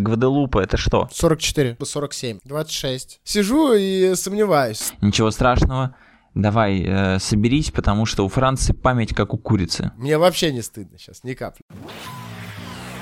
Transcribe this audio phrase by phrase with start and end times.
[0.00, 1.08] Гваделупа это что?
[1.12, 3.20] 44, 47, 26.
[3.24, 4.92] Сижу и сомневаюсь.
[5.00, 5.94] Ничего страшного.
[6.34, 9.92] Давай, э, соберись, потому что у Франции память как у курицы.
[9.96, 11.64] Мне вообще не стыдно сейчас, ни капли.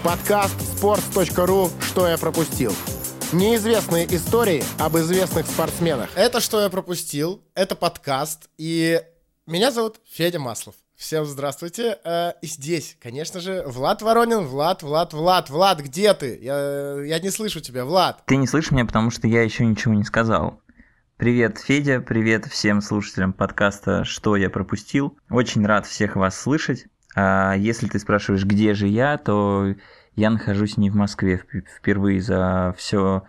[0.03, 2.72] Подкаст sports.ru «Что я пропустил».
[3.33, 6.09] Неизвестные истории об известных спортсменах.
[6.15, 9.03] Это «Что я пропустил», это подкаст, и
[9.47, 10.77] меня зовут Федя Маслов.
[10.97, 11.99] Всем здравствуйте.
[12.05, 14.46] Э, И здесь, конечно же, Влад Воронин.
[14.46, 16.39] Влад, Влад, Влад, Влад, где ты?
[16.41, 18.23] Я, я не слышу тебя, Влад.
[18.27, 20.61] Ты не слышишь меня, потому что я еще ничего не сказал.
[21.18, 25.18] Привет, Федя, привет всем слушателям подкаста «Что я пропустил».
[25.31, 26.87] Очень рад всех вас слышать.
[27.15, 29.75] А если ты спрашиваешь, где же я, то
[30.15, 33.23] я нахожусь не в Москве вп- впервые за все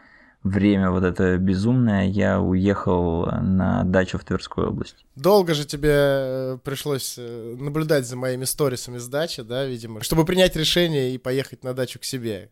[0.47, 2.07] время вот это безумное.
[2.07, 5.05] Я уехал на дачу в Тверской области.
[5.15, 10.25] Долго же тебе э, пришлось э, наблюдать за моими сторисами с дачи, да, видимо, чтобы
[10.25, 12.49] принять решение и поехать на дачу к себе.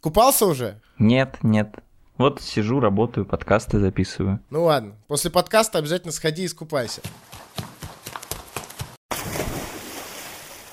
[0.00, 0.80] Купался уже?
[0.98, 1.74] Нет, нет.
[2.16, 4.40] Вот сижу, работаю, подкасты записываю.
[4.50, 7.00] Ну ладно, после подкаста обязательно сходи и искупайся.
[7.02, 7.10] А,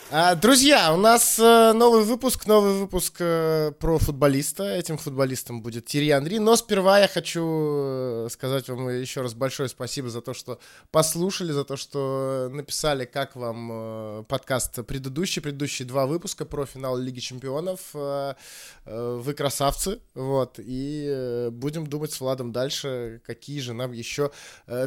[0.10, 4.64] Друзья, у нас э, новый выпуск, новый выпуск э, про футболиста.
[4.64, 6.38] Этим футболистом будет Тири Анри.
[6.38, 10.60] Но сперва я хочу э, сказать вам еще раз большое спасибо за то, что
[10.92, 17.20] послушали, за то, что написали, как вам подкаст предыдущий, предыдущие два выпуска про финал Лиги
[17.20, 17.94] Чемпионов.
[17.94, 20.58] Вы красавцы, вот.
[20.58, 24.32] И будем думать с Владом дальше, какие же нам еще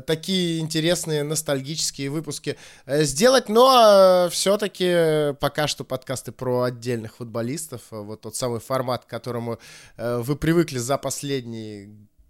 [0.06, 5.09] такие интересные ностальгические выпуски сделать, но все-таки
[5.40, 9.58] пока что подкасты про отдельных футболистов, э, вот тот самый формат, к которому
[9.96, 11.88] э, вы привыкли за последний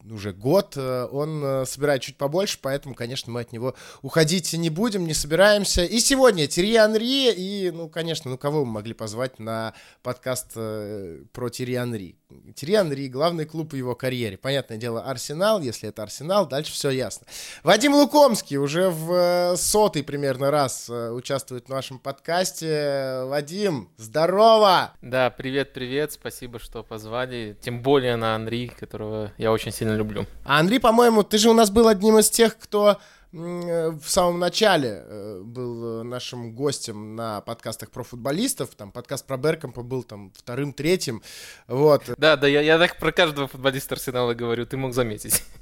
[0.08, 4.70] уже год, э, он э, собирает чуть побольше, поэтому, конечно, мы от него уходить не
[4.70, 5.84] будем, не собираемся.
[5.84, 11.24] И сегодня Терри Анри, и, ну, конечно, ну, кого мы могли позвать на подкаст э,
[11.32, 12.19] про Терри Анри?
[12.54, 14.36] Терри Анри, главный клуб в его карьере.
[14.36, 17.26] Понятное дело, Арсенал, если это Арсенал, дальше все ясно.
[17.62, 23.24] Вадим Лукомский уже в э, сотый примерно раз э, участвует в нашем подкасте.
[23.24, 24.92] Вадим, здорово!
[25.02, 27.56] Да, привет-привет, спасибо, что позвали.
[27.60, 30.26] Тем более на Анри, которого я очень сильно люблю.
[30.44, 32.98] А Андрей, по-моему, ты же у нас был одним из тех, кто
[33.32, 38.70] в самом начале э, был э, нашим гостем на подкастах про футболистов.
[38.74, 41.22] Там подкаст про Беркомпа был там вторым, третьим.
[41.68, 42.02] Вот.
[42.16, 45.44] Да, да, я, я так про каждого футболиста Арсенала говорю, ты мог заметить.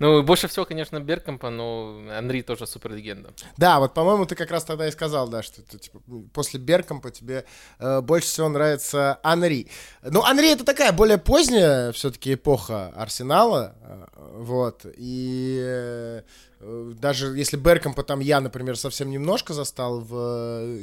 [0.00, 3.32] Ну, больше всего, конечно, Беркомпа, но Анри тоже суперлегенда.
[3.56, 6.00] Да, вот, по-моему, ты как раз тогда и сказал, да, что ты, типа,
[6.32, 7.44] после Беркомпа тебе
[7.78, 9.68] э, больше всего нравится Анри.
[10.02, 16.53] Ну, Анри это такая более поздняя все-таки эпоха Арсенала, э, вот, и э, э,
[16.98, 20.78] даже если Беркомпа там я, например, совсем немножко застал в э,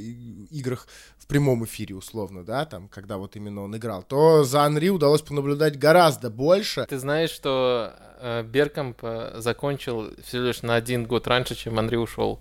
[0.51, 0.87] играх
[1.17, 5.21] в прямом эфире, условно, да, там, когда вот именно он играл, то за Анри удалось
[5.21, 6.85] понаблюдать гораздо больше.
[6.89, 11.95] Ты знаешь, что э, Беркомп э, закончил всего лишь на один год раньше, чем Анри
[11.95, 12.39] ушел.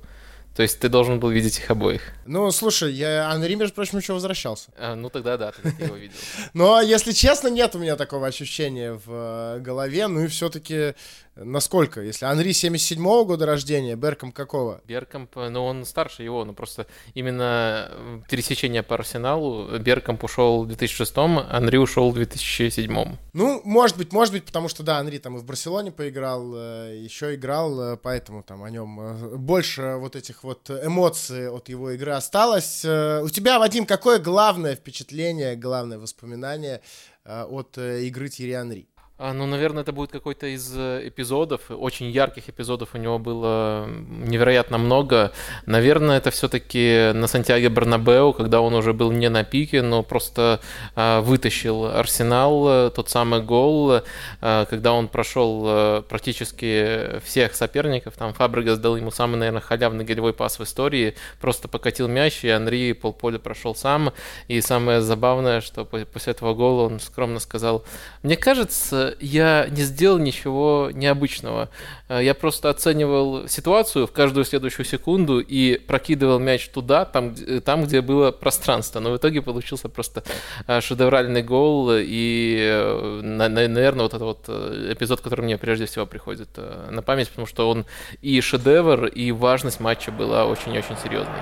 [0.55, 2.03] То есть ты должен был видеть их обоих.
[2.27, 4.71] Ну, слушай, я, Анри, между прочим, еще возвращался.
[4.77, 6.15] А, ну тогда да, тогда ты его видел.
[6.55, 10.09] Но, если честно, нет у меня такого ощущения в э, голове.
[10.09, 10.95] Ну и все-таки
[11.36, 12.00] насколько?
[12.02, 14.80] Если Анри 77-го года рождения, Берком какого?
[14.86, 17.91] Беркомп, ну он старше его, но просто именно
[18.28, 23.16] пересечение по Арсеналу Беркомп ушел в 2006, Анри ушел в 2007.
[23.32, 26.96] Ну, может быть, может быть, потому что, да, Анри там и в Барселоне поиграл, э,
[26.98, 31.91] еще играл, э, поэтому там о нем э, больше вот этих вот эмоций от его
[31.92, 32.84] игры осталось.
[32.84, 36.80] У тебя, Вадим, какое главное впечатление, главное воспоминание
[37.24, 38.88] от игры Тири Анри?
[39.22, 41.60] А, Ну, наверное, это будет какой-то из э, эпизодов.
[41.69, 45.32] Очень ярких эпизодов у него было невероятно много.
[45.66, 50.60] Наверное, это все-таки на Сантьяго Бернабеу, когда он уже был не на пике, но просто
[50.97, 58.14] а, вытащил Арсенал, э, тот самый гол, э, когда он прошел э, практически всех соперников.
[58.16, 61.14] Там Фабригас дал ему самый, наверное, халявный голевой пас в истории.
[61.42, 64.14] Просто покатил мяч, и Анри полполя прошел сам.
[64.48, 67.84] И самое забавное, что по- после этого гола он скромно сказал,
[68.22, 71.68] мне кажется, я не сделал ничего необычного.
[72.09, 77.60] Э, Я просто оценивал ситуацию в каждую следующую секунду и прокидывал мяч туда, там, г-
[77.60, 79.01] там где было пространство.
[79.01, 80.22] Но в итоге получился просто
[80.66, 81.91] э, шедевральный гол.
[81.95, 86.48] И, э, на- на- наверное, вот это вот э, эпизод, который мне прежде всего приходит
[86.57, 87.84] э, на память, потому что он
[88.22, 91.41] и шедевр, и важность матча была очень-очень серьезной.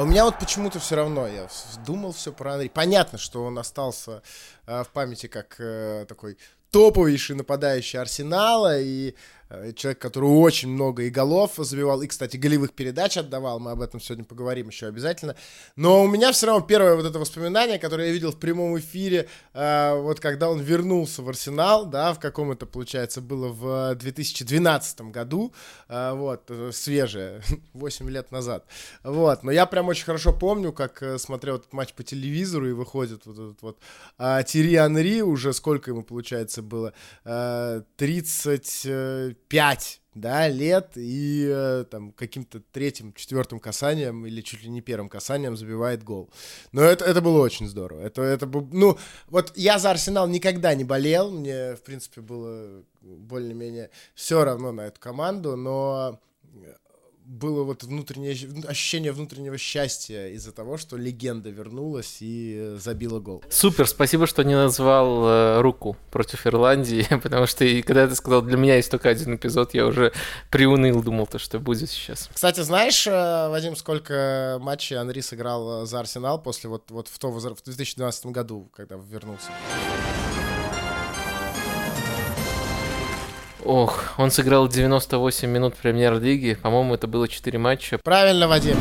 [0.00, 1.46] А у меня вот почему-то все равно, я
[1.84, 2.68] думал все про Анри.
[2.68, 4.22] Понятно, что он остался
[4.66, 6.38] э, в памяти как э, такой
[6.70, 9.14] топовейший нападающий Арсенала и
[9.74, 14.00] человек, который очень много и голов забивал, и, кстати, голевых передач отдавал, мы об этом
[14.00, 15.34] сегодня поговорим еще обязательно.
[15.76, 19.28] Но у меня все равно первое вот это воспоминание, которое я видел в прямом эфире,
[19.52, 25.10] э, вот когда он вернулся в Арсенал, да, в каком это, получается, было в 2012
[25.10, 25.52] году,
[25.88, 27.42] э, вот, э, свежее,
[27.72, 28.66] 8 лет назад,
[29.02, 32.72] вот, но я прям очень хорошо помню, как э, смотрел этот матч по телевизору, и
[32.72, 33.78] выходит вот этот вот
[34.18, 36.92] э, Тири Анри, уже сколько ему, получается, было,
[37.24, 44.68] э, 30 5 да, лет и э, там каким-то третьим, четвертым касанием или чуть ли
[44.68, 46.30] не первым касанием забивает гол.
[46.72, 48.00] Но это, это было очень здорово.
[48.00, 48.98] Это, это, ну,
[49.28, 54.82] вот я за Арсенал никогда не болел, мне, в принципе, было более-менее все равно на
[54.82, 56.20] эту команду, но
[57.30, 58.36] было вот внутреннее
[58.66, 63.44] ощущение внутреннего счастья из-за того, что легенда вернулась и забила гол.
[63.48, 68.42] Супер, спасибо, что не назвал э, руку против Ирландии, потому что и, когда ты сказал,
[68.42, 70.12] для меня есть только один эпизод, я уже
[70.50, 72.28] приуныл, думал, то, что будет сейчас.
[72.34, 77.16] Кстати, знаешь, э, Вадим, сколько матчей Анри сыграл э, за Арсенал после вот, вот в,
[77.20, 79.50] то, в 2012 году, когда вернулся?
[83.64, 86.54] Ох, он сыграл 98 минут премьер-лиги.
[86.54, 87.98] По-моему, это было 4 матча.
[87.98, 88.76] Правильно, Вадим.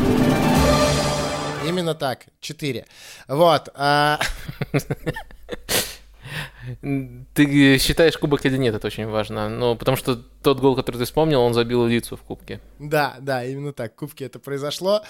[1.67, 2.85] Именно так, 4.
[3.27, 3.69] Вот.
[3.75, 4.19] А...
[7.33, 9.49] Ты считаешь кубок или нет, это очень важно.
[9.49, 12.61] Ну, потому что тот гол, который ты вспомнил, он забил лицу в кубке.
[12.77, 13.93] Да, да, именно так.
[13.93, 15.01] В кубке это произошло.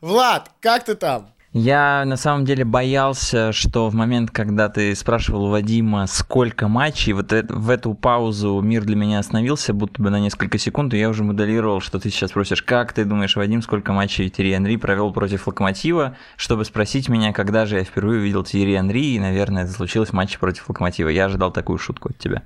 [0.00, 1.34] Влад, как ты там?
[1.54, 7.30] Я на самом деле боялся, что в момент, когда ты спрашивал Вадима, сколько матчей, вот
[7.30, 11.24] в эту паузу мир для меня остановился, будто бы на несколько секунд, и я уже
[11.24, 15.46] моделировал, что ты сейчас спросишь, как ты думаешь, Вадим, сколько матчей Терри Анри провел против
[15.46, 20.08] Локомотива, чтобы спросить меня, когда же я впервые увидел Терри Анри, и, наверное, это случилось
[20.08, 21.10] в матче против Локомотива.
[21.10, 22.44] Я ожидал такую шутку от тебя.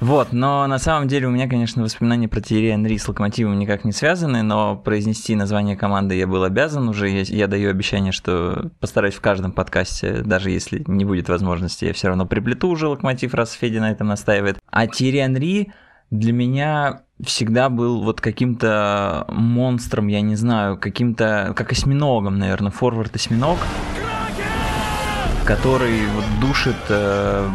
[0.00, 3.84] Вот, но на самом деле у меня, конечно, воспоминания про Тири Энри с Локомотивом никак
[3.84, 7.10] не связаны, но произнести название команды я был обязан уже.
[7.10, 11.92] Я, я даю обещание, что постараюсь в каждом подкасте, даже если не будет возможности, я
[11.92, 14.58] все равно приплету уже Локомотив, раз Федя на этом настаивает.
[14.70, 15.72] А Тири Энри
[16.10, 23.58] для меня всегда был вот каким-то монстром, я не знаю, каким-то, как осьминогом, наверное, форвард-осьминог,
[25.44, 27.48] который вот душит э,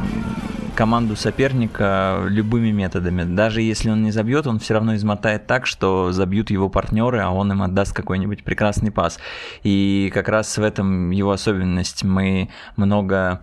[0.76, 3.24] команду соперника любыми методами.
[3.24, 7.32] Даже если он не забьет, он все равно измотает так, что забьют его партнеры, а
[7.32, 9.18] он им отдаст какой-нибудь прекрасный пас.
[9.64, 12.04] И как раз в этом его особенность.
[12.04, 13.42] Мы много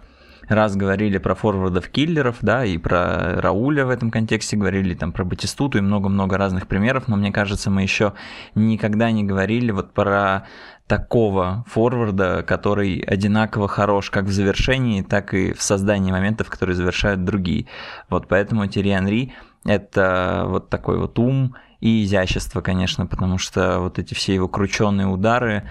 [0.49, 5.79] раз говорили про форвардов-киллеров, да, и про Рауля в этом контексте говорили, там, про Батистуту
[5.79, 8.13] и много-много разных примеров, но мне кажется, мы еще
[8.55, 10.47] никогда не говорили вот про
[10.87, 17.25] такого форварда, который одинаково хорош как в завершении, так и в создании моментов, которые завершают
[17.25, 17.67] другие.
[18.09, 19.33] Вот поэтому Терри Анри–
[19.65, 25.07] это вот такой вот ум и изящество, конечно, потому что вот эти все его крученные
[25.07, 25.69] удары,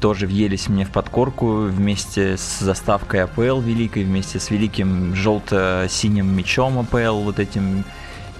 [0.00, 6.78] тоже въелись мне в подкорку вместе с заставкой АПЛ великой, вместе с великим желто-синим мечом
[6.78, 7.84] АПЛ, вот этим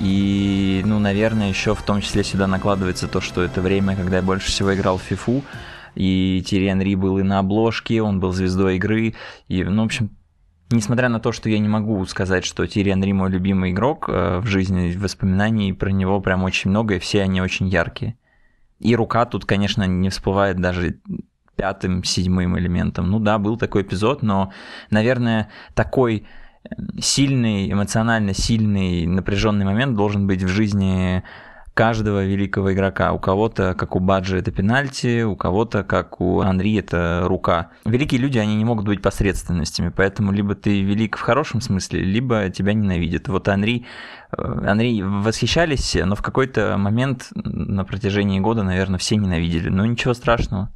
[0.01, 4.23] и, ну, наверное, еще в том числе сюда накладывается то, что это время, когда я
[4.23, 5.43] больше всего играл в FIFA,
[5.95, 9.15] и Тири Энри был и на обложке, он был звездой игры,
[9.49, 10.11] и, ну, в общем,
[10.73, 14.39] Несмотря на то, что я не могу сказать, что Тири Энри мой любимый игрок э,
[14.39, 18.17] в жизни, воспоминаний про него прям очень много, и все они очень яркие.
[18.79, 21.01] И рука тут, конечно, не всплывает даже
[21.57, 23.11] пятым, седьмым элементом.
[23.11, 24.53] Ну да, был такой эпизод, но,
[24.91, 26.25] наверное, такой
[26.63, 26.69] э,
[27.01, 31.25] сильный, эмоционально сильный, напряженный момент должен быть в жизни
[31.81, 33.15] каждого великого игрока.
[33.15, 37.71] У кого-то, как у Баджи, это пенальти, у кого-то, как у Анри, это рука.
[37.87, 42.51] Великие люди, они не могут быть посредственностями, поэтому либо ты велик в хорошем смысле, либо
[42.51, 43.29] тебя ненавидят.
[43.29, 43.87] Вот Анри,
[44.37, 49.71] э, Анри восхищались, но в какой-то момент на протяжении года, наверное, все ненавидели.
[49.71, 50.69] Но ничего страшного.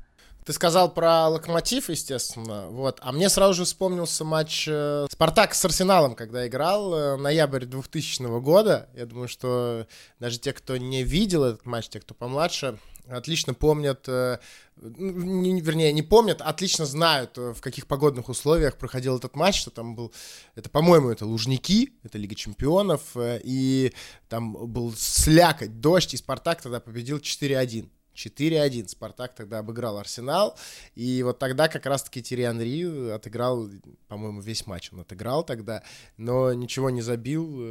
[0.44, 2.98] Ты сказал про Локомотив, естественно, вот.
[3.00, 8.40] А мне сразу же вспомнился матч э, Спартак с Арсеналом, когда играл, э, ноябрь 2000
[8.40, 8.90] года.
[8.94, 9.86] Я думаю, что
[10.20, 14.38] даже те, кто не видел этот матч, те, кто помладше, отлично помнят, э,
[14.76, 19.70] не, вернее, не помнят, отлично знают, э, в каких погодных условиях проходил этот матч, что
[19.70, 20.12] там был,
[20.56, 23.94] это, по-моему, это Лужники, это Лига Чемпионов, и
[24.28, 27.88] там был слякоть, дождь, и Спартак тогда победил 4-1.
[28.14, 28.88] 4-1.
[28.88, 30.56] Спартак тогда обыграл Арсенал.
[30.94, 33.68] И вот тогда как раз-таки Терри Анри отыграл,
[34.08, 35.82] по-моему, весь матч он отыграл тогда,
[36.16, 37.62] но ничего не забил.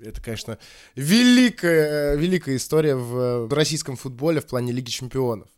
[0.00, 0.58] Это, конечно,
[0.96, 5.48] великая, великая история в российском футболе в плане Лиги Чемпионов.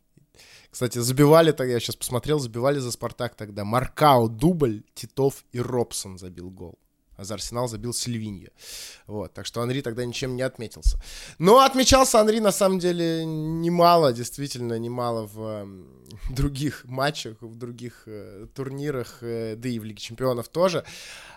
[0.71, 3.65] Кстати, забивали тогда, я сейчас посмотрел, забивали за Спартак тогда.
[3.65, 6.79] Маркау, Дубль, Титов и Робсон забил гол.
[7.19, 8.51] За Арсенал забил Сильвинья.
[9.07, 10.99] Вот, так что Анри тогда ничем не отметился.
[11.39, 15.69] Но отмечался Анри на самом деле немало, действительно немало в
[16.31, 20.85] других матчах, в других э, турнирах, э, да и в Лиге Чемпионов тоже.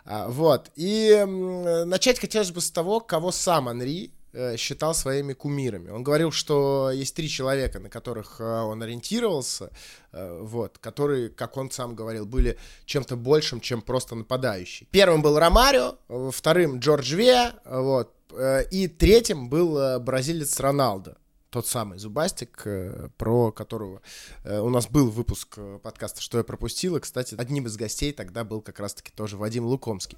[0.06, 1.24] А, вот, и
[1.86, 4.12] начать хотелось бы с того, кого сам Анри
[4.58, 5.89] считал своими кумирами.
[5.89, 9.72] Он говорил, что есть три человека, на которых э, он ориентировался,
[10.12, 14.88] э, вот, которые, как он сам говорил, были чем-то большим, чем просто нападающий.
[14.91, 15.98] Первым был Ромарио,
[16.32, 18.13] вторым Джордж Веа, вот,
[18.72, 21.17] и третьим был бразилец Роналдо
[21.50, 24.01] тот самый Зубастик, э, про которого
[24.44, 26.98] э, у нас был выпуск э, подкаста «Что я пропустил».
[26.98, 30.18] И, кстати, одним из гостей тогда был как раз-таки тоже Вадим Лукомский.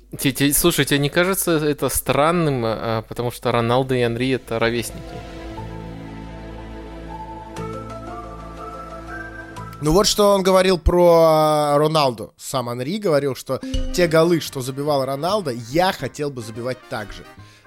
[0.53, 4.99] Слушай, тебе не кажется это странным, потому что Роналдо и Анри— это ровесники?
[9.81, 12.33] Ну вот что он говорил про Роналду.
[12.35, 13.61] Сам Анри говорил, что
[13.95, 17.23] те голы, что забивал Роналдо, я хотел бы забивать так же.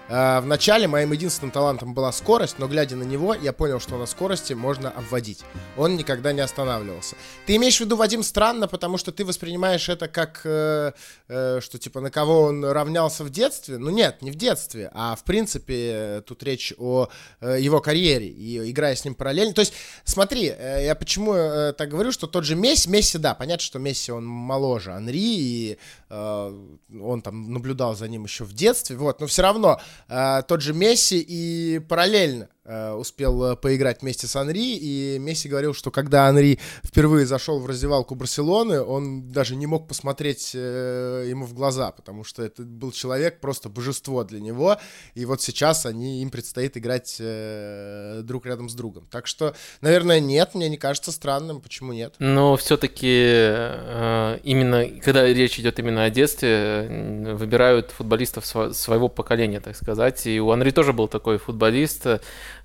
[0.08, 3.96] Э, в начале моим единственным талантом была скорость, но глядя на него, я понял, что
[3.96, 5.40] на скорости можно обводить.
[5.76, 7.16] Он никогда не останавливался.
[7.46, 10.92] Ты имеешь в виду, Вадим, странно, потому что ты воспринимаешь это как, э,
[11.28, 13.78] э, что типа на кого он равнялся в детстве?
[13.78, 17.08] Ну нет, не в детстве, а в принципе тут речь о
[17.40, 19.54] э, его карьере и играя с ним параллельно.
[19.54, 19.72] То есть,
[20.04, 23.78] смотри, э, я почему э, так говорю, что тот же Месси, Месси, да, понятно, что
[23.78, 25.78] Месси он моложе Анри, и
[26.10, 26.64] э,
[27.00, 30.72] он там наблюдал за ним еще в детстве, вот, но все равно э, тот же
[30.72, 36.60] Месси и параллельно успел э, поиграть вместе с Анри, и Месси говорил, что когда Анри
[36.84, 42.22] впервые зашел в раздевалку Барселоны, он даже не мог посмотреть э, ему в глаза, потому
[42.22, 44.76] что это был человек, просто божество для него,
[45.14, 47.20] и вот сейчас они, им предстоит играть
[48.24, 49.08] друг рядом с другом.
[49.10, 52.14] Так что, наверное, нет, мне не кажется странным, почему нет?
[52.20, 53.06] Но все-таки
[54.44, 60.50] именно, когда речь идет именно о детстве, выбирают футболистов своего поколения, так сказать, и у
[60.50, 62.06] Анри тоже был такой футболист,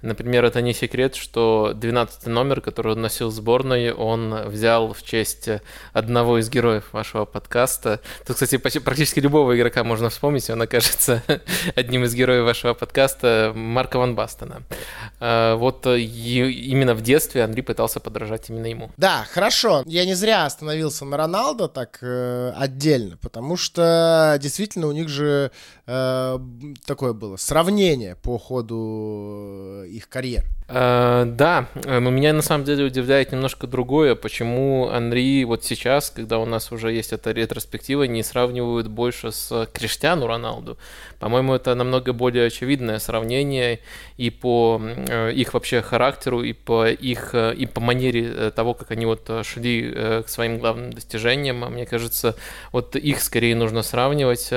[0.02, 5.04] Например, это не секрет, что 12 номер, который он носил в сборной, он взял в
[5.04, 5.50] честь
[5.94, 8.02] одного из героев вашего подкаста.
[8.26, 11.24] Тут, кстати, практически любого игрока можно вспомнить, он окажется
[11.76, 14.62] одним из героев вашего подкаста, Марка Ван Бастена.
[15.20, 18.92] А, вот именно в детстве Андрей пытался подражать именно ему.
[18.98, 19.84] Да, хорошо.
[19.86, 25.52] Я не зря остановился на Роналдо так э, отдельно, потому что действительно у них же
[25.86, 26.40] э,
[26.86, 30.44] такое было сравнение по ходу их карьер.
[30.68, 36.40] Uh, да, но меня на самом деле удивляет немножко другое, почему Анри вот сейчас, когда
[36.40, 40.78] у нас уже есть эта ретроспектива, не сравнивают больше с Криштиану Роналду.
[41.20, 43.80] По-моему, это намного более очевидное сравнение
[44.18, 49.06] и по uh, их вообще характеру, и по их, и по манере того, как они
[49.06, 51.60] вот шли к своим главным достижениям.
[51.72, 52.36] Мне кажется,
[52.74, 54.50] вот их скорее нужно сравнивать.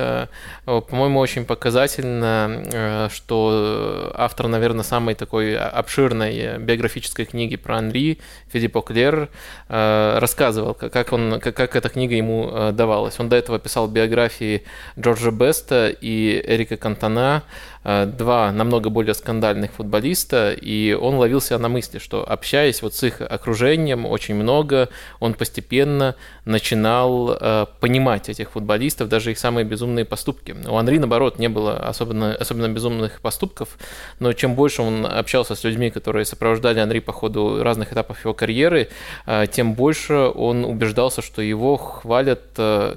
[0.65, 8.19] По-моему, очень показательно, что автор, наверное, самый такой обширный обширной биографической книги про Анри
[8.53, 9.29] Филипп Оклер
[9.69, 13.21] э, рассказывал, как, он, как, как эта книга ему э, давалась.
[13.21, 14.63] Он до этого писал биографии
[14.99, 17.43] Джорджа Беста и Эрика Кантона,
[17.80, 22.95] Э, два намного более скандальных футболиста, и он ловил себя на мысли, что общаясь вот
[22.95, 29.65] с их окружением очень много, он постепенно начинал э, понимать этих футболистов, даже их самые
[29.65, 30.55] безумные поступки.
[30.69, 33.79] У Анри, наоборот, не было особенно, особенно безумных поступков,
[34.19, 38.35] но чем больше он общался с людьми, которые сопровождали Анри по ходу разных этапов его
[38.35, 38.89] карьеры,
[39.27, 42.97] э, тем больше он убеждался, что его хвалят э,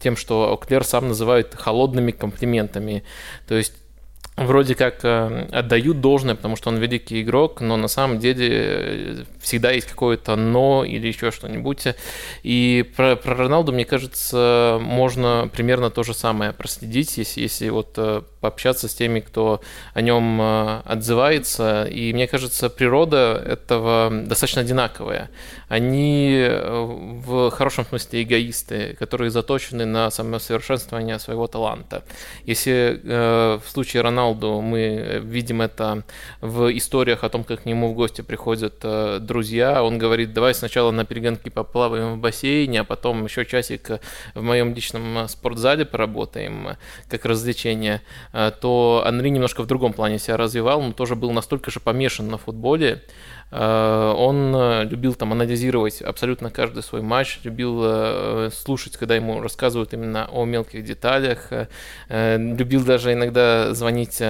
[0.00, 3.02] тем, что Оклер сам называет холодными комплиментами.
[3.48, 3.74] То есть
[4.40, 9.24] вроде как э, отдают должное, потому что он великий игрок, но на самом деле э,
[9.40, 11.84] всегда есть какое-то но или еще что-нибудь.
[12.42, 17.92] И про, про Роналду, мне кажется, можно примерно то же самое проследить, если, если вот
[17.96, 19.60] э, пообщаться с теми, кто
[19.94, 20.40] о нем
[20.84, 21.84] отзывается.
[21.84, 25.30] И мне кажется, природа этого достаточно одинаковая.
[25.68, 32.02] Они в хорошем смысле эгоисты, которые заточены на самосовершенствование своего таланта.
[32.44, 36.02] Если в случае Роналду мы видим это
[36.40, 39.82] в историях о том, как к нему в гости приходят э, друзья.
[39.82, 44.00] Он говорит, давай сначала на перегонки поплаваем в бассейне, а потом еще часик
[44.34, 46.76] в моем личном спортзале поработаем
[47.08, 48.02] как развлечение.
[48.32, 52.28] Э, то Анри немножко в другом плане себя развивал, но тоже был настолько же помешан
[52.28, 53.02] на футболе,
[53.50, 59.92] Э, он э, любил там анализировать абсолютно каждый свой матч, любил слушать, когда ему рассказывают
[59.92, 61.48] именно о мелких деталях,
[62.08, 64.22] любил даже иногда звонить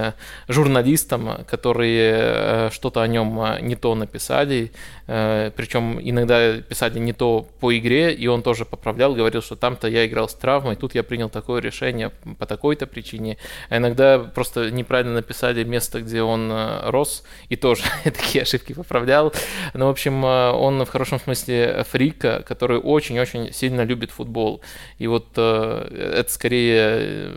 [0.47, 4.71] журналистам, которые что-то о нем не то написали,
[5.11, 10.05] причем иногда писали не то по игре, и он тоже поправлял, говорил, что там-то я
[10.05, 13.37] играл с травмой, тут я принял такое решение по такой-то причине.
[13.69, 16.51] А иногда просто неправильно написали место, где он
[16.83, 19.33] рос, и тоже такие ошибки поправлял.
[19.73, 24.61] Ну, в общем, э, он в хорошем смысле фрика, который очень-очень сильно любит футбол.
[24.97, 27.31] И вот э, это скорее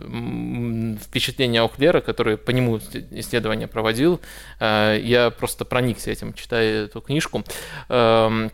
[1.01, 2.79] впечатление Охлера, который по нему
[3.11, 4.21] исследование проводил.
[4.59, 7.43] Э, я просто проникся этим, читая эту книжку.
[7.89, 8.51] Эм,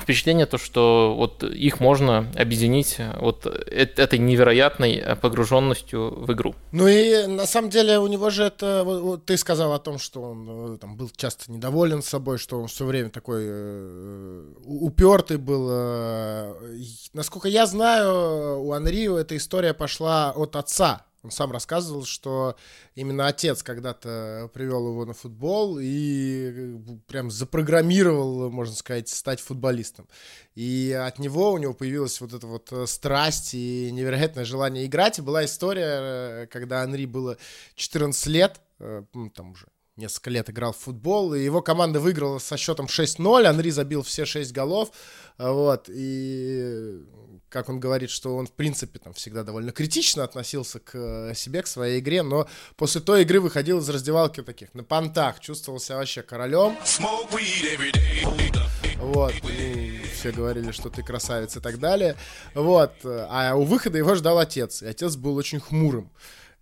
[0.00, 6.54] впечатление то, что вот их можно объединить вот этой невероятной погруженностью в игру.
[6.72, 10.22] Ну и на самом деле у него же это, вот, ты сказал о том, что
[10.22, 15.68] он э, там был часто недоволен собой, что он все время такой э, упертый был.
[15.70, 16.54] Э,
[17.12, 22.54] насколько я знаю, у Анрио эта история пошла от отца, он сам рассказывал, что
[22.94, 30.06] именно отец когда-то привел его на футбол и э, прям запрограммировал, можно сказать, стать футболистом.
[30.54, 35.18] И от него у него появилась вот эта вот э, страсть и невероятное желание играть.
[35.18, 37.38] И была история, э, когда Анри было
[37.74, 39.66] 14 лет, там уже
[39.96, 44.24] несколько лет играл в футбол, и его команда выиграла со счетом 6-0, Анри забил все
[44.24, 44.90] 6 голов,
[45.38, 47.02] вот, и
[47.48, 51.62] как он говорит, что он, в принципе, там всегда довольно критично относился к э, себе,
[51.62, 55.98] к своей игре, но после той игры выходил из раздевалки таких на понтах, чувствовал себя
[55.98, 56.76] вообще королем.
[58.96, 62.16] Вот, и все говорили, что ты красавец и так далее.
[62.54, 66.10] Вот, а у выхода его ждал отец, и отец был очень хмурым.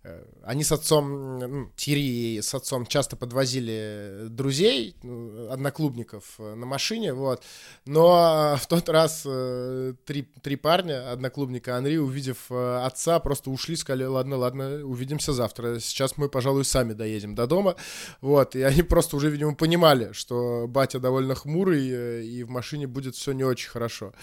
[0.03, 6.65] Э, они с отцом, ну, Тири с отцом часто подвозили друзей, ну, одноклубников э, на
[6.65, 7.43] машине, вот.
[7.85, 14.03] Но в тот раз э, три, три парня, одноклубника Анри, увидев отца, просто ушли, сказали,
[14.03, 15.79] ладно, ладно, увидимся завтра.
[15.79, 17.75] Сейчас мы, пожалуй, сами доедем до дома.
[18.19, 23.15] Вот, и они просто уже, видимо, понимали, что батя довольно хмурый, и в машине будет
[23.15, 24.13] все не очень хорошо.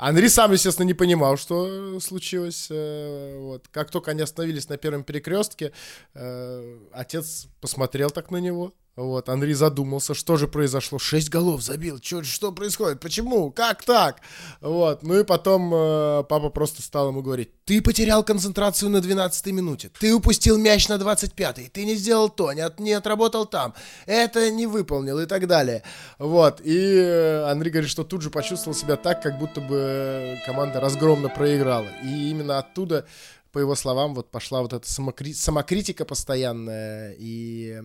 [0.00, 2.68] Анри сам, естественно, не понимал, что случилось.
[2.70, 3.66] Э, вот.
[3.68, 5.72] Как только они остановились на первом перекрестке,
[6.14, 10.98] э, отец посмотрел так на него, вот, Андрей задумался, что же произошло.
[10.98, 12.00] Шесть голов забил.
[12.00, 12.98] Чё, что происходит?
[12.98, 13.52] Почему?
[13.52, 14.20] Как так?
[14.60, 19.46] Вот, ну и потом э, папа просто стал ему говорить, ты потерял концентрацию на 12
[19.52, 23.74] минуте, ты упустил мяч на 25-й, ты не сделал то, не, от, не отработал там,
[24.06, 25.84] это не выполнил и так далее.
[26.18, 30.80] Вот, и э, Андрей говорит, что тут же почувствовал себя так, как будто бы команда
[30.80, 31.86] разгромно проиграла.
[32.02, 33.06] И именно оттуда
[33.58, 35.32] по его словам, вот пошла вот эта самокри...
[35.34, 37.82] самокритика постоянная, и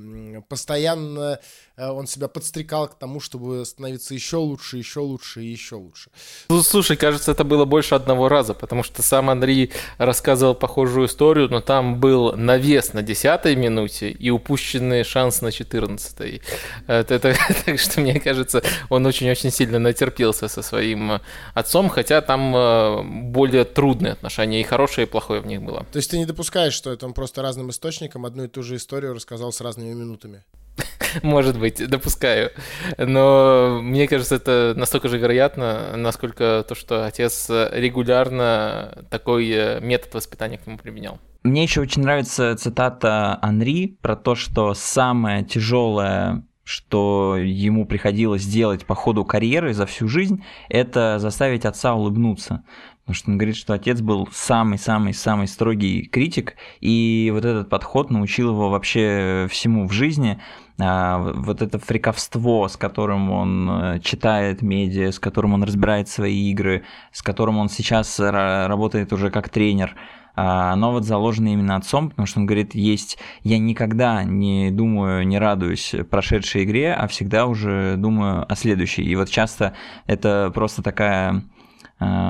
[0.47, 1.39] постоянно
[1.77, 6.11] э, он себя подстрекал к тому, чтобы становиться еще лучше, еще лучше и еще лучше.
[6.49, 11.49] Ну, слушай, кажется, это было больше одного раза, потому что сам Андрей рассказывал похожую историю,
[11.49, 16.41] но там был навес на 10 минуте и упущенный шанс на 14
[16.85, 21.19] это, это, Так что, мне кажется, он очень-очень сильно натерпелся со своим
[21.55, 25.85] отцом, хотя там э, более трудные отношения, и хорошее, и плохое в них было.
[25.91, 28.75] То есть ты не допускаешь, что это он просто разным источникам одну и ту же
[28.75, 30.43] историю рассказал с разными минутами?
[31.23, 32.51] Может быть, допускаю.
[32.97, 40.13] Но мне кажется, это настолько же вероятно, насколько то, что отец регулярно такой э, метод
[40.15, 41.19] воспитания к нему применял.
[41.43, 48.85] Мне еще очень нравится цитата Анри про то, что самое тяжелое что ему приходилось делать
[48.85, 52.63] по ходу карьеры за всю жизнь, это заставить отца улыбнуться.
[53.05, 58.51] Потому что он говорит, что отец был самый-самый-самый строгий критик, и вот этот подход научил
[58.51, 60.39] его вообще всему в жизни.
[60.79, 66.49] А, вот это фриковство, с которым он э, читает медиа, с которым он разбирает свои
[66.49, 69.95] игры, с которым он сейчас работает уже как тренер,
[70.35, 75.27] а, оно вот заложено именно отцом, потому что он говорит, есть, я никогда не думаю,
[75.27, 79.03] не радуюсь прошедшей игре, а всегда уже думаю о следующей.
[79.03, 79.73] И вот часто
[80.07, 81.43] это просто такая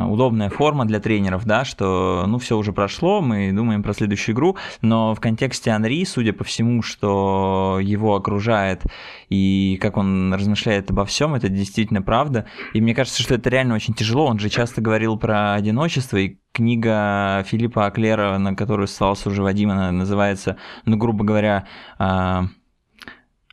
[0.09, 4.57] удобная форма для тренеров, да, что ну все уже прошло, мы думаем про следующую игру,
[4.81, 8.83] но в контексте Анри, судя по всему, что его окружает
[9.29, 12.45] и как он размышляет обо всем, это действительно правда.
[12.73, 14.25] И мне кажется, что это реально очень тяжело.
[14.25, 19.71] Он же часто говорил про одиночество, и книга Филиппа Аклера, на которую ссылался уже Вадим,
[19.71, 21.67] она называется, ну, грубо говоря,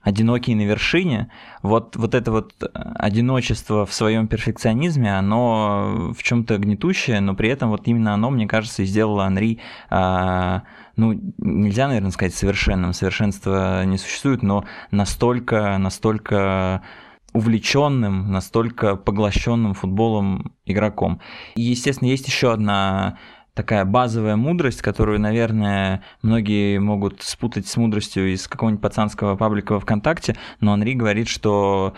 [0.03, 1.31] одинокий на вершине,
[1.63, 7.51] вот, вот это вот э, одиночество в своем перфекционизме, оно в чем-то гнетущее, но при
[7.51, 9.59] этом вот именно оно, мне кажется, и сделало Анри,
[9.91, 10.63] а,
[10.97, 16.83] ну, нельзя, наверное, сказать совершенным, совершенства не существует, но настолько, настолько
[17.33, 21.21] увлеченным, настолько поглощенным футболом игроком.
[21.55, 23.19] И, естественно, есть еще одна
[23.55, 29.81] такая базовая мудрость, которую, наверное, многие могут спутать с мудростью из какого-нибудь пацанского паблика во
[29.81, 31.95] ВКонтакте, но Анри говорит, что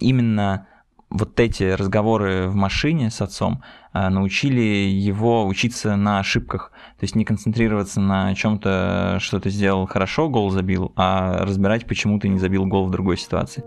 [0.00, 0.66] именно
[1.10, 6.72] вот эти разговоры в машине с отцом а, научили его учиться на ошибках.
[6.98, 12.18] То есть не концентрироваться на чем-то, что ты сделал хорошо, гол забил, а разбирать, почему
[12.18, 13.62] ты не забил гол в другой ситуации.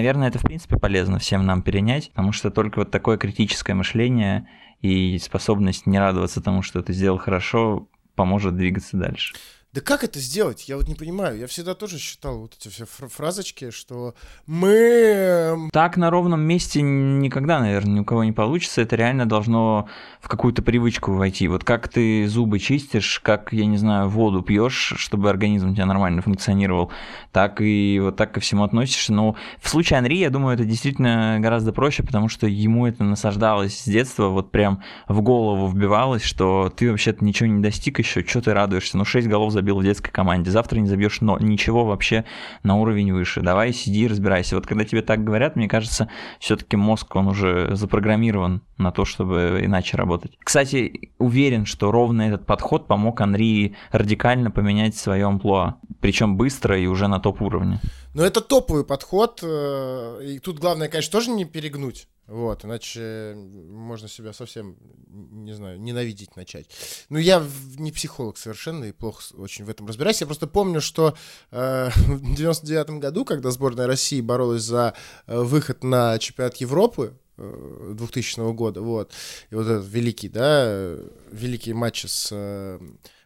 [0.00, 4.48] Наверное, это, в принципе, полезно всем нам перенять, потому что только вот такое критическое мышление
[4.80, 9.34] и способность не радоваться тому, что ты сделал хорошо, поможет двигаться дальше.
[9.72, 10.68] Да как это сделать?
[10.68, 11.38] Я вот не понимаю.
[11.38, 14.68] Я всегда тоже считал вот эти все фразочки, что мы...
[14.68, 18.80] Эм, так на ровном месте никогда, наверное, ни у кого не получится.
[18.80, 19.88] Это реально должно
[20.20, 21.46] в какую-то привычку войти.
[21.46, 25.86] Вот как ты зубы чистишь, как, я не знаю, воду пьешь, чтобы организм у тебя
[25.86, 26.90] нормально функционировал,
[27.30, 29.12] так и вот так ко всему относишься.
[29.12, 33.78] Но в случае Анри, я думаю, это действительно гораздо проще, потому что ему это насаждалось
[33.78, 38.42] с детства, вот прям в голову вбивалось, что ты вообще-то ничего не достиг еще, что
[38.42, 38.98] ты радуешься?
[38.98, 42.24] Ну, 6 голов забил в детской команде, завтра не забьешь но ничего вообще
[42.62, 43.42] на уровень выше.
[43.42, 44.56] Давай сиди разбирайся.
[44.56, 49.60] Вот когда тебе так говорят, мне кажется, все-таки мозг, он уже запрограммирован на то, чтобы
[49.62, 50.32] иначе работать.
[50.42, 55.76] Кстати, уверен, что ровно этот подход помог Анри радикально поменять свое амплуа.
[56.00, 57.80] Причем быстро и уже на топ-уровне.
[58.14, 59.40] Но это топовый подход.
[59.42, 62.08] Э, и тут главное, конечно, тоже не перегнуть.
[62.30, 64.76] Вот, иначе можно себя совсем,
[65.08, 66.70] не знаю, ненавидеть начать.
[67.08, 67.44] Ну, я
[67.76, 70.20] не психолог совершенно и плохо очень в этом разбираюсь.
[70.20, 71.16] Я просто помню, что
[71.50, 74.94] э, в 99 году, когда сборная России боролась за
[75.26, 79.12] э, выход на чемпионат Европы, 2000 э, года, вот,
[79.50, 80.96] и вот этот великий, да,
[81.32, 82.78] великий матч с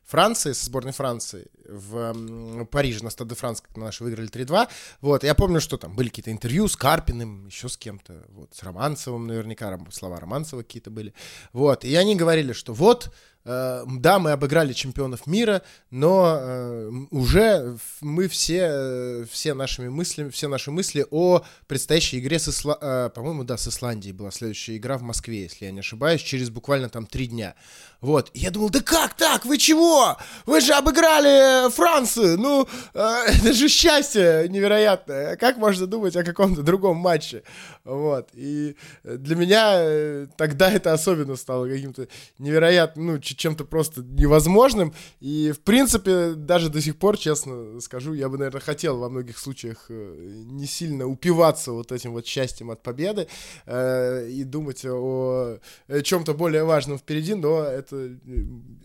[0.06, 4.68] Франции, со сборной Франции в Париже на Стade де Франс, как наши выиграли 3-2.
[5.00, 8.62] Вот, я помню, что там были какие-то интервью с Карпиным, еще с кем-то, вот, с
[8.62, 11.14] Романцевым наверняка, слова Романцева какие-то были.
[11.52, 13.12] Вот, и они говорили, что вот,
[13.44, 20.48] да, мы обыграли чемпионов мира, но э, уже мы все, э, все нашими мыслями, все
[20.48, 23.10] наши мысли о предстоящей игре с Исла...
[23.14, 26.88] по-моему, да, с Исландией была следующая игра в Москве, если я не ошибаюсь, через буквально
[26.88, 27.54] там три дня.
[28.00, 30.16] Вот, я думал, да как так, вы чего?
[30.46, 36.96] Вы же обыграли Францию, ну, это же счастье невероятное, как можно думать о каком-то другом
[36.96, 37.42] матче?
[37.84, 44.92] Вот, и для меня тогда это особенно стало каким-то невероятным, ну, чем-то просто невозможным.
[45.20, 49.38] И, в принципе, даже до сих пор, честно скажу, я бы, наверное, хотел во многих
[49.38, 53.28] случаях э, не сильно упиваться вот этим вот счастьем от победы
[53.66, 55.58] э, и думать о
[56.02, 58.18] чем-то более важном впереди, но это, э,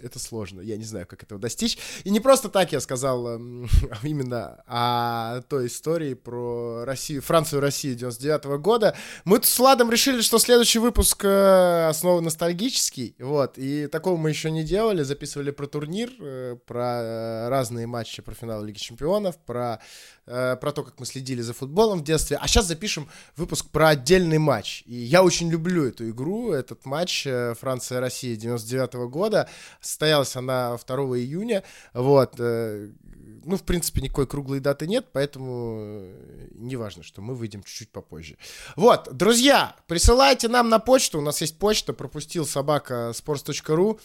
[0.02, 0.62] это сложно.
[0.62, 1.78] Я не знаю, как этого достичь.
[2.04, 3.38] И не просто так я сказал э,
[4.04, 8.96] именно о той истории про Россию, Францию-Россию 99 -го года.
[9.26, 14.39] Мы с Владом решили, что следующий выпуск э, основа ностальгический, вот, и такого мы еще
[14.48, 19.82] не делали, записывали про турнир, э, про э, разные матчи, про финал Лиги Чемпионов, про,
[20.26, 22.38] э, про то, как мы следили за футболом в детстве.
[22.40, 24.84] А сейчас запишем выпуск про отдельный матч.
[24.86, 27.28] И я очень люблю эту игру, этот матч
[27.60, 29.50] Франция-Россия 99 -го года.
[29.82, 31.64] Состоялась она 2 июня.
[31.94, 32.40] Вот.
[32.40, 36.04] Ну, в принципе, никакой круглой даты нет, поэтому
[36.52, 38.38] не важно, что мы выйдем чуть-чуть попозже.
[38.76, 41.20] Вот, друзья, присылайте нам на почту.
[41.20, 44.00] У нас есть почта, пропустил собака sports.ru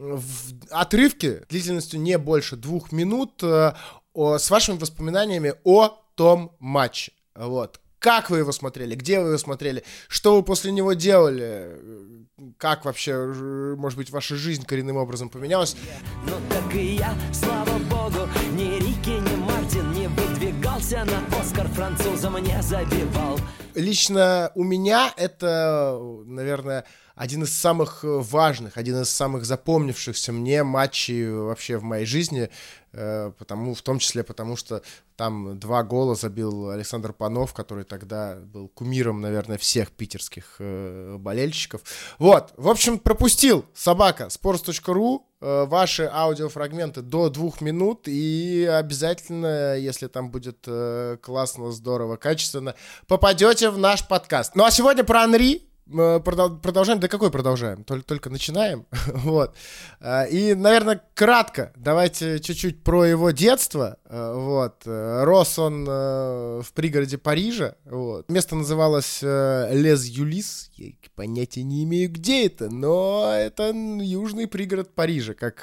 [0.00, 3.74] в отрывке длительностью не больше двух минут э,
[4.14, 7.12] о, с вашими воспоминаниями о том матче.
[7.34, 7.80] Вот.
[7.98, 8.94] Как вы его смотрели?
[8.94, 9.84] Где вы его смотрели?
[10.08, 11.78] Что вы после него делали?
[12.56, 13.14] Как вообще,
[13.76, 15.76] может быть, ваша жизнь коренным образом поменялась?
[16.24, 22.38] Ну так и я, слава богу, ни Рики, ни Мартин не выдвигался на Оскар французам
[22.38, 23.38] не забивал.
[23.74, 26.86] Лично у меня это, наверное,
[27.20, 32.48] один из самых э, важных, один из самых запомнившихся мне матчей вообще в моей жизни,
[32.92, 34.80] э, потому, в том числе потому, что
[35.16, 41.82] там два гола забил Александр Панов, который тогда был кумиром, наверное, всех питерских э, болельщиков.
[42.18, 50.30] Вот, в общем, пропустил собака sports.ru ваши аудиофрагменты до двух минут и обязательно, если там
[50.30, 50.68] будет
[51.22, 52.74] классно, здорово, качественно,
[53.06, 54.54] попадете в наш подкаст.
[54.54, 57.00] Ну а сегодня про Анри, продолжаем.
[57.00, 57.84] Да какой продолжаем?
[57.84, 58.86] Только, только начинаем.
[59.06, 59.54] вот.
[60.00, 63.96] А, и, наверное, кратко давайте чуть-чуть про его детство.
[64.04, 64.82] А, вот.
[64.86, 67.74] Рос он в пригороде Парижа.
[67.84, 68.28] Вот.
[68.28, 70.70] Место называлось Лез Юлис.
[70.76, 75.60] Я понятия не имею, где это, но это южный пригород Парижа, как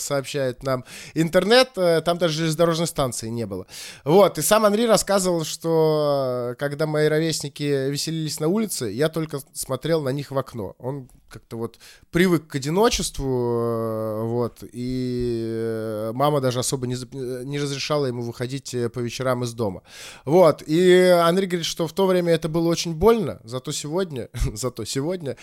[0.00, 1.70] сообщает нам интернет.
[1.74, 3.66] Там даже железнодорожной станции не было.
[4.04, 4.38] Вот.
[4.38, 10.08] И сам Анри рассказывал, что когда мои ровесники веселились на улице, я только смотрел на
[10.08, 10.74] них в окно.
[10.78, 11.78] Он как-то вот
[12.10, 16.96] привык к одиночеству, э, вот, и э, мама даже особо не,
[17.44, 19.82] не разрешала ему выходить э, по вечерам из дома.
[20.24, 24.84] Вот, и Андрей говорит, что в то время это было очень больно, зато сегодня, зато
[24.84, 25.36] сегодня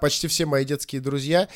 [0.00, 1.48] почти все мои детские друзья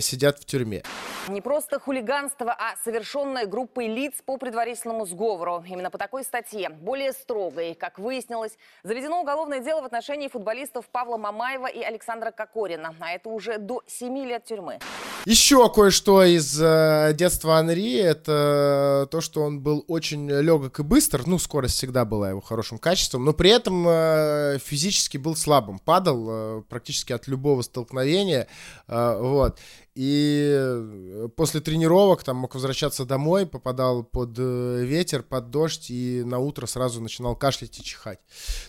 [0.00, 0.82] сидят в тюрьме.
[1.28, 5.64] Не просто хулиганство, а совершенное группой лиц по предварительному сговору.
[5.66, 11.16] Именно по такой статье, более строгой, как выяснилось, заведено уголовное дело в отношении футболистов Павла
[11.36, 14.78] Мамаева и Александра Кокорина а это уже до 7 лет тюрьмы.
[15.26, 21.26] Еще кое-что из э, детства Анри, это то, что он был очень легок и быстр,
[21.26, 26.26] ну, скорость всегда была его хорошим качеством, но при этом э, физически был слабым, падал
[26.28, 28.48] э, практически от любого столкновения,
[28.88, 29.58] э, вот.
[29.94, 36.38] И после тренировок там мог возвращаться домой, попадал под э, ветер, под дождь и на
[36.38, 38.20] утро сразу начинал кашлять и чихать.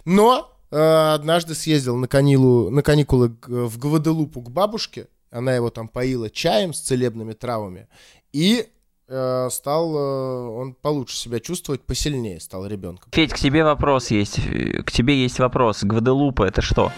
[0.06, 5.08] Но Э, однажды съездил на, канилу, на каникулы в Гваделупу к бабушке.
[5.30, 7.88] Она его там поила чаем с целебными травами.
[8.34, 8.68] И
[9.08, 13.12] э, стал э, он получше себя чувствовать, посильнее стал ребенком.
[13.12, 14.40] Федь, к тебе вопрос есть.
[14.86, 15.84] К тебе есть вопрос.
[15.84, 16.92] Гваделупа это что?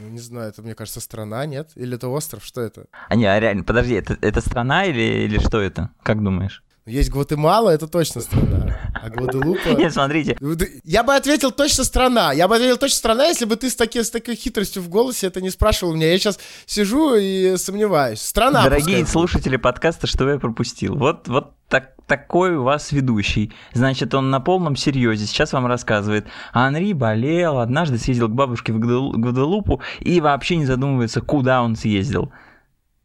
[0.00, 1.70] Ну, не знаю, это, мне кажется, страна, нет?
[1.74, 2.44] Или это остров?
[2.44, 2.86] Что это?
[3.08, 5.90] А не, а реально, подожди, это, это страна или, или что это?
[6.02, 6.62] Как думаешь?
[6.90, 8.76] Есть Гватемала, это точно страна.
[9.00, 9.68] А Гваделупа...
[9.78, 10.36] Нет, смотрите.
[10.82, 12.32] Я бы ответил точно страна.
[12.32, 15.28] Я бы ответил точно страна, если бы ты с, таки, с такой хитростью в голосе
[15.28, 16.10] это не спрашивал меня.
[16.10, 18.20] Я сейчас сижу и сомневаюсь.
[18.20, 18.64] Страна.
[18.64, 20.96] Дорогие слушатели подкаста, что я пропустил?
[20.96, 23.52] Вот, вот так, такой у вас ведущий.
[23.72, 26.26] Значит, он на полном серьезе сейчас вам рассказывает.
[26.52, 32.32] Анри болел, однажды съездил к бабушке в Гваделупу и вообще не задумывается, куда он съездил.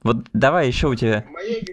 [0.06, 1.26] Вот давай еще у тебя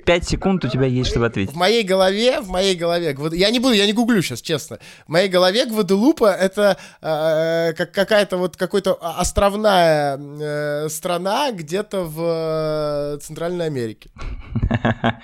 [0.07, 1.53] 5 секунд у тебя есть, чтобы ответить.
[1.53, 4.79] В моей голове, в моей голове, я не буду, я не гуглю сейчас, честно.
[5.07, 13.17] В моей голове Гваделупа это э, как какая-то вот какой-то островная э, страна где-то в
[13.17, 14.11] э, Центральной Америке.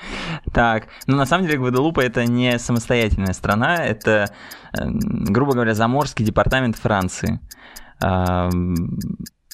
[0.52, 4.30] Так, ну на самом деле Гваделупа это не самостоятельная страна, это,
[4.74, 7.40] э, грубо говоря, заморский департамент Франции.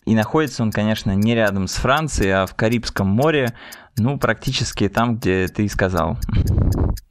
[0.05, 3.55] И находится он, конечно, не рядом с Францией, а в Карибском море,
[3.97, 6.19] ну, практически там, где ты и сказал.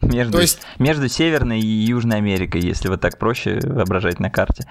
[0.02, 0.60] Между, То есть...
[0.80, 4.68] между Северной и Южной Америкой, если вот так проще воображать на карте.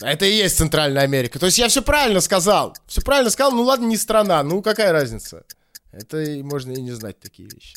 [0.00, 1.38] Это и есть Центральная Америка.
[1.38, 2.76] То есть я все правильно сказал.
[2.86, 5.44] Все правильно сказал, ну ладно, не страна, ну какая разница?
[5.92, 7.76] Это можно и не знать такие вещи.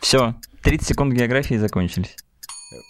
[0.00, 2.16] Все, 30 секунд географии закончились.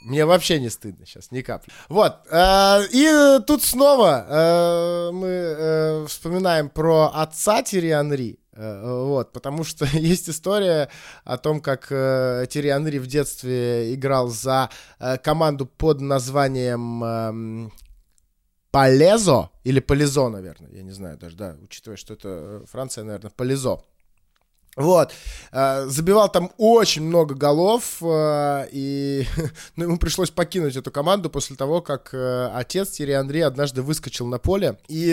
[0.04, 1.72] Мне вообще не стыдно сейчас, ни капли.
[1.88, 2.16] Вот.
[2.30, 8.38] Э, и тут снова э, мы э, вспоминаем про отца Тири Анри.
[8.52, 10.90] Вот, потому что есть история
[11.24, 14.68] о том, как Терри Анри в детстве играл за
[15.22, 17.70] команду под названием э,
[18.70, 23.82] Полезо, или Полезо, наверное, я не знаю даже, да, учитывая, что это Франция, наверное, Полезо.
[24.76, 25.12] Вот,
[25.50, 29.26] э, забивал там очень много голов, э, и
[29.76, 34.28] ну, ему пришлось покинуть эту команду после того, как э, отец Терри Андрей однажды выскочил
[34.28, 35.10] на поле и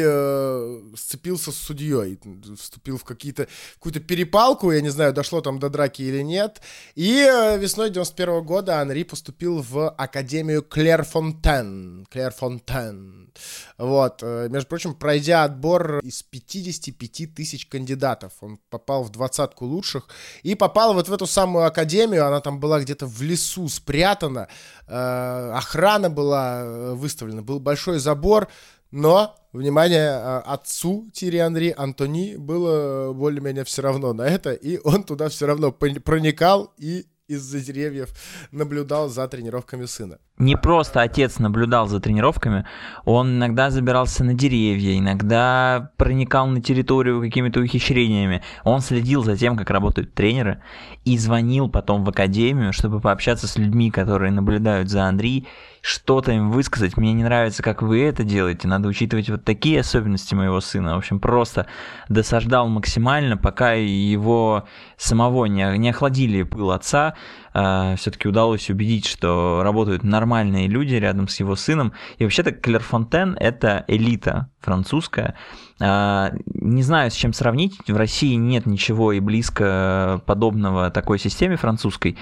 [0.95, 2.19] сцепился с судьей,
[2.55, 6.61] вступил в какие-то, какую-то перепалку, я не знаю, дошло там до драки или нет,
[6.93, 13.33] и весной 91 года Анри поступил в Академию Клер Фонтен, Клер Фонтен,
[13.79, 20.07] вот, между прочим, пройдя отбор из 55 тысяч кандидатов, он попал в 20 двадцатку лучших,
[20.43, 24.47] и попала вот в эту самую академию, она там была где-то в лесу спрятана,
[24.87, 28.47] э, охрана была э, выставлена, был большой забор,
[28.91, 35.03] но, внимание, э, отцу Тири Анри, Антони, было более-менее все равно на это, и он
[35.03, 38.09] туда все равно проникал и из-за деревьев
[38.51, 40.17] наблюдал за тренировками сына.
[40.37, 42.65] Не просто отец наблюдал за тренировками,
[43.05, 48.43] он иногда забирался на деревья, иногда проникал на территорию какими-то ухищрениями.
[48.63, 50.61] Он следил за тем, как работают тренеры,
[51.05, 55.47] и звонил потом в академию, чтобы пообщаться с людьми, которые наблюдают за Андри,
[55.87, 56.97] что-то им высказать.
[56.97, 58.67] Мне не нравится, как вы это делаете.
[58.67, 60.95] Надо учитывать вот такие особенности моего сына.
[60.95, 61.65] В общем, просто
[62.09, 64.65] досаждал максимально, пока его
[64.97, 67.13] самого не, не охладили пыл отца.
[67.53, 71.93] э, все-таки удалось убедить, что работают нормальные люди рядом с его сыном.
[72.17, 75.35] И вообще-то Клерфонтен– это элита французская.
[75.79, 77.77] Э, не знаю, с чем сравнить.
[77.87, 82.17] В России нет ничего и близко подобного такой системе французской.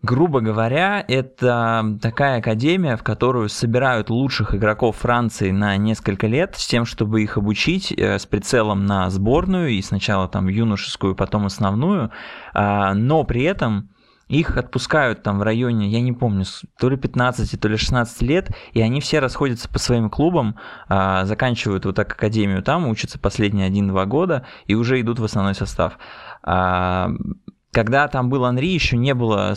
[0.00, 6.68] Грубо говоря, это такая академия, в которую собирают лучших игроков Франции на несколько лет с
[6.68, 12.12] тем, чтобы их обучить э, с прицелом на сборную и сначала там юношескую, потом основную,
[12.54, 13.90] а, но при этом
[14.28, 16.44] их отпускают там в районе, я не помню,
[16.78, 20.56] то ли 15, то ли 16 лет, и они все расходятся по своим клубам,
[20.88, 25.56] а, заканчивают вот так академию там, учатся последние 1-2 года и уже идут в основной
[25.56, 25.98] состав.
[27.70, 29.54] Когда там был Анри, еще не было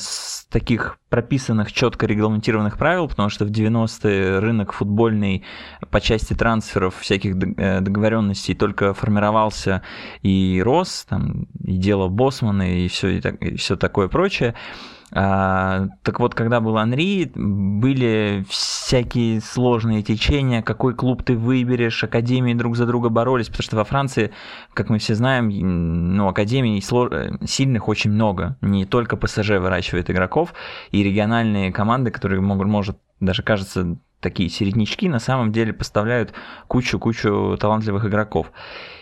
[0.49, 5.43] таких прописанных, четко регламентированных правил, потому что в 90-е рынок футбольный
[5.91, 9.81] по части трансферов, всяких э, договоренностей только формировался
[10.23, 14.55] и рос, там, и дело Босмана, и все, и, так, и все такое прочее.
[15.13, 22.53] А, так вот, когда был Анри, были всякие сложные течения, какой клуб ты выберешь, академии
[22.53, 24.31] друг за друга боролись, потому что во Франции,
[24.73, 25.49] как мы все знаем,
[26.15, 26.81] ну, академий
[27.45, 30.53] сильных очень много, не только ПСЖ выращивает игроков,
[30.91, 36.33] и региональные команды, которые могут, может, даже кажется, такие середнячки, на самом деле поставляют
[36.67, 38.51] кучу-кучу талантливых игроков.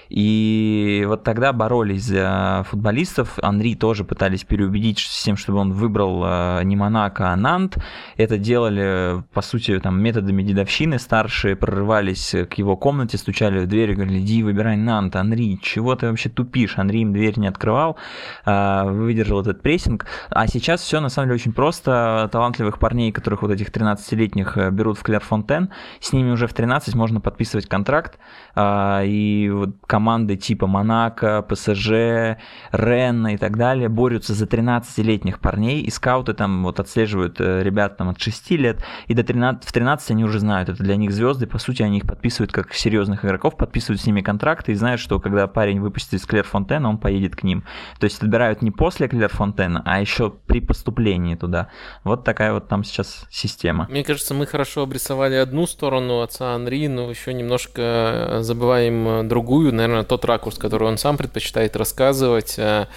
[0.10, 3.38] И вот тогда боролись за футболистов.
[3.42, 7.78] Анри тоже пытались переубедить с тем, чтобы он выбрал э, не Монако, а Нант.
[8.18, 10.98] Это делали, по сути, там, методами дедовщины.
[10.98, 15.96] Старшие прорывались к его комнате, стучали в дверь и говорили, иди выбирай Нант, Анри, чего
[15.96, 16.78] ты вообще тупишь?
[16.78, 17.98] Анри им дверь не открывал,
[18.46, 20.08] э, выдержал этот прессинг.
[20.30, 22.30] А сейчас все на самом деле очень просто.
[22.32, 25.70] Талантливых парней, которых вот этих 13-летних э, берут в Клерфонтен,
[26.00, 28.18] с ними уже в 13 можно подписывать контракт.
[28.58, 32.38] И вот команды типа Монако, ПСЖ,
[32.72, 37.98] Ренна и так далее борются за 13-летних парней, и скауты там вот отслеживают э, ребят
[37.98, 41.12] там от 6 лет, и до 13, в 13 они уже знают, это для них
[41.12, 45.02] звезды, по сути они их подписывают как серьезных игроков, подписывают с ними контракты и знают,
[45.02, 47.66] что когда парень выпустит из Клерфонтена, он поедет к ним.
[48.00, 51.68] То есть отбирают не после Клерфонтена, а еще при поступлении туда.
[52.06, 53.86] Вот такая вот там сейчас система.
[53.90, 59.89] Мне кажется, мы хорошо обрисовали одну сторону отца Анри, но еще немножко забываем другую, наверное,
[59.90, 62.58] наверное, тот ракурс, который он сам предпочитает рассказывать.
[62.58, 62.88] Э,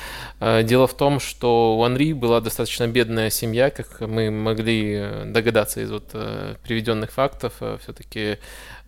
[0.41, 5.81] э, дело в том, что у Анри была достаточно бедная семья, как мы могли догадаться
[5.81, 7.55] из вот э, приведенных фактов.
[7.83, 8.39] Все-таки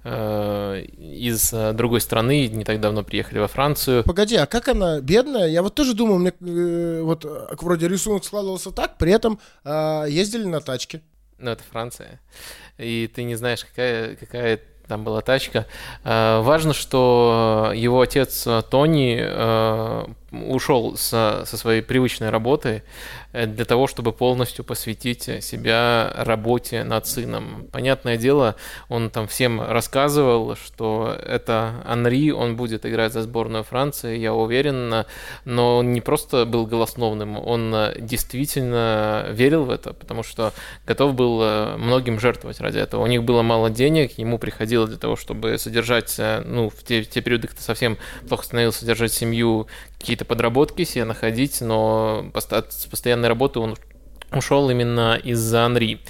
[0.04, 4.04] из другой страны, не так давно приехали во Францию.
[4.04, 5.48] Погоди, а как она бедная?
[5.48, 6.32] Я вот тоже думал, мне
[7.00, 7.24] вот
[7.58, 11.00] вроде рисунок складывался так, при этом ездили на тачке.
[11.38, 12.20] Ну, это Франция.
[12.76, 15.66] И ты не знаешь, какая, какая там была тачка.
[16.04, 20.04] Э, важно, что его отец э, Тони э,
[20.42, 22.82] ушел со, со своей привычной работы
[23.32, 27.66] э, для того, чтобы полностью посвятить себя работе над сыном.
[27.70, 28.56] Понятное дело,
[28.88, 35.04] он там всем рассказывал, что это Анри, он будет играть за сборную Франции, я уверен,
[35.44, 40.52] но он не просто был голосновным, он действительно верил в это, потому что
[40.86, 43.02] готов был э, многим жертвовать ради этого.
[43.02, 47.02] У них было мало денег, ему приходилось для того, чтобы содержать, э, ну, в те,
[47.02, 49.66] в те периоды, когда совсем плохо становилось содержать семью,
[50.04, 53.74] какие-то подработки себе находить, но с постоянной работы он
[54.36, 56.00] ушел именно из-за Анри.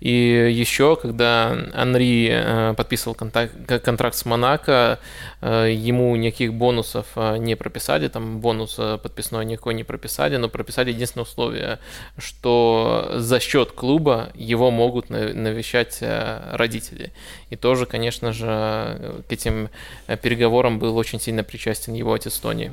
[0.00, 3.52] И еще, когда Анри э, подписывал контракт,
[3.84, 4.98] контракт с Монако,
[5.40, 10.90] э, ему никаких бонусов э, не прописали, там бонус подписной никакой не прописали, но прописали
[10.90, 11.78] единственное условие,
[12.16, 17.12] что за счет клуба его могут навещать родители.
[17.50, 19.68] И тоже, конечно же, к этим
[20.22, 22.70] переговорам был очень сильно причастен его отец Тони.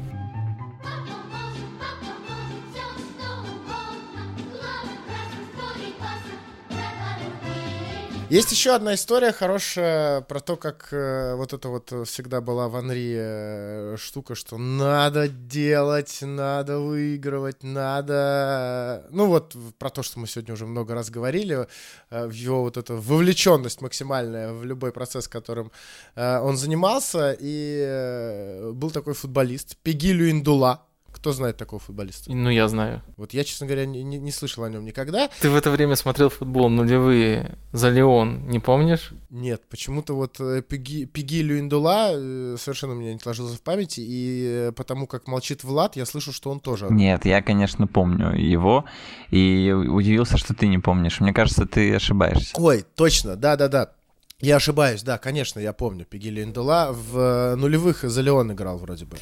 [8.29, 12.75] Есть еще одна история хорошая про то, как э, вот это вот всегда была в
[12.75, 19.07] Анри э, штука, что надо делать, надо выигрывать, надо...
[19.11, 21.67] Ну вот про то, что мы сегодня уже много раз говорили,
[22.09, 25.71] э, его вот эта вовлеченность максимальная в любой процесс, которым
[26.15, 30.86] э, он занимался, и э, был такой футболист Пегилю Индула,
[31.17, 32.31] кто знает такого футболиста?
[32.31, 33.01] Ну, я знаю.
[33.17, 35.29] Вот я, честно говоря, не, не, не слышал о нем никогда.
[35.41, 39.13] Ты в это время смотрел футбол нулевые за Леон, не помнишь?
[39.29, 44.01] Нет, почему-то вот э, Пеги, Пеги Люиндула э, совершенно у меня не сложился в памяти,
[44.01, 46.87] и э, потому как молчит Влад, я слышу, что он тоже.
[46.89, 48.85] Нет, я, конечно, помню его,
[49.31, 51.19] и удивился, что ты не помнишь.
[51.19, 52.53] Мне кажется, ты ошибаешься.
[52.55, 53.91] Ой, точно, да-да-да.
[54.39, 56.05] Я ошибаюсь, да, конечно, я помню.
[56.05, 59.17] Пигили Индула в э, нулевых за Леон играл вроде бы.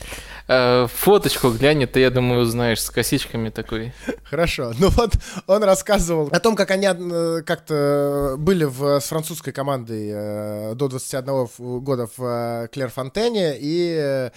[0.49, 3.93] Э, фоточку глянь, ты, я думаю, узнаешь с косичками такой.
[4.25, 4.73] Хорошо.
[4.77, 5.13] Ну вот
[5.47, 10.87] он рассказывал о том, как они э, как-то были в, с французской командой э, до
[10.87, 14.29] 21 года в э, Клер Фонтене и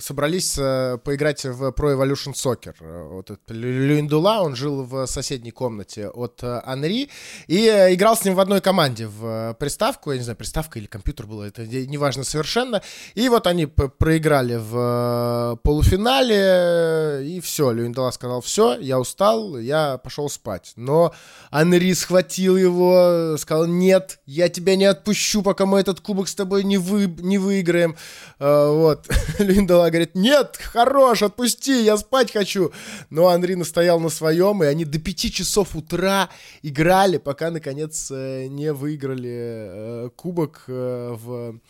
[0.00, 2.74] собрались поиграть в Pro Evolution Soccer.
[3.10, 7.10] Вот Люиндула, он жил в соседней комнате от Анри
[7.46, 11.26] и играл с ним в одной команде в приставку, я не знаю, приставка или компьютер
[11.26, 12.82] было, это неважно совершенно.
[13.14, 20.28] И вот они проиграли в полуфинале, и все, Люиндала сказал, все, я устал, я пошел
[20.28, 20.72] спать.
[20.76, 21.12] Но
[21.50, 26.64] Анри схватил его, сказал, нет, я тебя не отпущу, пока мы этот кубок с тобой
[26.64, 27.96] не, вы, не выиграем.
[28.38, 29.08] Э, вот,
[29.38, 32.72] Люиндала говорит, нет, хорош, отпусти, я спать хочу.
[33.10, 36.28] Но Анри настоял на своем, и они до 5 часов утра
[36.62, 41.60] играли, пока, наконец, э, не выиграли э, кубок э, в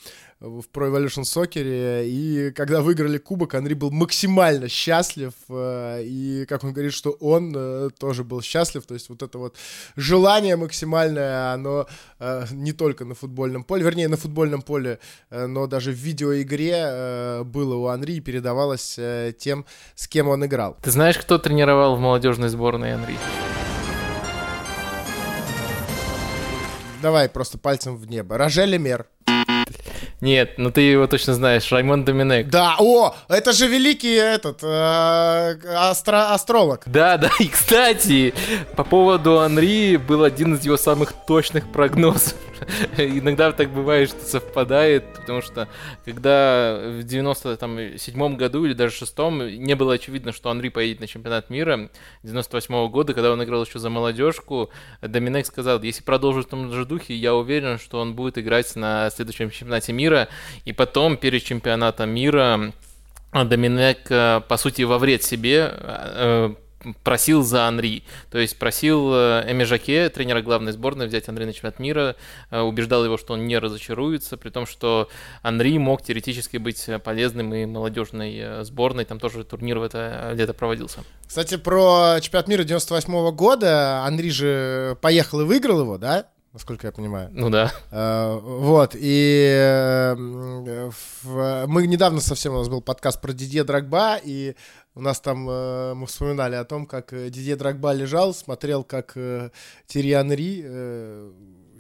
[0.45, 6.65] в Pro Evolution Soccer, и когда выиграли кубок, Анри был максимально счастлив, э, и, как
[6.65, 9.57] он говорит, что он э, тоже был счастлив, то есть вот это вот
[9.97, 11.87] желание максимальное, оно
[12.19, 14.99] э, не только на футбольном поле, вернее, на футбольном поле,
[15.31, 18.99] но даже в видеоигре было у Анри и передавалось
[19.39, 19.65] тем,
[19.95, 20.77] с кем он играл.
[20.83, 23.19] Ты знаешь, кто тренировал в молодежной сборной Анри?
[27.05, 28.39] Давай просто пальцем в небо.
[28.39, 29.07] Рожели Мер.
[30.25, 32.49] Нет, ну ты его точно знаешь, Раймон Доминек.
[32.49, 36.81] Да, о, это же великий этот э, астро, астролог.
[36.87, 38.33] Да, да, и кстати,
[38.75, 42.37] по поводу Анри был один из его самых точных прогнозов.
[42.97, 45.69] Иногда так бывает, что совпадает, потому что
[46.05, 49.19] когда в 97 году или даже 6
[49.59, 51.91] не было очевидно, что Анри поедет на чемпионат мира
[52.23, 54.71] 98 -го года, когда он играл еще за молодежку,
[55.03, 59.11] Доминек сказал, если продолжит в том же духе, я уверен, что он будет играть на
[59.11, 60.14] следующем чемпионате мира,
[60.65, 62.73] и потом перед чемпионатом мира
[63.33, 66.55] Доминек, э, по сути, во вред себе э,
[67.03, 68.05] просил за Анри.
[68.31, 72.17] То есть просил э, Эми Жаке, тренера главной сборной, взять Анри на чемпионат мира,
[72.51, 75.09] э, убеждал его, что он не разочаруется, при том, что
[75.43, 80.55] Анри мог теоретически быть полезным и молодежной э, сборной, там тоже турнир в это лето
[80.55, 81.01] проводился.
[81.27, 86.27] Кстати, про чемпионат мира 98 -го года Анри же поехал и выиграл его, да?
[86.55, 87.29] Насколько я понимаю.
[87.33, 87.73] Ну да.
[87.91, 90.93] Uh, вот, и uh,
[91.23, 94.55] в, мы недавно совсем, у нас был подкаст про Дидье Драгба, и
[94.95, 99.15] у нас там uh, мы вспоминали о том, как Дидье Драгба лежал, смотрел, как
[99.87, 100.65] Терри Анри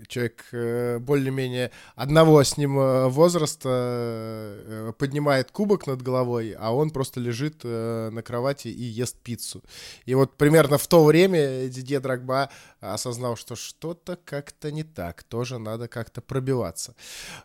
[0.06, 6.90] человек э, более-менее одного с ним э, возраста э, поднимает кубок над головой, а он
[6.90, 9.62] просто лежит на кровати и ест пиццу.
[10.04, 12.50] И вот примерно в то время Дидье Драгба
[12.80, 16.94] осознал, что что-то как-то не так, тоже надо как-то пробиваться.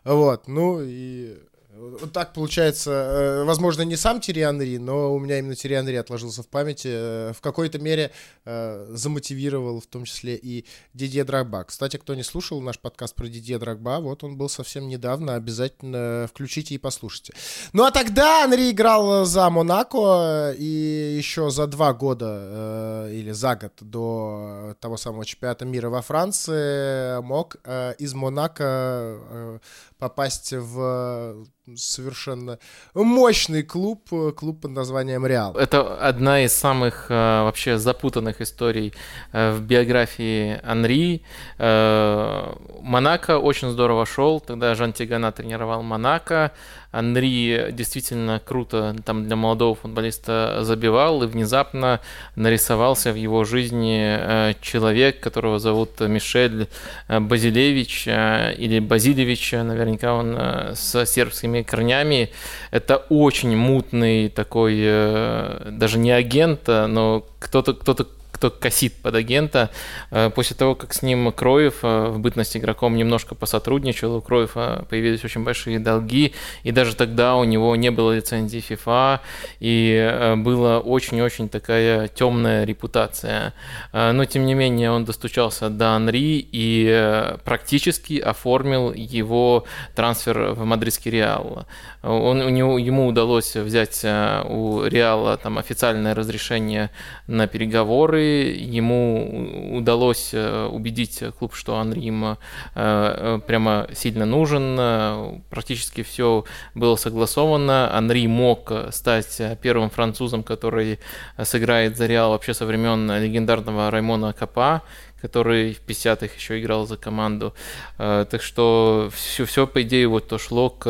[0.04, 1.38] Вот, ну и
[1.80, 6.48] вот так получается, э, возможно, не сам Тирианри, но у меня именно Тирианри отложился в
[6.48, 8.10] памяти, э, в какой-то мере
[8.44, 11.64] э, замотивировал в том числе и Дидье Драгба.
[11.64, 16.28] Кстати, кто не слушал наш подкаст про Дидье Драгба, вот он был совсем недавно, обязательно
[16.30, 17.32] включите и послушайте.
[17.72, 23.72] Ну а тогда Анри играл за Монако, и еще за два года или за год
[23.80, 27.56] до того самого чемпионата мира во Франции мог
[27.98, 29.60] из Монако
[29.98, 31.46] попасть в
[31.76, 32.58] совершенно
[32.94, 35.56] мощный клуб, э, клуб под названием Реал.
[35.56, 38.92] Это одна из самых э, вообще запутанных историй
[39.32, 41.22] э, в биографии Анри.
[41.58, 46.52] Монако очень здорово шел, тогда Жан Тигана тренировал Монако.
[46.92, 52.00] Анри действительно круто там для молодого футболиста забивал, и внезапно
[52.36, 56.68] нарисовался в его жизни человек, которого зовут Мишель
[57.08, 60.36] Базилевич или Базилевич, наверняка он
[60.74, 62.30] с сербскими корнями.
[62.70, 68.06] Это очень мутный такой, э, даже не агент, но кто-то, кто-то
[68.40, 69.68] кто косит под агента.
[70.10, 74.86] Э, после того, как с ним Кроев э, в бытность игроком немножко посотрудничал, у Кроева
[74.88, 76.32] появились очень большие долги,
[76.62, 79.20] и даже тогда у него не было лицензии FIFA,
[79.60, 83.52] и э, была очень-очень такая темная репутация.
[83.92, 89.64] Но, тем не менее, он достучался до Анри и практически оформил его
[89.94, 91.66] трансфер в мадридский Реал.
[92.02, 94.04] Он, у него, ему удалось взять
[94.44, 96.90] у Реала там официальное разрешение
[97.26, 102.36] на переговоры, ему удалось э, убедить клуб, что Анри им э,
[102.74, 105.42] э, прямо сильно нужен.
[105.50, 107.96] Практически все было согласовано.
[107.96, 110.98] Анри мог стать первым французом, который
[111.42, 114.82] сыграет за Реал вообще со времен легендарного Раймона Капа,
[115.20, 117.54] который в 50-х еще играл за команду.
[117.98, 120.84] Так что все, все по идее, вот то шло к,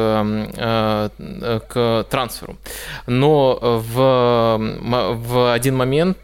[1.69, 2.57] к трансферу.
[3.07, 4.59] Но в,
[5.15, 6.19] в один момент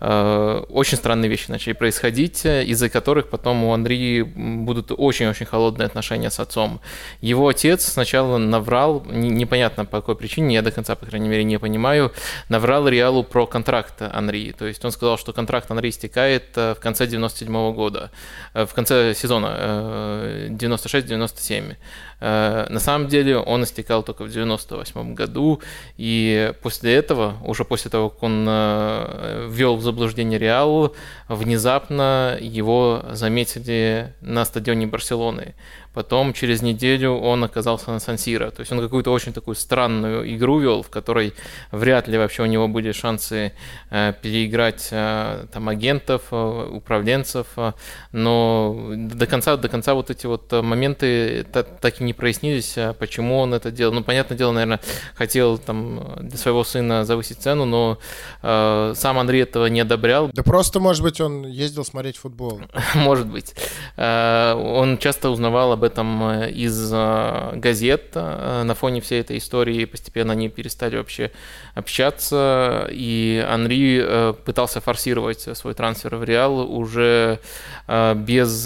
[0.00, 6.38] очень странные вещи начали происходить, из-за которых потом у Андрея будут очень-очень холодные отношения с
[6.38, 6.80] отцом.
[7.20, 11.58] Его отец сначала наврал, непонятно по какой причине, я до конца, по крайней мере, не
[11.58, 12.12] понимаю,
[12.48, 14.54] наврал Реалу про контракт Анри.
[14.56, 18.10] То есть он сказал, что контракт Анри истекает э, в конце 97 -го года,
[18.54, 21.76] э, в конце сезона 96-97.
[22.20, 25.60] На самом деле он истекал только в 98 году,
[25.96, 30.96] и после этого, уже после того, как он ввел в заблуждение Реал,
[31.28, 35.54] внезапно его заметили на стадионе Барселоны.
[35.94, 38.50] Потом через неделю он оказался на Сан-Сиро.
[38.50, 41.34] То есть он какую-то очень такую странную игру вел, в которой
[41.72, 43.52] вряд ли вообще у него были шансы
[43.90, 47.46] э, переиграть э, там агентов, э, управленцев.
[47.56, 47.72] Э,
[48.12, 52.94] но до конца, до конца вот эти вот моменты так, так и не прояснились, э,
[52.98, 53.92] почему он это делал.
[53.92, 54.80] Ну, понятное дело, наверное,
[55.14, 57.98] хотел там для своего сына завысить цену, но
[58.42, 60.30] э, сам Андрей этого не одобрял.
[60.32, 62.60] Да просто, может быть, он ездил смотреть футбол.
[62.94, 63.54] Может быть.
[63.96, 69.38] Э, он часто узнавал об этом э, из э, газет э, на фоне всей этой
[69.38, 69.84] истории.
[69.84, 71.30] Постепенно они перестали вообще
[71.74, 77.38] общаться, и Анри пытался форсировать свой трансфер в Реал уже
[77.86, 78.62] без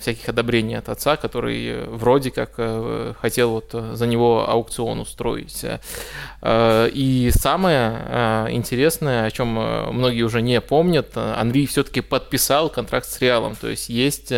[0.00, 2.54] всяких одобрений от отца, который вроде как
[3.20, 5.64] хотел вот за него аукцион устроить.
[6.46, 9.48] И самое интересное, о чем
[9.94, 14.32] многие уже не помнят, Анри все-таки подписал контракт с Реалом, то есть есть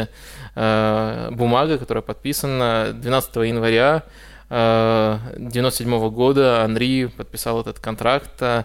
[0.54, 4.02] бумага, бумага, которая подписана 12 января
[4.50, 8.64] 1997 э, года Анри подписал этот контракт, э,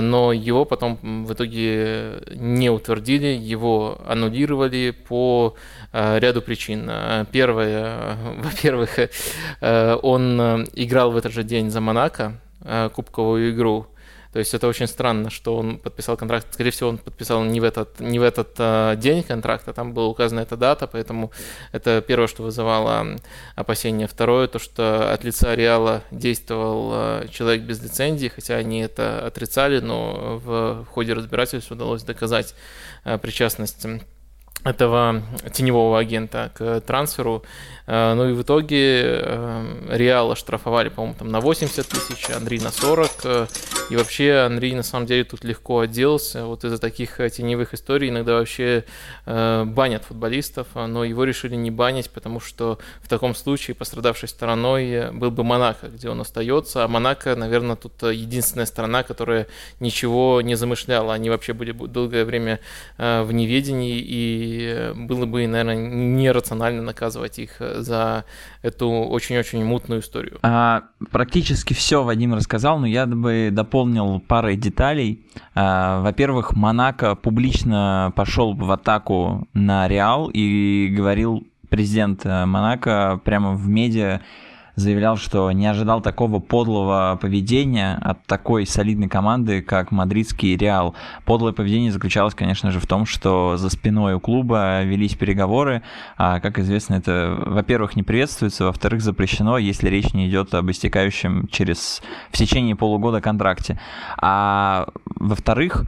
[0.00, 5.54] но его потом в итоге не утвердили, его аннулировали по
[5.92, 6.90] э, ряду причин.
[7.30, 8.98] Первое, во-первых,
[9.60, 12.40] он играл в этот же день за Монако,
[12.92, 13.86] кубковую игру,
[14.32, 16.46] то есть это очень странно, что он подписал контракт.
[16.52, 20.06] Скорее всего, он подписал не в этот, не в этот а, день контракта, там была
[20.06, 21.30] указана эта дата, поэтому
[21.72, 23.18] это первое, что вызывало
[23.56, 24.06] опасения.
[24.06, 29.80] Второе, то, что от лица Реала действовал а, человек без лицензии, хотя они это отрицали,
[29.80, 32.54] но в, ходе разбирательств удалось доказать
[33.04, 33.86] а, причастность
[34.64, 35.22] этого
[35.52, 37.44] теневого агента к трансферу.
[37.92, 42.70] Э, ну и в итоге э, Реал оштрафовали, по-моему, там на 80 тысяч, Андрей на
[42.70, 43.10] 40.
[43.24, 43.46] Э,
[43.90, 46.46] и вообще Андрей на самом деле тут легко отделался.
[46.46, 48.84] Вот из-за таких теневых историй иногда вообще
[49.26, 55.30] банят футболистов, но его решили не банить, потому что в таком случае пострадавшей стороной был
[55.30, 56.84] бы Монако, где он остается.
[56.84, 59.46] А Монако, наверное, тут единственная страна, которая
[59.80, 61.12] ничего не замышляла.
[61.12, 62.60] Они вообще были долгое время
[62.96, 68.24] в неведении, и было бы, наверное, нерационально наказывать их за
[68.62, 70.38] эту очень-очень мутную историю.
[70.42, 75.26] А, практически все Вадим рассказал, но я бы дополнил парой деталей.
[75.54, 83.54] А, во-первых, Монако публично пошел в атаку на Реал и говорил президент э, Монако прямо
[83.54, 84.20] в медиа,
[84.76, 90.94] заявлял, что не ожидал такого подлого поведения от такой солидной команды, как мадридский Реал.
[91.24, 95.82] Подлое поведение заключалось, конечно же, в том, что за спиной у клуба велись переговоры,
[96.16, 101.48] а, как известно, это, во-первых, не приветствуется, во-вторых, запрещено, если речь не идет об истекающем
[101.48, 103.78] через в течение полугода контракте.
[104.16, 105.86] А во-вторых,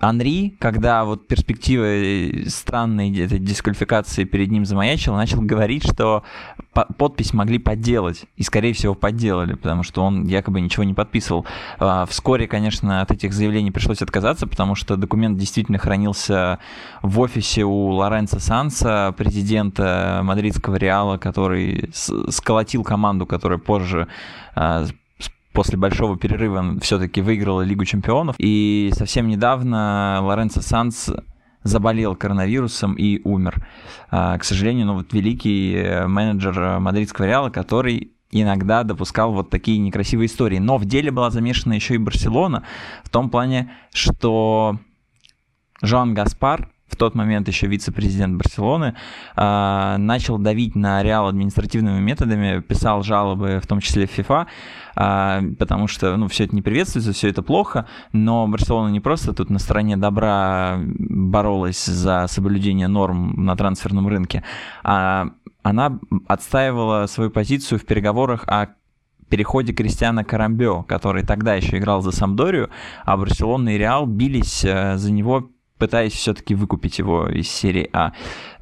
[0.00, 6.24] Анри, когда вот перспектива э, странной этой дисквалификации перед ним замаячила, начал говорить, что
[6.72, 8.24] подпись могли подделать.
[8.36, 11.44] И, скорее всего, подделали, потому что он якобы ничего не подписывал.
[11.78, 16.58] А, вскоре, конечно, от этих заявлений пришлось отказаться, потому что документ действительно хранился
[17.02, 24.08] в офисе у Лоренцо Санса, президента мадридского Реала, который сколотил команду, которая позже
[24.54, 24.86] а,
[25.60, 28.34] после большого перерыва все-таки выиграла Лигу чемпионов.
[28.38, 31.10] И совсем недавно Лоренцо Санс
[31.64, 33.62] заболел коронавирусом и умер.
[34.10, 39.76] А, к сожалению, ну вот великий э, менеджер мадридского Реала, который иногда допускал вот такие
[39.76, 40.56] некрасивые истории.
[40.56, 42.64] Но в деле была замешана еще и Барселона
[43.04, 44.78] в том плане, что
[45.82, 46.70] Жоан Гаспар,
[47.00, 48.94] тот момент еще вице-президент Барселоны,
[49.34, 54.46] а, начал давить на Реал административными методами, писал жалобы, в том числе в ФИФА,
[54.94, 59.48] потому что ну, все это не приветствуется, все это плохо, но Барселона не просто тут
[59.48, 64.44] на стороне добра боролась за соблюдение норм на трансферном рынке,
[64.82, 65.28] а
[65.62, 65.98] она
[66.28, 68.74] отстаивала свою позицию в переговорах о
[69.30, 72.68] переходе Кристиана Карамбео, который тогда еще играл за Самдорию,
[73.06, 78.12] а Барселона и Реал бились э, за него пытаясь все-таки выкупить его из серии А.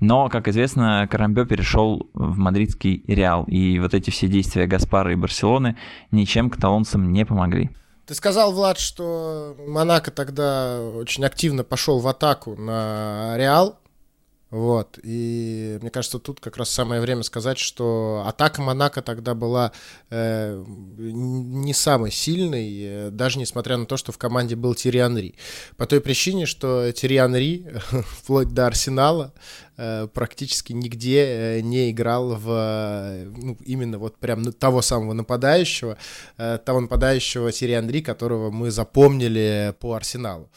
[0.00, 5.16] Но, как известно, Карамбе перешел в мадридский Реал, и вот эти все действия Гаспара и
[5.16, 5.76] Барселоны
[6.12, 7.70] ничем каталонцам не помогли.
[8.06, 13.78] Ты сказал, Влад, что Монако тогда очень активно пошел в атаку на Реал.
[14.50, 19.72] Вот, и мне кажется, тут как раз самое время сказать, что атака Монако тогда была
[20.08, 20.64] э,
[20.96, 25.34] не самой сильной, э, даже несмотря на то, что в команде был Тири Анри.
[25.76, 29.34] По той причине, что Тири Анри, вплоть до Арсенала,
[29.76, 35.98] э, практически нигде э, не играл в ну, именно вот прям того самого нападающего,
[36.38, 40.48] того нападающего Тири Анри, которого мы запомнили по Арсеналу.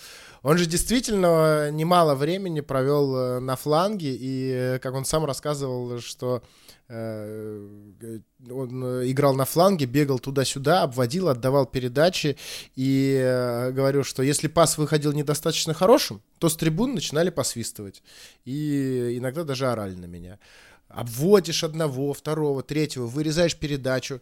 [0.43, 5.99] Он же действительно немало времени провел э, на фланге, и, э, как он сам рассказывал,
[5.99, 6.41] что
[6.87, 8.19] э,
[8.49, 12.37] он играл на фланге, бегал туда-сюда, обводил, отдавал передачи
[12.75, 18.01] и говорил, что если пас выходил недостаточно хорошим, то с трибун начинали посвистывать.
[18.43, 20.39] И иногда даже орали на меня.
[20.87, 24.21] Обводишь одного, второго, третьего, вырезаешь передачу,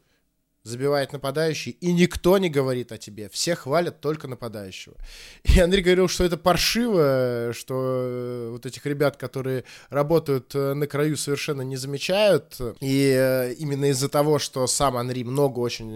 [0.64, 3.30] забивает нападающий, и никто не говорит о тебе.
[3.30, 4.96] Все хвалят только нападающего.
[5.44, 10.86] И Андрей говорил, что это паршиво, что э, вот этих ребят, которые работают э, на
[10.86, 12.58] краю, совершенно не замечают.
[12.82, 15.90] И э, именно из-за того, что сам Анри много очень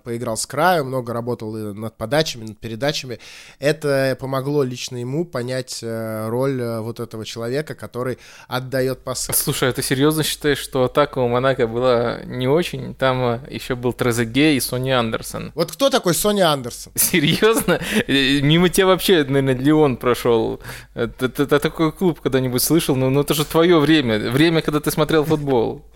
[0.00, 3.18] поиграл с краю, много работал над подачами, над передачами,
[3.58, 9.32] это помогло лично ему понять роль вот этого человека, который отдает пасы.
[9.32, 12.94] Слушай, а ты серьезно считаешь, что атака у Монако была не очень?
[12.94, 15.52] Там еще был Трезеге и Сони Андерсон.
[15.54, 16.92] Вот кто такой Сони Андерсон?
[16.94, 17.80] Серьезно?
[18.06, 20.60] Э, мимо тебя вообще, наверное, Леон прошел.
[20.94, 22.96] Ты, ты, ты такой клуб когда-нибудь слышал?
[22.96, 24.30] Ну, ну это же твое время.
[24.30, 25.84] Время, когда ты смотрел футбол.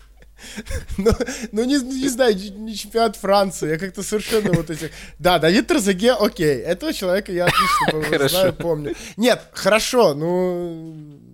[0.97, 1.11] Ну,
[1.51, 4.89] ну не, не знаю, не чемпионат Франции, я как-то совершенно вот эти...
[5.19, 8.95] Да, Давид Трозаге, окей, этого человека я отлично знаю, помню.
[9.17, 11.30] Нет, хорошо, ну Э,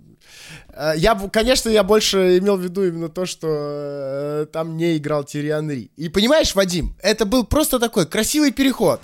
[0.95, 5.49] я, конечно, я больше имел в виду именно то, что э, там не играл Тири
[5.49, 5.91] Анри.
[5.95, 9.01] И понимаешь, Вадим, это был просто такой красивый переход.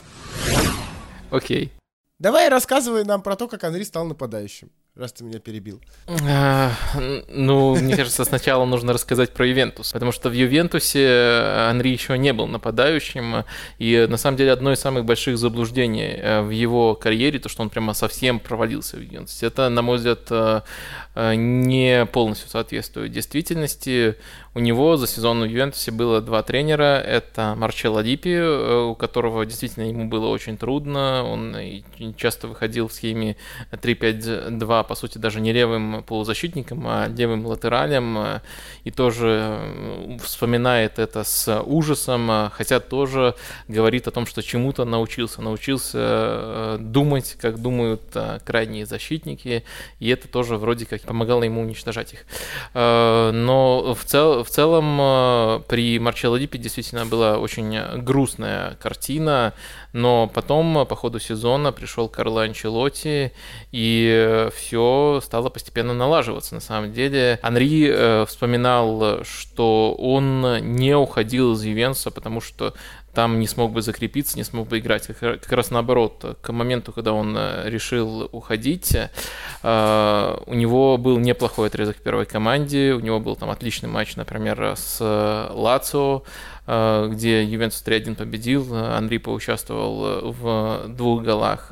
[1.32, 1.71] Окей.
[2.19, 5.82] Давай рассказывай нам про то, как Анри стал нападающим раз ты меня перебил?
[6.07, 6.71] А,
[7.30, 11.07] ну, мне кажется, сначала нужно рассказать про Ювентус, потому что в Ювентусе
[11.69, 13.43] Анри еще не был нападающим,
[13.80, 17.63] и на самом деле одно из самых больших заблуждений э, в его карьере, то, что
[17.63, 20.61] он прямо совсем провалился в Ювентусе, это, на мой взгляд, э, э,
[21.16, 24.16] не полностью соответствует действительности.
[24.55, 28.39] У него за сезон в Ювентусе было два тренера, это Марчелло Дипи,
[28.89, 31.55] у которого действительно ему было очень трудно, он
[32.18, 33.36] часто выходил в схеме
[33.72, 38.41] 3-5-2 по сути, даже не левым полузащитником, а левым латералем, э,
[38.84, 43.36] и тоже э, вспоминает это с ужасом, э, хотя тоже
[43.68, 48.01] говорит о том, что чему-то научился, научился думать, как думают
[48.45, 49.64] крайние защитники,
[49.99, 52.25] и это тоже вроде как помогало ему уничтожать их.
[52.73, 59.53] Но в, цел, в целом при Марчелло Диппе действительно была очень грустная картина,
[59.93, 63.31] но потом по ходу сезона пришел Карло Анчелотти,
[63.71, 66.55] и все стало постепенно налаживаться.
[66.55, 72.73] На самом деле Анри э, вспоминал, что он не уходил из Ювенса, потому что
[73.14, 75.07] там не смог бы закрепиться, не смог бы играть.
[75.07, 78.95] Как, раз наоборот, к моменту, когда он э, решил уходить,
[79.64, 84.16] э, у него был неплохой отрезок в первой команде, у него был там отличный матч,
[84.16, 91.72] например, с Лацио, э, где Ювентус 3-1 победил, Андрей поучаствовал в двух голах.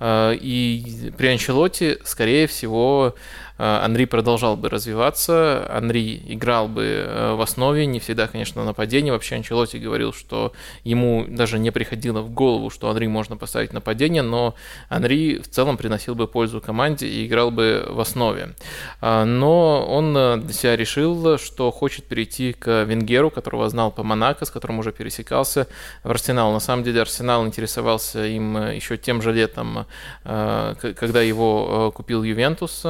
[0.00, 3.14] Э, и при Анчелоте, скорее всего,
[3.56, 8.68] Э, Анри продолжал бы развиваться, Анри играл бы э, в основе, не всегда, конечно, на
[8.68, 9.12] нападение.
[9.12, 10.52] Вообще Анчелоти говорил, что
[10.82, 14.54] ему даже не приходило в голову, что Анри можно поставить нападение, но
[14.88, 18.54] Анри в целом приносил бы пользу команде и играл бы в основе.
[19.00, 24.44] Но он э, для себя решил, что хочет перейти к Венгеру, которого знал по Монако,
[24.44, 25.66] с которым уже пересекался
[26.02, 26.52] в Арсенал.
[26.52, 29.86] На самом деле Арсенал интересовался им еще тем же летом,
[30.24, 32.84] когда его купил Ювентус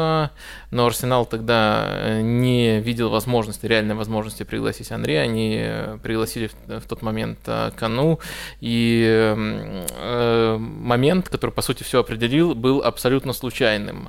[0.75, 5.23] но Арсенал тогда э, не видел возможности, реальной возможности пригласить Андрея.
[5.23, 8.19] Они э, пригласили в, тот момент э, Кану,
[8.61, 14.09] и э, момент, который, по сути, все определил, был абсолютно случайным.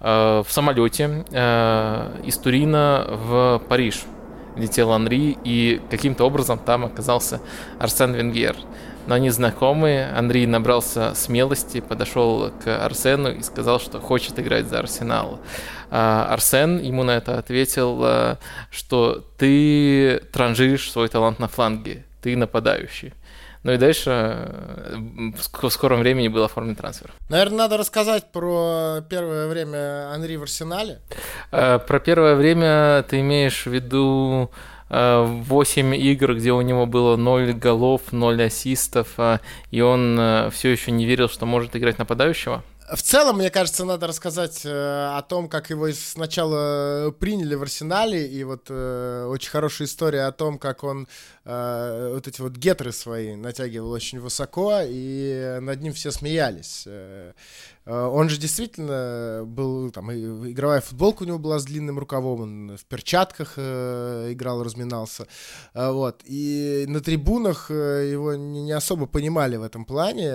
[0.00, 4.04] Э, в самолете э, из Турина в Париж
[4.56, 7.40] летел Анри, и каким-то образом там оказался
[7.78, 8.56] Арсен Венгер
[9.06, 10.10] но они знакомые.
[10.10, 15.40] Андрей набрался смелости, подошел к Арсену и сказал, что хочет играть за Арсенал.
[15.90, 18.38] А Арсен ему на это ответил, а,
[18.70, 23.12] что ты транжиришь свой талант на фланге, ты нападающий.
[23.64, 24.96] Ну и дальше э,
[25.36, 27.12] в скором времени был оформлен трансфер.
[27.30, 31.00] Наверное, надо рассказать про первое время Анри в Арсенале.
[31.50, 34.50] Э, про первое время ты имеешь в виду
[34.90, 39.18] 8 игр, где у него было 0 голов, 0 ассистов,
[39.70, 42.62] и он все еще не верил, что может играть нападающего?
[42.92, 44.68] В целом, мне кажется, надо рассказать э,
[45.16, 50.32] о том, как его сначала приняли в арсенале, и вот э, очень хорошая история о
[50.32, 51.08] том, как он
[51.44, 56.84] э, вот эти вот гетры свои натягивал очень высоко, и над ним все смеялись.
[56.86, 57.32] Э,
[57.86, 62.76] Э, он же действительно был, там, игровая футболка у него была с длинным рукавом, он
[62.76, 65.26] в перчатках играл, разминался,
[65.74, 70.32] вот, и на трибунах его не особо понимали в этом плане,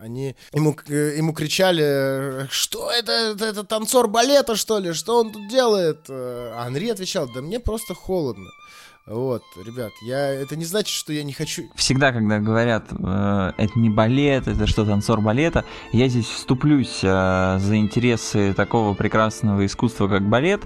[0.00, 5.48] они ему, ему кричали, что это, это, это танцор балета, что ли, что он тут
[5.48, 6.06] делает?
[6.08, 8.50] А Анри отвечал, да мне просто холодно.
[9.06, 11.64] Вот, ребят, я это не значит, что я не хочу.
[11.74, 17.56] Всегда, когда говорят, э, это не балет, это что танцор балета, я здесь вступлюсь э,
[17.58, 20.62] за интересы такого прекрасного искусства, как балет.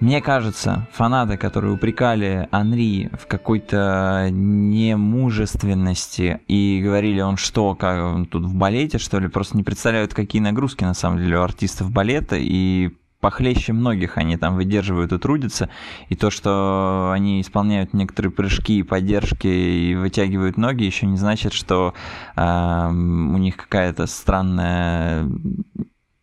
[0.00, 8.26] Мне кажется, фанаты, которые упрекали Анри в какой-то немужественности и говорили, он что, как он
[8.26, 11.92] тут в балете, что ли, просто не представляют, какие нагрузки на самом деле у артистов
[11.92, 12.90] балета, и
[13.22, 15.70] похлеще многих они там выдерживают и трудятся.
[16.08, 21.52] И то, что они исполняют некоторые прыжки и поддержки и вытягивают ноги, еще не значит,
[21.52, 21.94] что
[22.36, 25.28] э, у них какая-то странная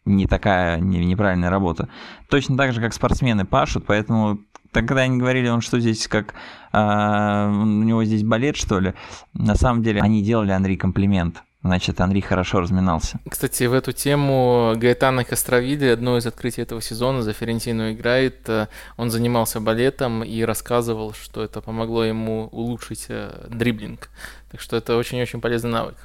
[0.04, 1.88] не такая не, неправильная работа.
[2.30, 4.40] Точно так же, как спортсмены пашут, поэтому
[4.74, 6.34] тогда они говорили, он что здесь как
[6.74, 8.94] э, у него здесь балет, что ли.
[9.34, 13.20] На самом деле они делали Андрей комплимент Значит, Анри хорошо разминался.
[13.30, 18.48] Кстати, в эту тему Гаэтано Костровиди, одно из открытий этого сезона, за Ферентину играет.
[18.48, 24.10] Э, он занимался балетом и рассказывал, что это помогло ему улучшить э, дриблинг.
[24.52, 25.96] Так что это очень-очень полезный навык.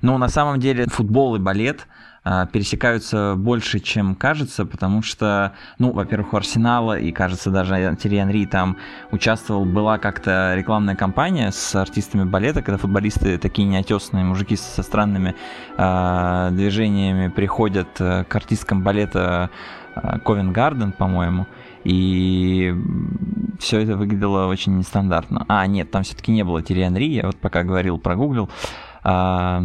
[0.00, 1.86] Ну, на самом деле, футбол и балет–
[2.52, 8.46] пересекаются больше, чем кажется, потому что, ну, во-первых, у Арсенала, и, кажется, даже Терри Анри
[8.46, 8.76] там
[9.10, 15.34] участвовал, была как-то рекламная кампания с артистами балета, когда футболисты, такие неотесанные мужики со странными
[15.76, 19.50] э, движениями приходят э, к артисткам балета
[20.24, 21.46] Ковен Гарден, по-моему,
[21.84, 22.74] и
[23.58, 25.44] все это выглядело очень нестандартно.
[25.48, 28.48] А, нет, там все-таки не было Терри Анри, я вот пока говорил, прогуглил.
[29.02, 29.64] А,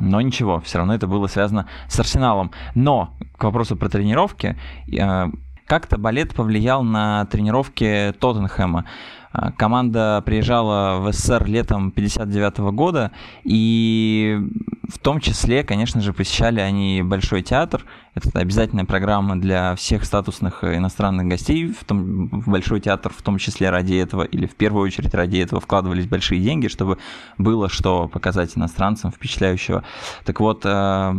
[0.00, 2.50] но ничего, все равно это было связано с Арсеналом.
[2.74, 4.56] Но к вопросу про тренировки,
[4.90, 5.26] э,
[5.66, 8.86] как-то балет повлиял на тренировки Тоттенхэма.
[9.32, 13.12] Э, команда приезжала в СССР летом 59 года,
[13.44, 14.38] и
[14.88, 17.84] в том числе, конечно же, посещали они Большой театр.
[18.14, 21.72] Это обязательная программа для всех статусных иностранных гостей.
[21.72, 25.38] В, том, в Большой театр в том числе ради этого, или в первую очередь ради
[25.38, 26.98] этого вкладывались большие деньги, чтобы
[27.38, 29.84] было что показать иностранцам впечатляющего.
[30.24, 31.14] Так вот, э,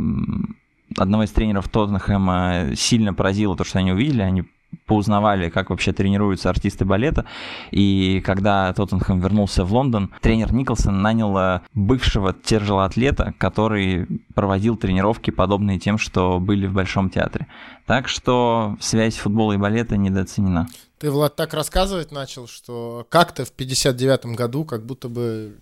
[0.97, 4.21] одного из тренеров Тоттенхэма сильно поразило то, что они увидели.
[4.21, 4.43] Они
[4.85, 7.25] поузнавали, как вообще тренируются артисты балета.
[7.71, 15.31] И когда Тоттенхэм вернулся в Лондон, тренер Николсон нанял э, бывшего тяжелоатлета, который проводил тренировки,
[15.31, 17.47] подобные тем, что были в Большом театре.
[17.85, 20.67] Так что связь футбола и балета недооценена.
[20.99, 25.57] Ты, Влад, так рассказывать начал, что как-то в 59 году как будто бы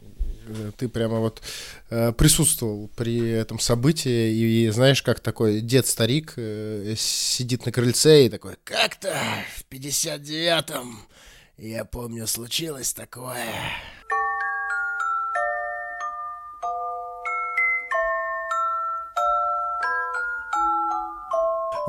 [0.77, 1.41] ты прямо вот
[1.89, 8.25] э, присутствовал при этом событии, и, и знаешь, как такой дед-старик э, сидит на крыльце
[8.25, 9.15] и такой, как-то
[9.55, 10.99] в 59-м,
[11.57, 13.45] я помню, случилось такое.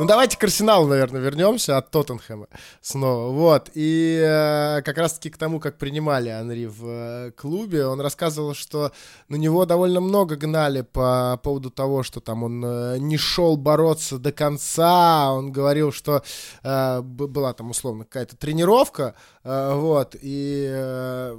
[0.01, 2.47] Ну, давайте к Арсеналу, наверное, вернемся от Тоттенхэма
[2.81, 3.33] снова.
[3.33, 3.71] Вот.
[3.75, 8.93] И э, как раз-таки к тому, как принимали Анри в э, клубе, он рассказывал, что
[9.29, 14.17] на него довольно много гнали по поводу того, что там он э, не шел бороться
[14.17, 15.35] до конца.
[15.35, 16.23] Он говорил, что
[16.63, 21.37] э, была там условно какая-то тренировка, э, вот, и э,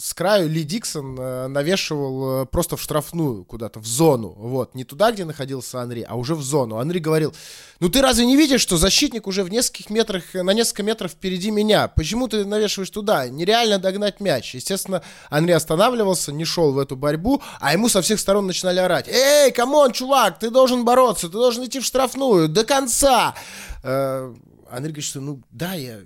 [0.00, 4.34] с краю Ли Диксон э, навешивал э, просто в штрафную куда-то, в зону.
[4.36, 6.78] Вот, не туда, где находился Анри, а уже в зону.
[6.78, 7.34] Анри говорил,
[7.80, 11.50] ну ты разве не видишь, что защитник уже в нескольких метрах, на несколько метров впереди
[11.50, 11.88] меня?
[11.88, 13.28] Почему ты навешиваешь туда?
[13.28, 14.54] Нереально догнать мяч.
[14.54, 19.06] Естественно, Анри останавливался, не шел в эту борьбу, а ему со всех сторон начинали орать.
[19.08, 23.34] Эй, come on, чувак, ты должен бороться, ты должен идти в штрафную до конца.
[23.82, 24.32] Э,
[24.70, 26.00] Анри говорит, что ну да, я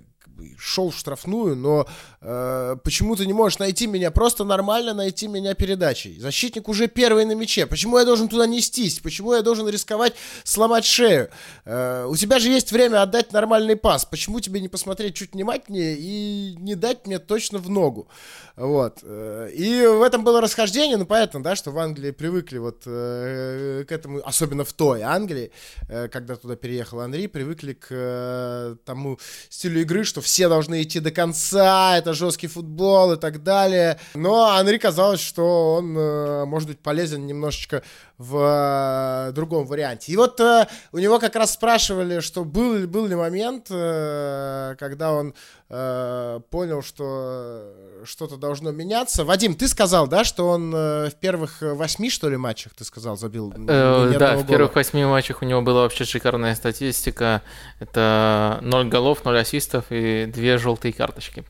[0.57, 1.87] шел в штрафную, но
[2.21, 6.19] э, почему ты не можешь найти меня, просто нормально найти меня передачей?
[6.19, 8.99] Защитник уже первый на мяче, почему я должен туда нестись?
[8.99, 10.13] Почему я должен рисковать
[10.43, 11.29] сломать шею?
[11.65, 15.95] Э, у тебя же есть время отдать нормальный пас, почему тебе не посмотреть чуть внимательнее
[15.97, 18.07] и не дать мне точно в ногу?
[18.55, 18.99] Вот.
[19.03, 23.83] Э, и в этом было расхождение, ну понятно, да, что в Англии привыкли вот э,
[23.87, 25.51] к этому, особенно в той Англии,
[25.89, 29.19] э, когда туда переехал Анри, привыкли к э, тому
[29.49, 33.99] стилю игры, что все должны идти до конца, это жесткий футбол и так далее.
[34.15, 37.83] Но Анри казалось, что он э, может быть полезен немножечко
[38.17, 40.11] в э, другом варианте.
[40.11, 45.13] И вот э, у него как раз спрашивали, что был, был ли момент, э, когда
[45.13, 45.33] он
[45.69, 49.25] э, понял, что что-то должно меняться.
[49.25, 53.17] Вадим, ты сказал, да, что он э, в первых восьми, что ли, матчах, ты сказал,
[53.17, 53.53] забил?
[53.67, 57.41] Э, да, в первых восьми матчах у него была вообще шикарная статистика.
[57.79, 61.43] Это 0 голов, 0 ассистов и две желтые карточки.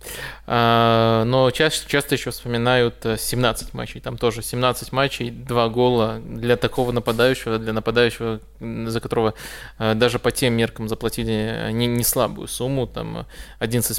[0.48, 4.00] Э, но часто, часто еще вспоминают 17 матчей.
[4.00, 9.34] Там тоже 17 матчей, 2 гола для такого нападающего, для нападающего, за которого
[9.78, 13.26] э, даже по тем меркам заплатили не, не слабую сумму, там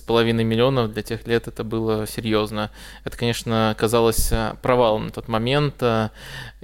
[0.06, 2.70] 11,5 миллионов для тех лет это было серьезно.
[3.04, 5.82] Это, конечно, казалось э, провалом на тот момент.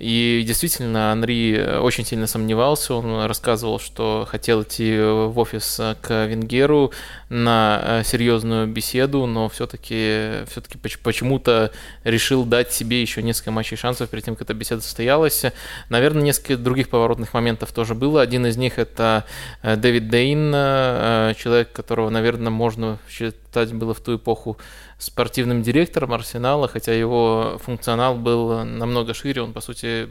[0.03, 2.95] Э, и действительно, Анри очень сильно сомневался.
[2.95, 6.93] Он рассказывал, что хотел идти в офис к Венгеру
[7.29, 10.61] на серьезную беседу, но все-таки все
[11.03, 11.71] почему-то
[12.05, 15.45] решил дать себе еще несколько матчей шансов перед тем, как эта беседа состоялась.
[15.89, 18.21] Наверное, несколько других поворотных моментов тоже было.
[18.21, 19.25] Один из них это
[19.63, 24.59] э, Дэвид Дейн, э, человек, которого, наверное, можно считать было в ту эпоху
[25.03, 30.09] спортивным директором Арсенала, хотя его функционал был намного шире, он, по сути,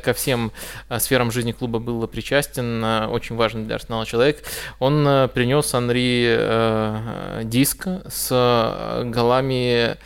[0.00, 0.52] ко всем
[0.88, 4.42] э, сферам жизни клуба был причастен, очень важный для Арсенала человек.
[4.78, 9.96] Он принес Анри диск с голами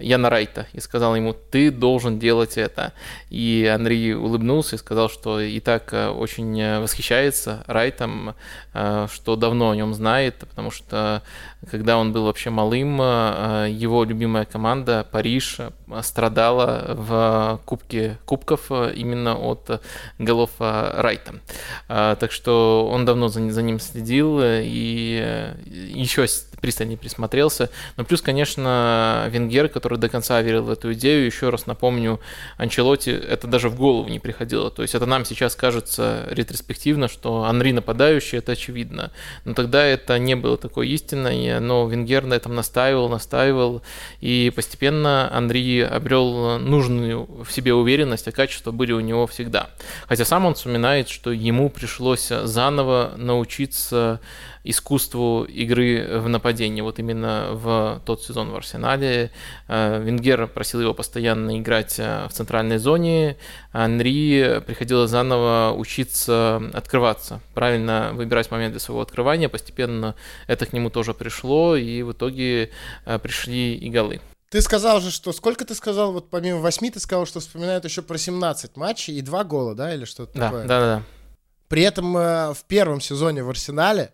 [0.00, 2.92] Яна Райта и сказал ему, ты должен делать это.
[3.30, 8.34] И Анри улыбнулся и сказал, что и так э, очень э, восхищается Райтом,
[8.74, 11.22] э, что давно о нем знает, потому что
[11.70, 15.58] когда он был вообще малым, его любимая команда Париж
[16.02, 19.82] страдала в Кубке Кубков именно от
[20.18, 21.40] голов Райта.
[21.86, 26.26] Так что он давно за, ним следил и еще
[26.60, 27.70] пристальнее присмотрелся.
[27.96, 32.18] Но плюс, конечно, Венгер, который до конца верил в эту идею, еще раз напомню,
[32.56, 34.68] Анчелоти это даже в голову не приходило.
[34.70, 39.12] То есть это нам сейчас кажется ретроспективно, что Анри нападающий, это очевидно.
[39.44, 43.82] Но тогда это не было такой истиной, но Венгер на этом настаивал, настаивал,
[44.20, 49.70] и постепенно Анри обрел нужную в себе уверенность, а качества были у него всегда.
[50.06, 54.20] Хотя сам он вспоминает, что ему пришлось заново научиться
[54.64, 56.82] искусству игры в нападении.
[56.82, 59.30] Вот именно в тот сезон в Арсенале
[59.66, 63.38] э, Венгер просил его постоянно играть э, в центральной зоне,
[63.72, 69.48] а Анри приходилось заново учиться открываться, правильно выбирать момент для своего открывания.
[69.48, 70.14] Постепенно
[70.46, 72.70] это к нему тоже пришло, и в итоге
[73.06, 74.20] э, пришли и голы.
[74.50, 75.32] Ты сказал же, что...
[75.32, 76.12] Сколько ты сказал?
[76.12, 79.94] Вот помимо восьми ты сказал, что вспоминают еще про 17 матчей и два гола, да?
[79.94, 80.66] Или что-то да, такое?
[80.66, 81.02] Да, да, да.
[81.68, 84.12] При этом в первом сезоне в Арсенале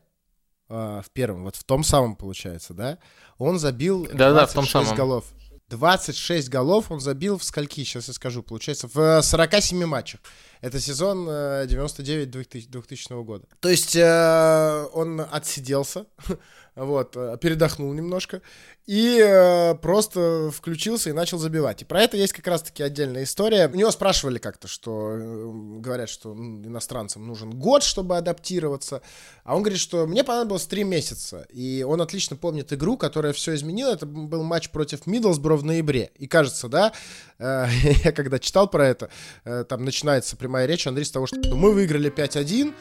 [0.69, 2.99] а, в первом, вот в том самом, получается, да,
[3.39, 4.97] он забил да, 26 да, в том самом.
[4.97, 5.25] голов.
[5.69, 10.21] 26 голов он забил в скольки, сейчас я скажу, получается, в 47 матчах.
[10.61, 13.47] Это сезон 99-2000 э, года.
[13.61, 16.07] То есть э, он отсиделся,
[16.75, 18.41] вот, э, передохнул немножко
[18.87, 21.81] и э, просто включился и начал забивать.
[21.81, 23.69] И про это есть как раз-таки отдельная история.
[23.69, 25.51] У него спрашивали как-то, что э,
[25.81, 29.01] говорят, что иностранцам нужен год, чтобы адаптироваться,
[29.43, 33.55] а он говорит, что мне понадобилось три месяца, и он отлично помнит игру, которая все
[33.55, 33.93] изменила.
[33.93, 36.11] Это был матч против Миддлсбро в ноябре.
[36.17, 36.93] И кажется, да,
[37.39, 37.67] э,
[38.05, 39.09] я когда читал про это,
[39.45, 42.75] э, там начинается прямая речь Андрей с того, что мы выиграли 5-1,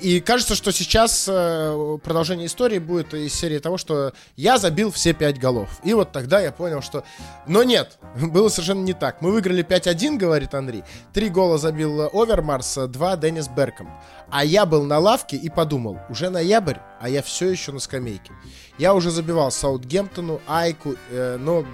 [0.00, 5.12] и кажется, что сейчас э, продолжение истории будет из серии того, что я забил все
[5.12, 5.68] 5 голов.
[5.84, 7.04] И вот тогда я понял, что...
[7.46, 9.20] Но нет, было совершенно не так.
[9.20, 10.84] Мы выиграли 5-1, говорит Андрей.
[11.12, 13.90] Три гола забил Овермарс, два Деннис Берком.
[14.30, 18.32] А я был на лавке и подумал, уже ноябрь, а я все еще на скамейке.
[18.78, 21.66] Я уже забивал Саутгемптону, Айку, э, но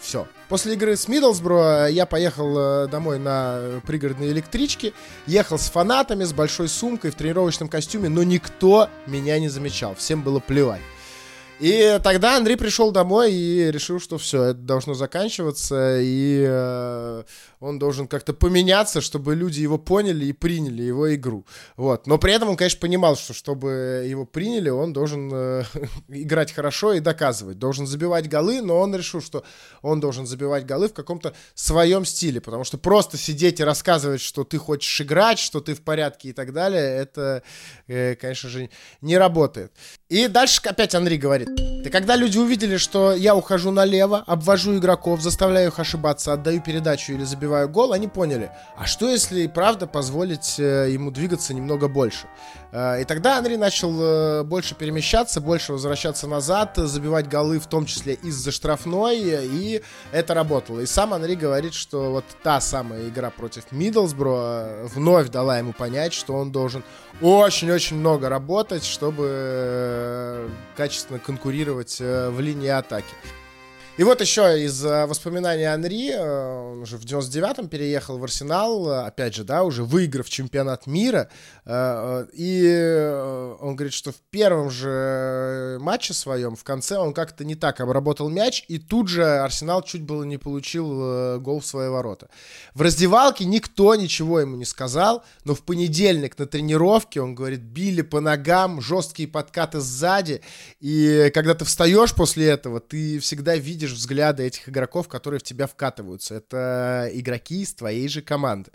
[0.00, 0.26] все.
[0.48, 4.92] После игры с Миддлсбро я поехал э, домой на пригородной электричке,
[5.26, 10.22] ехал с фанатами, с большой сумкой в тренировочном костюме, но никто меня не замечал, всем
[10.22, 10.80] было плевать.
[11.60, 17.24] И тогда Андрей пришел домой и решил, что все, это должно заканчиваться, и э,
[17.58, 21.44] он должен как-то поменяться, чтобы люди его поняли и приняли его игру.
[21.76, 22.06] Вот.
[22.06, 25.64] Но при этом он, конечно, понимал, что чтобы его приняли, он должен э,
[26.08, 27.58] играть хорошо и доказывать.
[27.58, 29.42] Должен забивать голы, но он решил, что
[29.82, 34.44] он должен забивать голы в каком-то своем стиле, потому что просто сидеть и рассказывать, что
[34.44, 37.42] ты хочешь играть, что ты в порядке и так далее, это,
[37.88, 39.72] э, конечно же, не работает.
[40.08, 41.50] И дальше опять Андрей говорит.
[41.84, 47.12] И когда люди увидели, что я ухожу налево, обвожу игроков, заставляю их ошибаться, отдаю передачу
[47.12, 52.26] или забиваю гол, они поняли, а что если правда позволить э, ему двигаться немного больше?
[52.72, 57.84] Э, и тогда Андрей начал э, больше перемещаться, больше возвращаться назад, забивать голы, в том
[57.84, 59.82] числе из-за штрафной, и
[60.12, 60.80] это работало.
[60.80, 66.14] И сам Андрей говорит, что вот та самая игра против Миддлсбро вновь дала ему понять,
[66.14, 66.82] что он должен
[67.20, 69.97] очень-очень много работать, чтобы
[70.76, 73.14] качественно конкурировать в линии атаки.
[73.98, 78.88] И вот еще из э, воспоминаний Анри, э, он уже в 99-м переехал в Арсенал,
[78.88, 81.28] э, опять же, да, уже выиграв чемпионат мира,
[81.66, 87.80] и он говорит, что в первом же матче своем, в конце, он как-то не так
[87.80, 92.28] обработал мяч, и тут же Арсенал чуть было не получил гол в свои ворота.
[92.74, 98.02] В раздевалке никто ничего ему не сказал, но в понедельник на тренировке, он говорит, били
[98.02, 100.40] по ногам, жесткие подкаты сзади,
[100.80, 105.42] и когда ты встаешь после этого, ты всегда видишь видишь взгляды этих игроков, которые в
[105.42, 106.36] тебя вкатываются.
[106.36, 108.70] Это игроки из твоей же команды.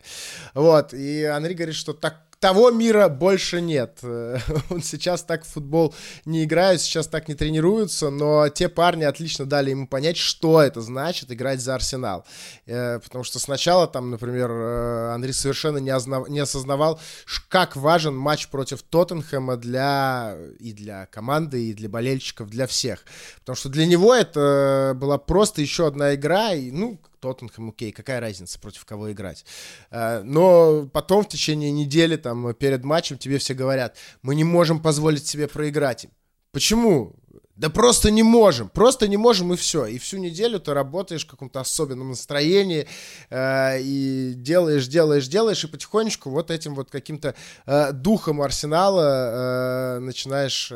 [0.53, 3.99] Вот, и Анри говорит, что так того мира больше нет.
[4.69, 9.45] Он сейчас так в футбол не играет, сейчас так не тренируется, но те парни отлично
[9.45, 12.25] дали ему понять, что это значит играть за Арсенал.
[12.65, 16.27] Э, потому что сначала там, например, э, Андрей совершенно не, ознав...
[16.27, 16.99] не осознавал,
[17.47, 23.05] как важен матч против Тоттенхэма для и для команды, и для болельщиков, для всех.
[23.39, 28.19] Потому что для него это была просто еще одна игра, и, ну, Тоттенхэм, окей, какая
[28.19, 29.45] разница, против кого играть.
[29.91, 34.81] Э, но потом в течение недели, там, перед матчем тебе все говорят, мы не можем
[34.81, 36.11] позволить себе проиграть им.
[36.51, 37.15] Почему?
[37.63, 39.85] Да просто не можем, просто не можем и все.
[39.85, 42.89] И всю неделю ты работаешь в каком-то особенном настроении
[43.29, 47.35] э, и делаешь, делаешь, делаешь, и потихонечку вот этим вот каким-то
[47.65, 50.73] э, духом арсенала э, начинаешь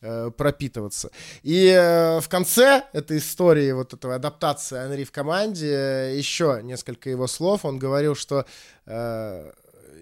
[0.00, 1.10] э, пропитываться.
[1.42, 7.10] И э, в конце этой истории, вот этого адаптации Анри в команде, э, еще несколько
[7.10, 8.46] его слов, он говорил, что
[8.86, 9.52] э,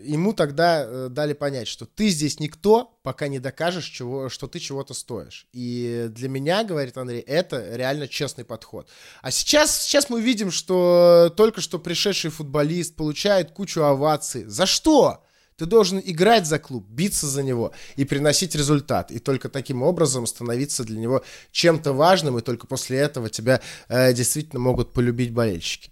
[0.03, 4.59] ему тогда э, дали понять, что ты здесь никто, пока не докажешь, чего, что ты
[4.59, 5.47] чего-то стоишь.
[5.53, 8.89] И для меня, говорит Андрей, это реально честный подход.
[9.23, 14.45] А сейчас, сейчас мы видим, что только что пришедший футболист получает кучу оваций.
[14.45, 15.25] За что?
[15.59, 19.11] Ты должен играть за клуб, биться за него и приносить результат.
[19.11, 24.13] И только таким образом становиться для него чем-то важным, и только после этого тебя э,
[24.13, 25.91] действительно могут полюбить болельщики.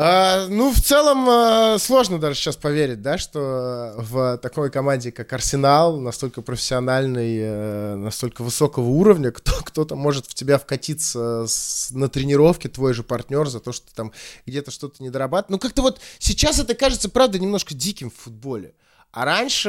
[0.00, 5.32] А, ну, в целом, а, сложно даже сейчас поверить, да, что в такой команде, как
[5.32, 12.08] Арсенал, настолько профессиональной, э, настолько высокого уровня, кто, кто-то может в тебя вкатиться с, на
[12.08, 14.12] тренировке, твой же партнер, за то, что ты там
[14.46, 15.50] где-то что-то не дорабатываешь.
[15.50, 18.74] Ну, как-то вот сейчас это кажется, правда, немножко диким в футболе.
[19.18, 19.68] А раньше...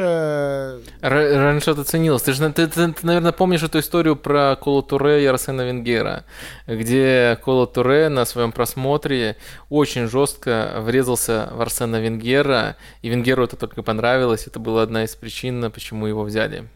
[1.01, 2.21] Р- раньше это ценилось.
[2.21, 6.23] Ты же, ты, ты, ты, наверное, помнишь эту историю про Коло Туре и Арсена Венгера,
[6.67, 9.37] где Коло Туре на своем просмотре
[9.69, 14.45] очень жестко врезался в Арсена Венгера, и Венгеру это только понравилось.
[14.45, 16.69] Это была одна из причин, почему его взяли.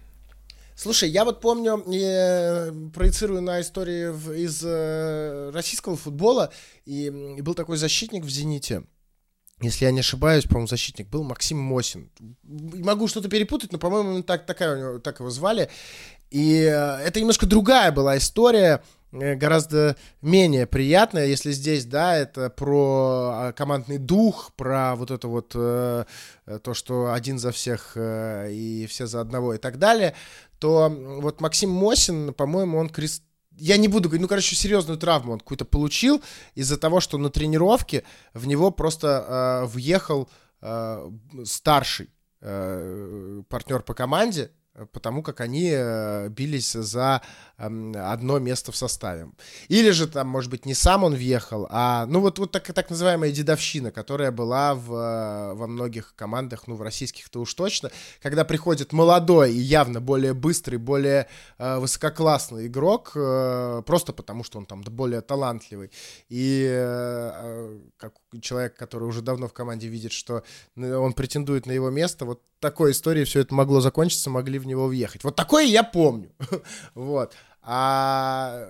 [0.76, 6.52] Слушай, я вот помню, я проецирую на истории из э, российского футбола,
[6.88, 7.06] и,
[7.38, 8.82] и был такой защитник в «Зените»,
[9.64, 12.10] если я не ошибаюсь, по-моему, защитник был Максим Мосин.
[12.44, 15.70] Могу что-то перепутать, но, по-моему, так, такая, так его звали.
[16.34, 22.50] И э, это немножко другая была история, э, гораздо менее приятная, если здесь, да, это
[22.50, 26.06] про а, командный дух, про вот это вот э,
[26.64, 30.16] то, что один за всех и все за одного и так далее,
[30.58, 33.22] то вот Максим Мосин, по-моему, он крест
[33.58, 36.22] я не буду говорить, ну, короче, серьезную травму он какую-то получил
[36.56, 40.30] из-за того, что на тренировке в него просто э, въехал
[40.62, 41.12] э,
[41.46, 42.10] старший
[42.42, 44.52] э, партнер по команде,
[44.92, 47.22] потому как они э, бились за
[47.58, 49.30] одно место в составе.
[49.68, 52.90] Или же там, может быть, не сам он въехал, а, ну, вот, вот так, так
[52.90, 57.92] называемая дедовщина, которая была в, э, во многих командах, ну, в российских-то уж точно,
[58.22, 61.28] когда приходит молодой и явно более быстрый, более
[61.58, 65.92] э, высококлассный игрок, э, просто потому что он там более талантливый,
[66.30, 70.44] и э, э как человек, который уже давно в команде видит, что
[70.76, 74.88] он претендует на его место, вот такой историей все это могло закончиться, могли в него
[74.88, 75.24] въехать.
[75.24, 76.32] Вот такое я помню.
[76.96, 77.34] вот.
[77.66, 78.68] А,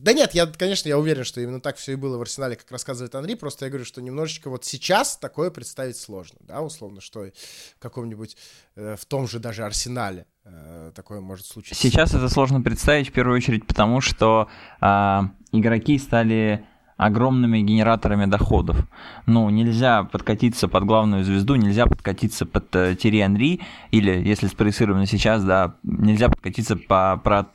[0.00, 2.70] да нет, я, конечно, я уверен, что именно так все и было в Арсенале, как
[2.70, 7.20] рассказывает Анри, просто я говорю, что немножечко вот сейчас такое представить сложно, да, условно, что
[7.20, 8.36] в каком-нибудь,
[8.76, 11.82] э, в том же даже Арсенале э, такое может случиться.
[11.82, 14.48] Сейчас это сложно представить в первую очередь потому, что
[14.82, 15.20] э,
[15.52, 16.66] игроки стали
[16.98, 18.76] огромными генераторами доходов.
[19.24, 23.60] Ну, нельзя подкатиться под главную звезду, нельзя подкатиться под э, Терри Анри,
[23.90, 27.48] или, если спроецировано сейчас, да, нельзя подкатиться по, под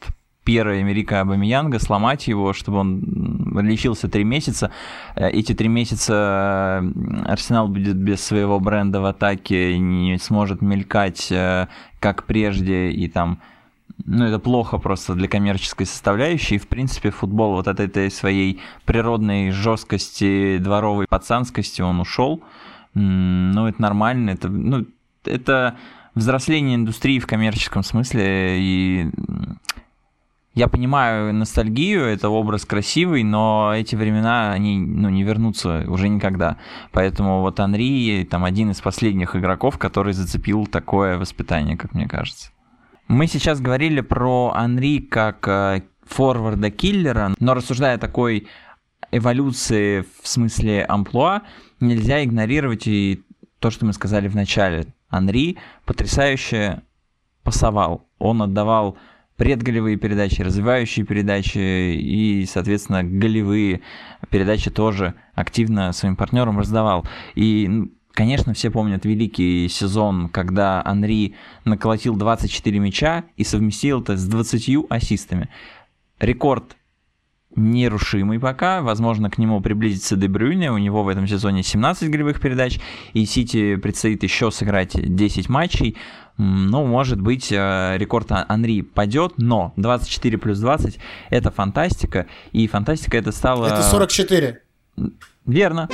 [0.44, 4.72] Пьера Эмерика Абамиянга, сломать его, чтобы он лечился три месяца.
[5.16, 11.32] Э, эти три месяца э, Арсенал будет без своего бренда в атаке, не сможет мелькать
[11.32, 11.68] э,
[12.00, 13.40] как прежде, и там
[14.06, 16.56] ну, это плохо просто для коммерческой составляющей.
[16.56, 22.42] И, в принципе, футбол вот от этой своей природной жесткости, дворовой пацанскости он ушел.
[22.94, 24.32] Ну, это нормально.
[24.32, 24.86] Это, ну,
[25.24, 25.78] это
[26.16, 28.60] взросление индустрии в коммерческом смысле.
[28.60, 29.12] И
[30.54, 36.58] я понимаю ностальгию, это образ красивый, но эти времена, они ну, не вернутся уже никогда.
[36.92, 42.52] Поэтому вот Анри там один из последних игроков, который зацепил такое воспитание, как мне кажется.
[43.08, 48.48] Мы сейчас говорили про Анри как э, форварда-киллера, но рассуждая о такой
[49.12, 51.44] эволюции в смысле амплуа,
[51.80, 53.24] нельзя игнорировать и
[53.60, 54.94] то, что мы сказали в начале.
[55.10, 56.84] Анри потрясающе
[57.44, 58.08] пасовал.
[58.20, 58.98] Он отдавал
[59.42, 63.82] предголевые передачи, развивающие передачи и, соответственно, голевые
[64.30, 67.08] передачи тоже активно своим партнерам раздавал.
[67.34, 74.28] И Конечно, все помнят великий сезон, когда Анри наколотил 24 мяча и совместил это с
[74.28, 75.48] 20 ассистами.
[76.20, 76.76] Рекорд
[77.56, 78.82] нерушимый пока.
[78.82, 80.72] Возможно, к нему приблизится Дебрюйне.
[80.72, 82.80] У него в этом сезоне 17 голевых передач.
[83.14, 85.98] И Сити предстоит еще сыграть 10 матчей.
[86.38, 92.28] Ну, может быть, э, рекорд Анри падет, но 24 плюс 20 это фантастика.
[92.52, 93.68] И фантастика это стало...
[93.68, 94.62] Это 44.
[95.46, 95.90] Верно.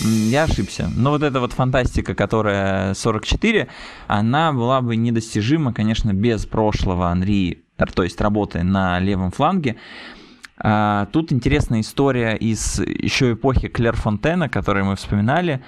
[0.00, 0.90] Я ошибся.
[0.96, 3.68] Но вот эта вот фантастика, которая 44,
[4.06, 9.76] она была бы недостижима, конечно, без прошлого Анри то есть работы на левом фланге.
[10.60, 15.62] А, тут интересная история из еще эпохи Клер Фонтена, которую мы вспоминали.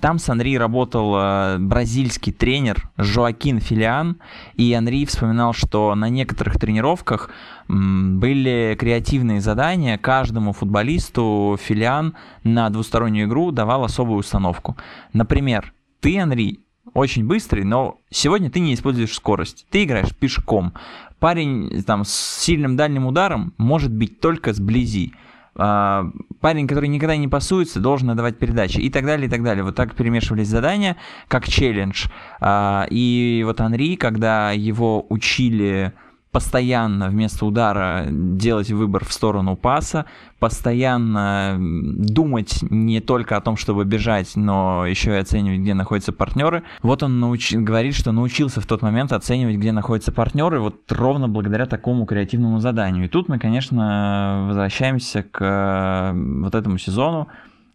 [0.00, 4.18] Там с Анри работал а, бразильский тренер Жоакин Филиан,
[4.54, 7.30] и Анри вспоминал, что на некоторых тренировках
[7.68, 9.98] были креативные задания.
[9.98, 12.14] Каждому футболисту Филиан
[12.44, 14.76] на двустороннюю игру давал особую установку.
[15.12, 16.60] Например, ты, Анри,
[16.94, 19.66] очень быстрый, но сегодня ты не используешь скорость.
[19.70, 20.72] Ты играешь пешком.
[21.18, 25.12] Парень там, с сильным дальним ударом может бить только сблизи.
[25.58, 26.10] А,
[26.40, 29.64] парень, который никогда не пасуется, должен отдавать передачи и так далее, и так далее.
[29.64, 30.96] Вот так перемешивались задания,
[31.28, 32.06] как челлендж.
[32.40, 35.94] А, и вот Анри, когда его учили
[36.36, 40.04] постоянно вместо удара делать выбор в сторону паса,
[40.38, 46.62] постоянно думать не только о том, чтобы бежать, но еще и оценивать, где находятся партнеры.
[46.82, 47.54] Вот он науч...
[47.54, 52.60] говорит, что научился в тот момент оценивать, где находятся партнеры, вот ровно благодаря такому креативному
[52.60, 53.06] заданию.
[53.06, 56.12] И тут мы, конечно, возвращаемся к э,
[56.42, 57.28] вот этому сезону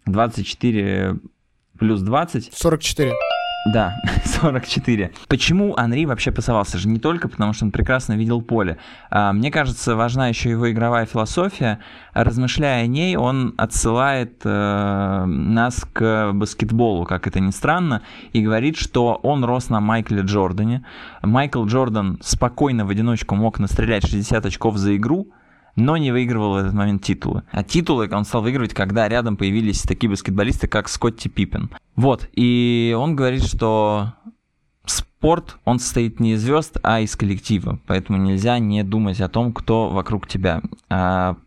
[0.05, 1.15] 24
[1.79, 2.53] плюс 20.
[2.53, 3.11] 44.
[3.65, 3.95] Да,
[4.25, 5.11] 44.
[5.27, 6.87] Почему Анри вообще пасовался же?
[6.87, 8.77] Не только потому, что он прекрасно видел поле.
[9.11, 11.79] А, мне кажется, важна еще его игровая философия.
[12.13, 18.01] Размышляя о ней, он отсылает э, нас к баскетболу, как это ни странно,
[18.33, 20.83] и говорит, что он рос на Майкле Джордане.
[21.21, 25.27] Майкл Джордан спокойно в одиночку мог настрелять 60 очков за игру,
[25.75, 27.43] но не выигрывал в этот момент титулы.
[27.51, 31.69] А титулы он стал выигрывать, когда рядом появились такие баскетболисты, как Скотти Пиппен.
[31.95, 34.13] Вот, и он говорит, что
[34.85, 39.53] спорт, он состоит не из звезд, а из коллектива, поэтому нельзя не думать о том,
[39.53, 40.61] кто вокруг тебя.
[40.89, 41.37] А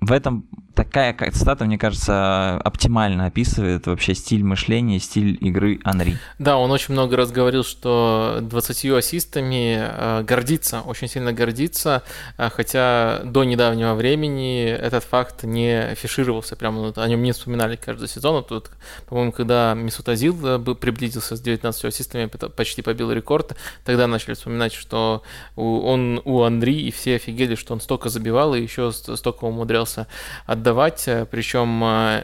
[0.00, 0.46] в этом
[0.78, 6.18] такая цитата, мне кажется, оптимально описывает вообще стиль мышления, стиль игры Анри.
[6.38, 12.04] Да, он очень много раз говорил, что 20 ассистами э, гордится, очень сильно гордится,
[12.36, 18.06] э, хотя до недавнего времени этот факт не афишировался, прямо о нем не вспоминали каждый
[18.06, 18.44] сезон.
[18.44, 18.70] Тут,
[19.06, 24.74] по-моему, когда Мисут Азил э, приблизился с 19 ассистами, почти побил рекорд, тогда начали вспоминать,
[24.74, 25.24] что
[25.56, 30.06] он у Анри, и все офигели, что он столько забивал и еще столько умудрялся
[30.46, 31.82] отдать отдавать, причем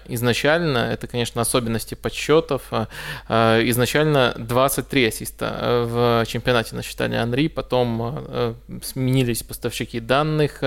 [0.09, 2.71] изначально, это, конечно, особенности подсчетов,
[3.29, 10.63] изначально 23 ассиста в чемпионате насчитали Анри, потом сменились поставщики данных,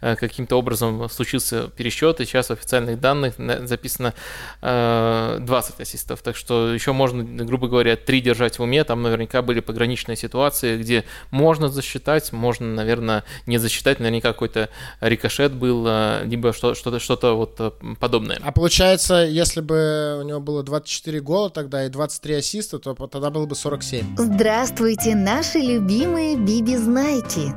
[0.00, 4.12] каким-то образом случился пересчет, и сейчас в официальных данных записано
[4.60, 9.60] 20 ассистов, так что еще можно, грубо говоря, 3 держать в уме, там наверняка были
[9.60, 14.68] пограничные ситуации, где можно засчитать, можно, наверное, не засчитать, наверняка какой-то
[15.00, 15.86] рикошет был,
[16.24, 18.38] либо что-то что вот э, подобное.
[18.42, 23.30] А получается, если бы у него было 24 гола тогда и 23 ассиста, то тогда
[23.30, 24.16] было бы 47.
[24.16, 27.54] Здравствуйте, наши любимые Биби-знайки.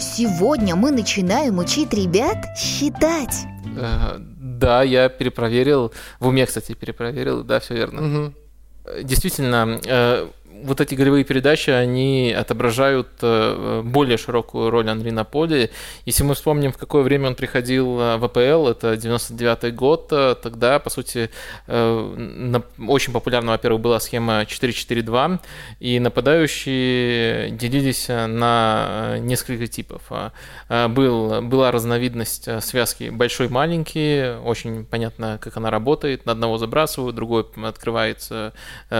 [0.00, 3.34] Сегодня мы начинаем учить ребят считать.
[3.76, 8.02] Э, да, я перепроверил, в уме, кстати, перепроверил, да, все верно.
[8.06, 8.34] Угу.
[9.02, 10.28] Действительно, э,
[10.62, 15.70] вот эти голевые передачи, они отображают э, более широкую роль Анри на поле.
[16.04, 20.34] Если мы вспомним, в какое время он приходил э, в АПЛ, это 99 год, э,
[20.42, 21.30] тогда, по сути,
[21.66, 25.40] очень популярна, во-первых, была схема 4-4-2,
[25.80, 30.02] и нападающие делились на несколько типов.
[30.68, 38.52] Был, была разновидность связки большой-маленький, очень понятно, как она работает, на одного забрасывают, другой открывается,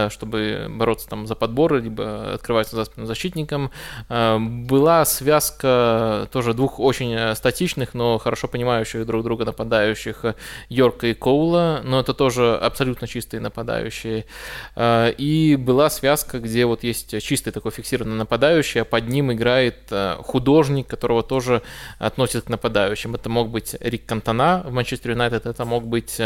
[0.09, 3.71] чтобы бороться там за подбора, либо открывается за спину защитником.
[4.09, 10.25] Э, была связка тоже двух очень э, статичных, но хорошо понимающих друг друга нападающих
[10.69, 14.25] Йорка и Коула, но это тоже абсолютно чистые нападающие.
[14.75, 19.91] Э, и была связка, где вот есть чистый такой фиксированный нападающий, а под ним играет
[20.19, 21.61] художник, которого тоже
[21.97, 23.15] относят к нападающим.
[23.15, 26.21] Это мог быть Рик Кантона в Манчестер Юнайтед, это мог быть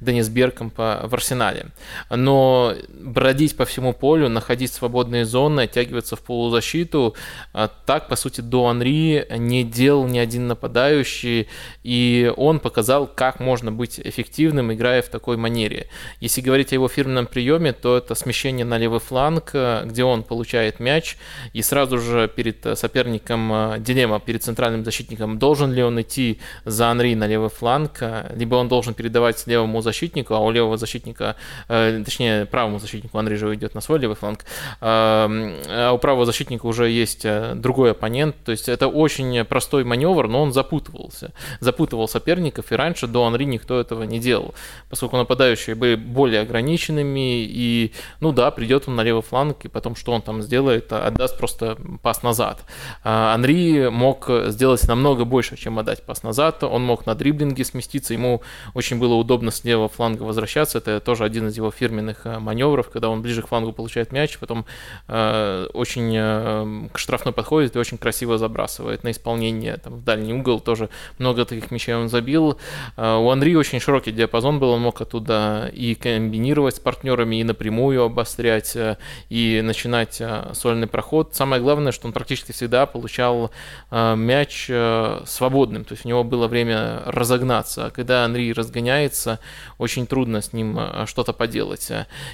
[0.00, 1.66] Денис Беркомп в Арсенале.
[2.10, 7.14] Но бродить по всему полю, находить находить свободные зоны, оттягиваться в полузащиту.
[7.52, 11.46] А так, по сути, до Анри не делал ни один нападающий,
[11.84, 15.86] и он показал, как можно быть эффективным, играя в такой манере.
[16.20, 19.54] Если говорить о его фирменном приеме, то это смещение на левый фланг,
[19.84, 21.16] где он получает мяч,
[21.54, 26.86] и сразу же перед соперником э, дилемма, перед центральным защитником, должен ли он идти за
[26.86, 28.02] Анри на левый фланг,
[28.36, 31.36] либо он должен передавать левому защитнику, а у левого защитника,
[31.68, 34.44] э, точнее, правому защитнику Анри же идет на свой левый фланг,
[34.80, 38.36] а у правого защитника уже есть э, другой оппонент.
[38.44, 41.32] То есть это очень простой маневр, но он запутывался.
[41.60, 44.54] Запутывал соперников, и раньше до Анри никто этого не делал,
[44.90, 49.96] поскольку нападающие были более ограниченными, и, ну да, придет он на левый фланг, и потом
[49.96, 52.64] что он там сделает, отдаст просто пас назад.
[53.02, 56.62] А Анри мог сделать намного больше, чем отдать пас назад.
[56.64, 58.42] Он мог на дриблинге сместиться, ему
[58.74, 60.78] очень было удобно с левого фланга возвращаться.
[60.78, 64.38] Это тоже один из его фирменных э, маневров, когда он ближе к флангу получает мяч,
[64.44, 64.66] потом
[65.08, 70.34] э, очень э, к штрафной подходит и очень красиво забрасывает на исполнение, там, в дальний
[70.34, 72.58] угол тоже много таких мячей он забил.
[72.98, 77.44] Э, у Анри очень широкий диапазон был, он мог оттуда и комбинировать с партнерами, и
[77.44, 78.98] напрямую обострять, э,
[79.30, 81.34] и начинать э, сольный проход.
[81.34, 83.50] Самое главное, что он практически всегда получал
[83.90, 87.86] э, мяч э, свободным, то есть у него было время разогнаться.
[87.86, 89.38] А когда Анри разгоняется,
[89.78, 91.90] очень трудно с ним э, что-то поделать.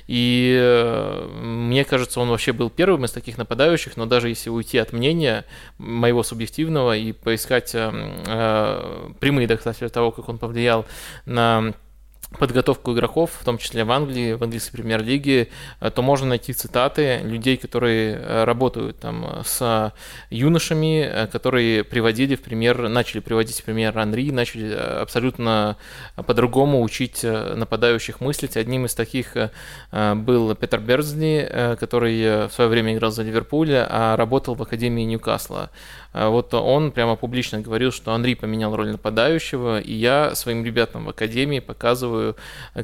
[0.09, 4.49] И э, мне кажется, кажется, он вообще был первым из таких нападающих, но даже если
[4.49, 5.45] уйти от мнения
[5.77, 7.91] моего субъективного и поискать э,
[8.27, 10.87] э, прямые доказательства того, как он повлиял
[11.27, 11.75] на
[12.39, 15.49] подготовку игроков, в том числе в Англии, в английской премьер-лиге,
[15.81, 19.93] э, то можно найти цитаты людей, которые э, работают там с
[20.31, 25.77] юношами, э, которые приводили в пример, начали приводить в пример Анри, начали абсолютно
[26.15, 28.57] по-другому учить нападающих мыслить.
[28.57, 29.37] Одним из таких
[29.93, 35.71] был Петер Берзли, который в свое время играл за Ливерпуль, а работал в Академии Ньюкасла.
[36.13, 41.11] Вот он прямо публично говорил, что Анри поменял роль нападающего, и я своим ребятам в
[41.11, 42.37] Академии показываю показываю,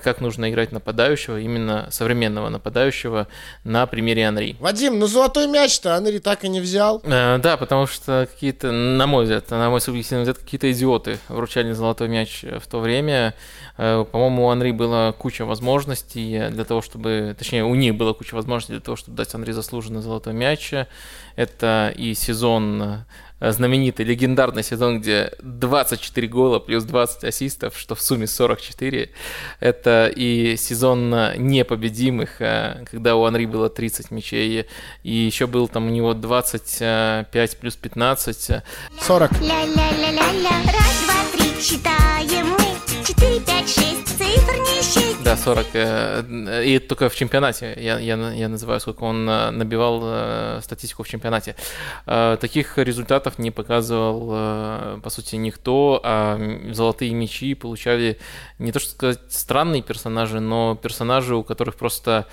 [0.03, 3.29] как нужно играть нападающего, именно современного нападающего
[3.65, 4.57] на примере Анри.
[4.61, 7.01] Вадим, ну золотой мяч-то Анри так и не взял.
[7.05, 11.73] Э, да, потому что какие-то, на мой взгляд, на мой субъективный взгляд, какие-то идиоты вручали
[11.73, 13.35] золотой мяч в то время.
[13.79, 17.35] Э, по-моему, у Анри была куча возможностей для того, чтобы...
[17.39, 20.73] Точнее, у них была куча возможностей для того, чтобы дать Анри заслуженный золотой мяч.
[21.37, 23.05] Это и сезон
[23.41, 29.11] э, знаменитый, легендарный сезон, где 24 гола плюс 20 ассистов, что в сумме 44.
[29.61, 34.67] Это и сезон непобедимых, э, когда у Анри было 30 мячей,
[35.03, 38.63] и еще был там у него 25 плюс 15.
[39.03, 39.33] 40.
[39.41, 42.36] Ля-ля-ля-ля-ля, раз, два, три, считаю.
[43.67, 45.23] 46 цифр не счесть.
[45.25, 45.67] Да, 40.
[45.75, 51.03] Э, и только в чемпионате, я, я, я называю, сколько он э, набивал э, статистику
[51.03, 51.57] в чемпионате.
[52.05, 56.39] Таких результатов не показывал, по сути, никто, а
[56.71, 58.19] золотые мячи получали
[58.59, 62.27] не то, что сказать, странные персонажи, но персонажи, у которых просто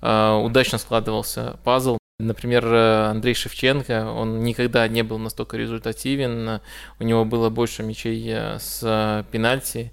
[0.00, 1.98] удачно складывался пазл.
[2.18, 2.64] Например,
[3.10, 6.60] Андрей Шевченко, он никогда не был настолько результативен,
[6.98, 9.92] у него было больше мячей с пенальти,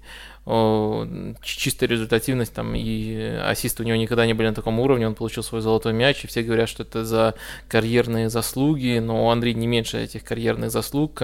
[1.42, 5.42] чистая результативность там и ассисты у него никогда не были на таком уровне, он получил
[5.42, 7.34] свой золотой мяч, и все говорят, что это за
[7.68, 11.22] карьерные заслуги, но у Андрея не меньше этих карьерных заслуг.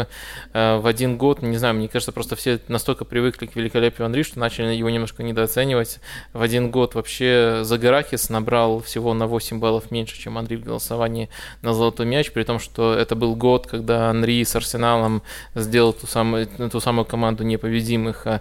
[0.52, 4.24] Э, В один год, не знаю, мне кажется, просто все настолько привыкли к великолепию Андрея,
[4.24, 6.00] что начали его немножко недооценивать.
[6.32, 11.28] В один год вообще Загоракис набрал всего на 8 баллов меньше, чем Андрей в голосовании
[11.62, 15.22] на золотой мяч, при том, что это был год, когда Анри с Арсеналом
[15.54, 18.26] сделал ту самую, ту самую команду непобедимых.
[18.26, 18.40] а,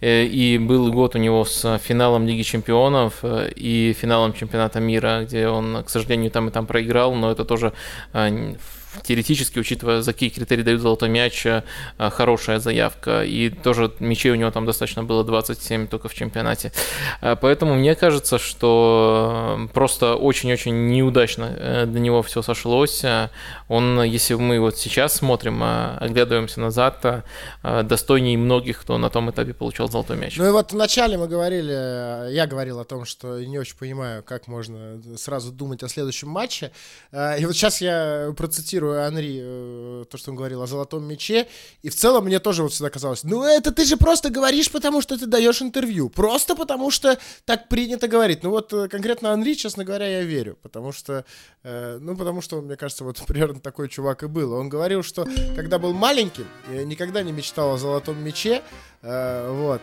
[0.00, 5.22] э, И был год у него с финалом Лиги Чемпионов э, и финалом Чемпионата мира,
[5.24, 7.72] где он, к сожалению, там и там проиграл, но это тоже
[8.12, 8.56] н-
[9.02, 11.62] теоретически, учитывая, за какие критерии дают золотой мяч, э,
[11.98, 13.24] а, хорошая заявка.
[13.24, 16.72] И тоже мячей у него там достаточно было 27 только в чемпионате.
[17.20, 23.04] А, Поэтому мне кажется, что э, просто очень-очень неудачно э, для него все сошлось.
[23.68, 27.24] Он, если мы вот сейчас смотрим, оглядываемся назад,
[27.62, 30.36] достойней многих, кто на том этапе получал золотой мяч.
[30.36, 34.22] Ну и вот вначале мы говорили, э, я говорил о том, что не очень понимаю,
[34.22, 36.72] как можно сразу думать о следующем матче.
[37.12, 41.48] Э, И вот сейчас я процитирую Анри, э, то, что он говорил о золотом мяче.
[41.82, 45.00] И в целом мне тоже вот всегда казалось, ну это ты же просто говоришь, потому
[45.00, 46.08] что ты даешь интервью.
[46.08, 48.42] Просто потому что так принято говорить.
[48.42, 50.58] Ну вот э, конкретно Анри, честно говоря, я верю.
[50.62, 51.24] Потому что,
[51.62, 54.52] э, ну потому что, мне кажется, вот примерно такой чувак и был.
[54.52, 55.26] Он говорил, что
[55.56, 59.82] когда был маленьким, э, никогда не мечтал о золотом мяче, Э, Вот.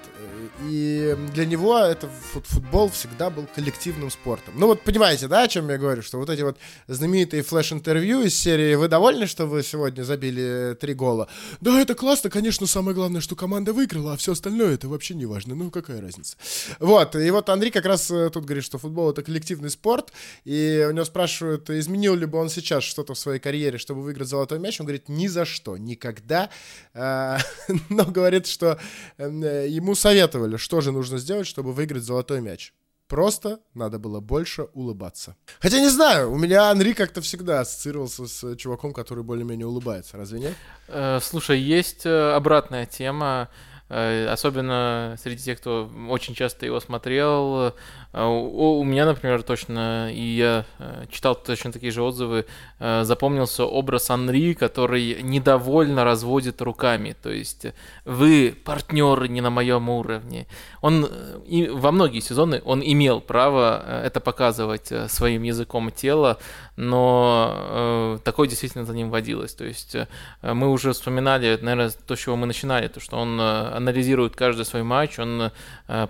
[0.64, 4.54] И для него это фут- футбол всегда был коллективным спортом.
[4.58, 6.02] Ну вот понимаете, да, о чем я говорю?
[6.02, 10.94] Что вот эти вот знаменитые флеш-интервью из серии «Вы довольны, что вы сегодня забили три
[10.94, 11.28] гола?»
[11.60, 15.26] Да, это классно, конечно, самое главное, что команда выиграла, а все остальное это вообще не
[15.26, 15.54] важно.
[15.54, 16.38] Ну какая разница?
[16.80, 20.14] Вот, и вот Андрей как раз э, тут говорит, что футбол это коллективный спорт,
[20.46, 24.30] и у него спрашивают, изменил ли бы он сейчас что-то в своей карьере, чтобы выиграть
[24.30, 26.50] золотой мяч, он говорит, ни за что, никогда,
[26.94, 27.40] А,
[27.90, 28.78] но говорит, что э,
[29.18, 32.74] ему советовали, что же нужно сделать, чтобы выиграть золотой мяч.
[33.10, 35.36] Просто надо было больше улыбаться.
[35.60, 40.40] Хотя не знаю, у меня Анри как-то всегда ассоциировался с чуваком, который более-менее улыбается, разве
[40.40, 40.54] нет?
[40.88, 43.50] Э, Слушай, есть э, обратная тема,
[43.90, 47.74] э, особенно среди тех, кто очень часто его смотрел.
[48.14, 52.46] Э, У у меня, например, точно, и я э, читал точно такие же отзывы,
[52.80, 57.16] э, запомнился образ Анри, который недовольно разводит руками.
[57.22, 57.74] То есть э,
[58.06, 60.48] вы партнеры не на моем уровне.
[60.82, 61.08] Он
[61.46, 66.38] и во многие сезоны он имел право это показывать своим языком тела,
[66.78, 69.54] но такое действительно за ним водилось.
[69.54, 69.96] То есть
[70.42, 74.84] мы уже вспоминали, наверное, то, с чего мы начинали, то, что он анализирует каждый свой
[74.84, 75.52] матч, он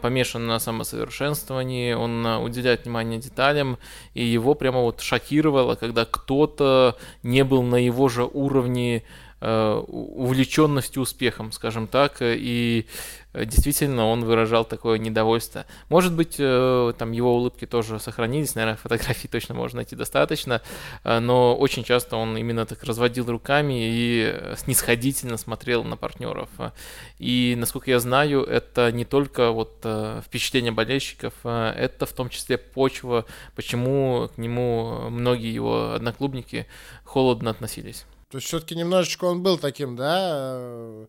[0.02, 3.78] помешан на самосовершенствовании, он э, уделяет внимание деталям,
[4.14, 9.04] и его прямо вот шокировало, когда кто-то не был на его же уровне
[9.42, 12.86] э, у- увлеченности успехом, скажем так, э, и
[13.34, 15.66] действительно он выражал такое недовольство.
[15.90, 20.62] Может быть, э, там его улыбки тоже сохранились, наверное, фотографий точно можно найти достаточно,
[21.04, 26.50] э, но очень часто он именно так разводил руками и э, снисходительно смотрел на партнеров.
[26.58, 26.72] Э,
[27.20, 32.30] И, насколько я знаю, это не только вот э, впечатление болельщиков, э, это в том
[32.30, 33.26] числе почва,
[33.56, 36.66] почему к нему многие его одноклубники
[37.04, 38.06] холодно относились.
[38.32, 41.08] То есть все-таки немножечко он был таким, да, э, э,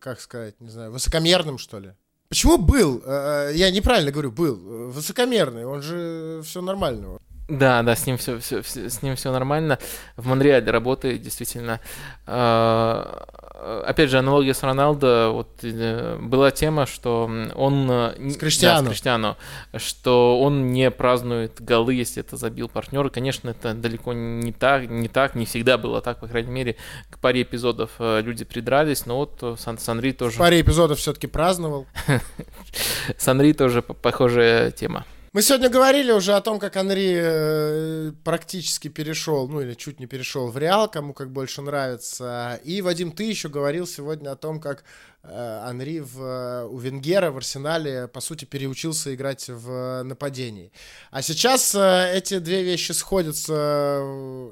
[0.00, 1.92] как сказать, не знаю, высокомерным, что ли?
[2.28, 3.02] Почему был?
[3.04, 4.56] Э, э, Я неправильно говорю, был.
[4.56, 7.18] Э, Высокомерный, он же все нормально.
[7.48, 9.78] Да, да, с ним все, с ним все нормально.
[10.16, 11.80] В Монреале работает действительно.
[12.26, 15.30] А, Опять же, аналогия с Роналдо.
[15.32, 18.82] Вот э, была тема, что он э, С Криштиану.
[18.82, 19.36] да, с Криштиану,
[19.76, 23.10] что он не празднует голы, если это забил партнер.
[23.10, 26.76] Конечно, это далеко не так, не так, не всегда было так, по крайней мере,
[27.10, 31.26] к паре эпизодов э, люди придрались, но вот э, Сан Санри тоже, Паре эпизодов все-таки
[31.26, 31.86] праздновал.
[33.18, 35.04] Санри тоже похожая тема.
[35.38, 40.06] Мы сегодня говорили уже о том, как Анри э, практически перешел, ну или чуть не
[40.06, 42.58] перешел в Реал, кому как больше нравится.
[42.64, 44.82] И, Вадим, ты еще говорил сегодня о том, как
[45.22, 50.72] Анри в, у Венгера в Арсенале, по сути, переучился играть в нападении.
[51.10, 54.00] А сейчас э, эти две вещи сходятся,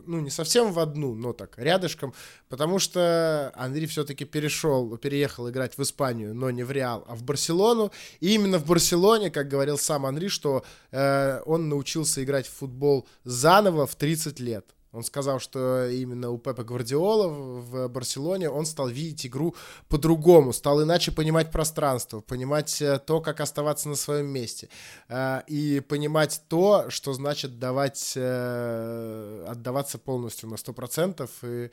[0.07, 2.15] ну, не совсем в одну, но так, рядышком,
[2.49, 7.23] потому что Анри все-таки перешел, переехал играть в Испанию, но не в Реал, а в
[7.23, 7.93] Барселону.
[8.21, 13.07] И именно в Барселоне, как говорил сам Анри, что э, он научился играть в футбол
[13.25, 14.76] заново в 30 лет.
[14.97, 19.55] Он сказал, что именно у Пепа Гвардиола в Барселоне он стал видеть игру
[19.91, 24.71] по-другому, стал иначе понимать пространство, понимать э, то, как оставаться на своем месте,
[25.11, 31.71] э, и понимать то, что значит давать, э, отдаваться полностью на 100% и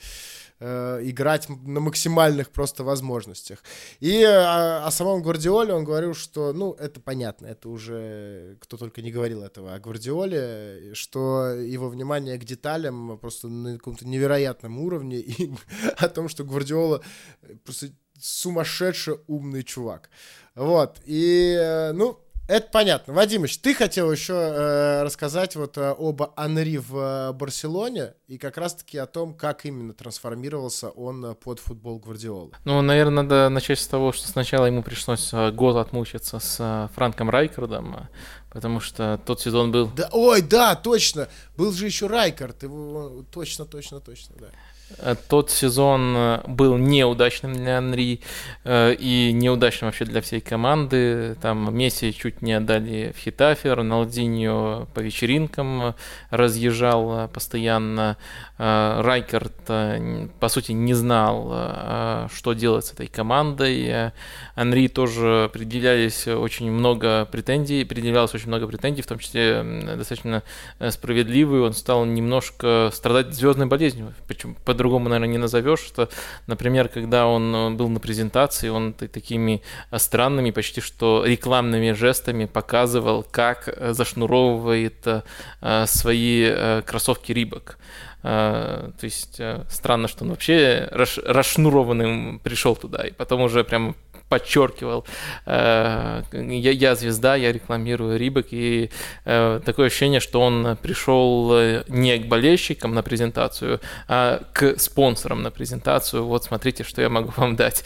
[0.60, 3.60] играть на максимальных просто возможностях.
[4.00, 9.02] И о, о самом Гвардиоле он говорил, что, ну, это понятно, это уже кто только
[9.02, 15.20] не говорил этого о Гвардиоле, что его внимание к деталям просто на каком-то невероятном уровне,
[15.20, 15.52] и
[15.98, 17.02] о том, что Гвардиола
[17.64, 17.88] просто
[18.20, 20.10] сумасшедше умный чувак.
[20.56, 23.14] Вот, и, э, ну, это понятно.
[23.14, 28.58] Вадимыч, ты хотел еще э, рассказать вот э, об Анри в э, Барселоне и как
[28.58, 32.52] раз-таки о том, как именно трансформировался он э, под футбол Гвардиолы.
[32.66, 38.10] Ну, наверное, надо начать с того, что сначала ему пришлось год отмучиться с Франком Райкардом,
[38.52, 39.88] потому что тот сезон был...
[39.96, 41.30] Да, ой, да, точно!
[41.56, 43.24] Был же еще Райкард, его...
[43.32, 44.48] точно, точно, точно, да.
[45.00, 48.22] Э, тот сезон э, был неудачным для Анри
[48.64, 51.36] э, и неудачным вообще для всей команды.
[51.42, 55.96] Там Месси чуть не отдали в Хитафе, Роналдиньо по вечеринкам
[56.30, 58.18] разъезжал постоянно.
[58.64, 59.54] Райкард,
[60.40, 64.12] по сути, не знал, что делать с этой командой.
[64.56, 69.64] Анри тоже предъявлялись очень много претензий, предъявлялось очень много претензий, в том числе
[69.98, 70.44] достаточно
[70.90, 71.64] справедливые.
[71.64, 76.10] Он стал немножко страдать звездной болезнью, причем по-другому, наверное, не назовешь, что,
[76.48, 79.62] например, когда он э, был на презентации, он такими
[79.92, 84.94] э, странными, почти что рекламными жестами показывал, как э, зашнуровывает
[85.86, 87.78] свои кроссовки Рибок.
[88.24, 89.40] То есть
[89.70, 93.96] странно, что он вообще расшнурованным пришел туда, и потом уже прям
[94.34, 95.06] подчеркивал,
[95.46, 98.90] э, я, я звезда, я рекламирую Рибок, и
[99.26, 105.44] э, такое ощущение, что он пришел э, не к болельщикам на презентацию, а к спонсорам
[105.44, 106.26] на презентацию.
[106.26, 107.86] Вот смотрите, что я могу вам дать.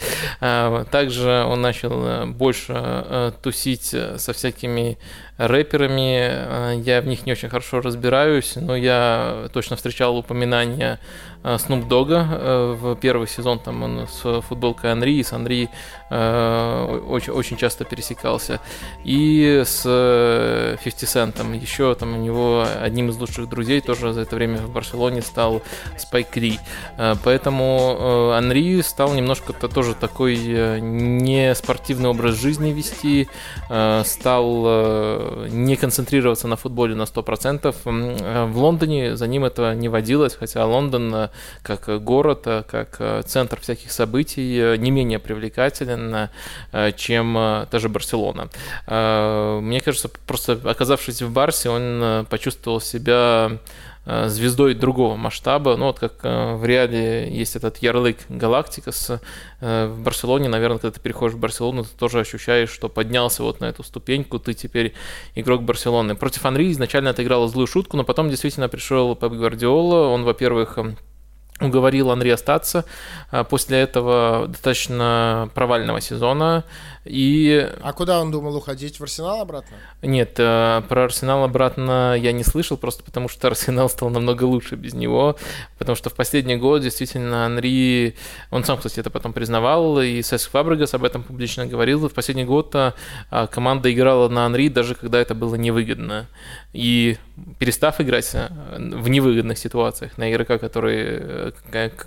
[0.90, 4.96] Также он начал больше тусить со всякими
[5.38, 6.82] рэперами.
[6.82, 11.00] Я в них не очень хорошо разбираюсь, но я точно встречал упоминания
[11.42, 17.56] Snoop Dogg в первый сезон, там он с футболкой Анри, с Анри Э, очень, очень
[17.56, 18.60] часто пересекался.
[19.04, 24.36] И с 50 Cent, еще там у него одним из лучших друзей тоже за это
[24.36, 25.62] время в Барселоне стал
[25.96, 26.58] Спайк Ри.
[26.96, 30.36] Э, поэтому э, Анри стал немножко -то тоже такой
[30.80, 33.28] не спортивный образ жизни вести,
[34.04, 34.48] стал
[35.48, 38.46] не концентрироваться на футболе на 100%.
[38.46, 41.30] В Лондоне за ним это не водилось, хотя Лондон
[41.62, 46.30] как город, как центр всяких событий не менее привлекателен уверенно,
[46.72, 48.48] э, чем э, даже Барселона.
[48.86, 53.58] Э, мне кажется, просто оказавшись в Барсе, он почувствовал себя
[54.26, 55.76] звездой другого масштаба.
[55.76, 59.20] Ну, вот как в Реале есть этот ярлык Галактикас,
[59.60, 63.66] в Барселоне, наверное, когда ты переходишь в Барселону, ты тоже ощущаешь, что поднялся вот на
[63.66, 64.94] эту ступеньку, ты теперь
[65.34, 66.14] игрок Барселоны.
[66.14, 70.78] Против Анри изначально это играло злую шутку, но потом действительно пришел Пеп Гвардиола, он, во-первых,
[71.60, 72.84] уговорил Анри остаться
[73.30, 76.64] а, после этого достаточно провального сезона.
[77.04, 77.68] И...
[77.82, 79.00] А куда он думал уходить?
[79.00, 79.76] В Арсенал обратно?
[80.02, 84.76] Нет, э, про Арсенал обратно я не слышал, просто потому что Арсенал стал намного лучше
[84.76, 85.36] без него,
[85.78, 88.14] потому что в последний год действительно Анри,
[88.50, 92.44] он сам, кстати, это потом признавал, и Сеск Фабрегас об этом публично говорил, в последний
[92.44, 92.94] год а,
[93.50, 96.26] команда играла на Анри, даже когда это было невыгодно.
[96.74, 97.16] И
[97.58, 101.47] перестав играть э, в невыгодных ситуациях на игрока, который, э,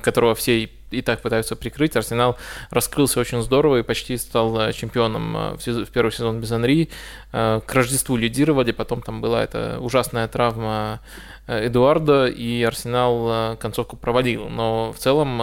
[0.01, 1.95] которого все и так пытаются прикрыть.
[1.95, 2.37] Арсенал
[2.69, 6.89] раскрылся очень здорово и почти стал э, чемпионом э, в первый сезон без Анри.
[7.31, 10.99] Э, к Рождеству лидировали, потом там была эта ужасная травма
[11.47, 14.47] Эдуарда, и Арсенал концовку провалил.
[14.47, 15.41] Но в целом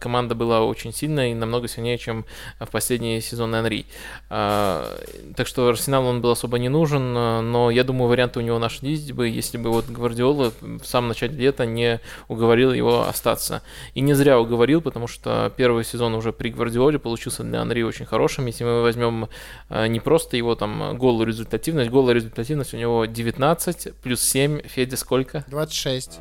[0.00, 2.24] команда была очень сильная и намного сильнее, чем
[2.58, 3.86] в последние сезоны Анри.
[4.28, 9.12] Так что Арсенал он был особо не нужен, но я думаю, варианты у него нашлись
[9.12, 13.62] бы, если бы вот Гвардиола в самом начале лета не уговорил его остаться.
[13.94, 17.82] И не зря уговорил говорил, потому что первый сезон уже при Гвардиоле получился для Анри
[17.82, 18.44] очень хорошим.
[18.46, 19.30] Если мы возьмем
[19.70, 24.98] э, не просто его там голую результативность, голая результативность у него 19 плюс 7, Федя
[24.98, 25.44] сколько?
[25.48, 26.20] 26.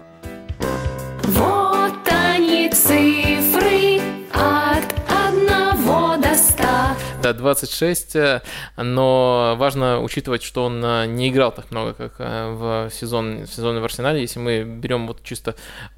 [1.23, 3.99] Вот они цифры
[4.31, 6.95] от одного до ста.
[7.21, 8.41] Да, 26, э,
[8.77, 13.81] но важно учитывать, что он э, не играл так много, как в сезон, в сезоне
[13.81, 14.21] в Арсенале.
[14.21, 15.55] Если мы берем вот чисто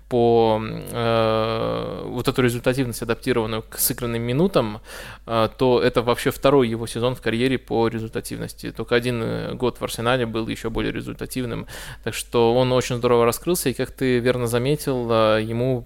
[0.09, 4.81] по э, вот эту результативность, адаптированную к сыгранным минутам,
[5.27, 8.71] э, то это вообще второй его сезон в карьере по результативности.
[8.71, 11.67] Только один э, год в Арсенале был еще более результативным.
[12.03, 15.85] Так что он очень здорово раскрылся, и как ты верно заметил, э, ему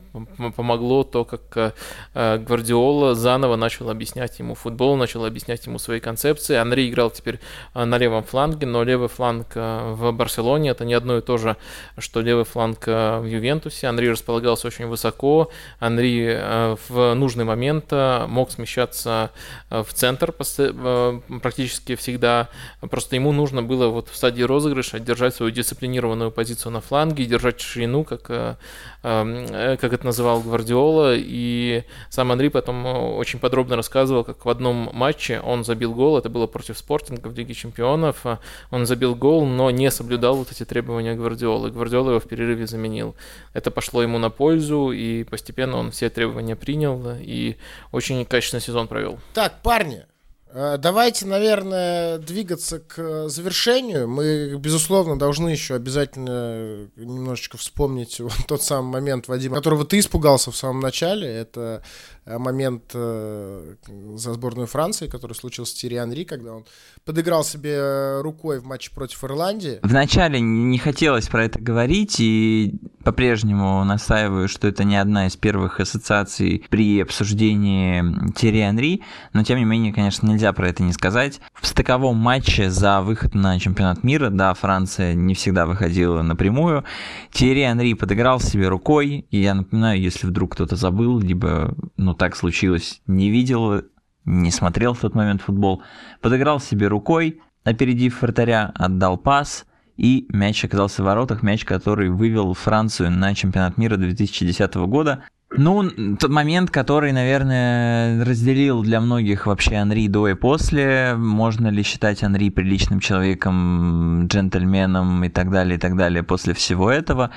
[0.55, 1.73] помогло то, как
[2.13, 6.55] э, Гвардиола заново начал объяснять ему футбол, начал объяснять ему свои концепции.
[6.55, 7.41] Анри играл теперь
[7.73, 11.37] э, на левом фланге, но левый фланг э, в Барселоне это не одно и то
[11.37, 11.57] же,
[11.97, 13.87] что левый фланг в Ювентусе.
[13.87, 15.51] Анри располагался очень высоко.
[15.79, 19.31] Анри э, в нужный момент э, мог смещаться
[19.69, 22.49] э, в центр практически всегда.
[22.81, 27.59] Просто ему нужно было вот в стадии розыгрыша держать свою дисциплинированную позицию на фланге, держать
[27.59, 28.57] ширину, как,
[29.03, 31.15] как это называл Гвардиола.
[31.17, 36.17] И сам Анри потом э, очень подробно рассказывал, как в одном матче он забил гол,
[36.17, 38.25] это было против Спортинга в Лиге Чемпионов.
[38.25, 38.37] э,
[38.71, 41.69] Он забил гол, но не соблюдал вот эти требования Гвардиолы.
[41.69, 43.15] Гвардиола его в перерыве заменил.
[43.53, 47.57] Это пошло ему на пользу, и постепенно он все требования принял и
[47.91, 49.19] очень качественный сезон провел.
[49.33, 50.12] Так, парни, э,
[50.53, 54.07] давайте, наверное, двигаться к завершению.
[54.07, 60.51] Мы, безусловно, должны еще обязательно немножечко вспомнить вот тот самый момент, Вадим, которого ты испугался
[60.51, 61.27] в самом начале.
[61.27, 61.81] Это
[62.22, 63.75] э, момент э,
[64.15, 66.65] за сборную Франции, который случился с Тири Анри, когда он
[67.05, 69.79] подыграл себе э, рукой в матче против Ирландии.
[69.83, 75.79] Вначале не хотелось про это говорить, и по-прежнему настаиваю, что это не одна из первых
[75.79, 79.01] ассоциаций при обсуждении Терри Анри,
[79.33, 81.41] но тем не менее, конечно, нельзя про это не сказать.
[81.53, 86.85] В стыковом матче за выход на чемпионат мира, да, Франция не всегда выходила напрямую,
[87.31, 92.35] Терри Анри подыграл себе рукой, и я напоминаю, если вдруг кто-то забыл, либо, ну, так
[92.35, 93.83] случилось, не видел,
[94.25, 95.83] не смотрел в тот момент футбол,
[96.21, 99.65] подыграл себе рукой, опередив вратаря, отдал пас,
[99.97, 105.23] и мяч оказался в воротах, мяч, который вывел Францию на чемпионат мира 2010 года.
[105.55, 105.87] Ну,
[106.19, 111.13] тот момент, который, наверное, разделил для многих вообще Анри до и после.
[111.15, 116.89] Можно ли считать Анри приличным человеком, джентльменом и так далее, и так далее после всего
[116.89, 117.29] этого.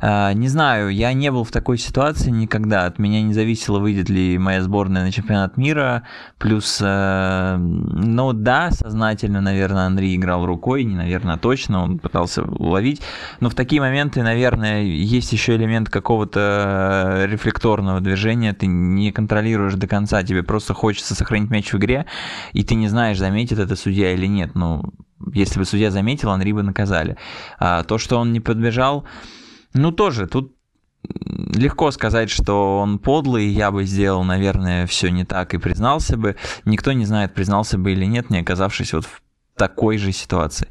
[0.00, 2.86] А, Не знаю, я не был в такой ситуации никогда.
[2.86, 6.04] От меня не зависело, выйдет ли моя сборная на чемпионат мира.
[6.38, 13.02] Плюс, э, ну да, сознательно, наверное, Анри играл рукой, не наверное, точно, он пытался уловить.
[13.40, 17.26] Но в такие моменты, наверное, есть еще элемент какого-то
[17.64, 22.04] рефлекторного движения, ты не контролируешь до конца, тебе просто хочется сохранить мяч в игре,
[22.52, 24.54] и ты не знаешь, заметит это судья или нет.
[24.54, 24.82] Ну,
[25.32, 27.16] если бы судья заметил, Анри бы наказали.
[27.58, 29.04] А то, что он не подбежал,
[29.72, 30.52] ну тоже, тут
[31.54, 36.36] легко сказать, что он подлый, я бы сделал, наверное, все не так и признался бы.
[36.64, 39.22] Никто не знает, признался бы или нет, не оказавшись вот в
[39.56, 40.68] такой же ситуации.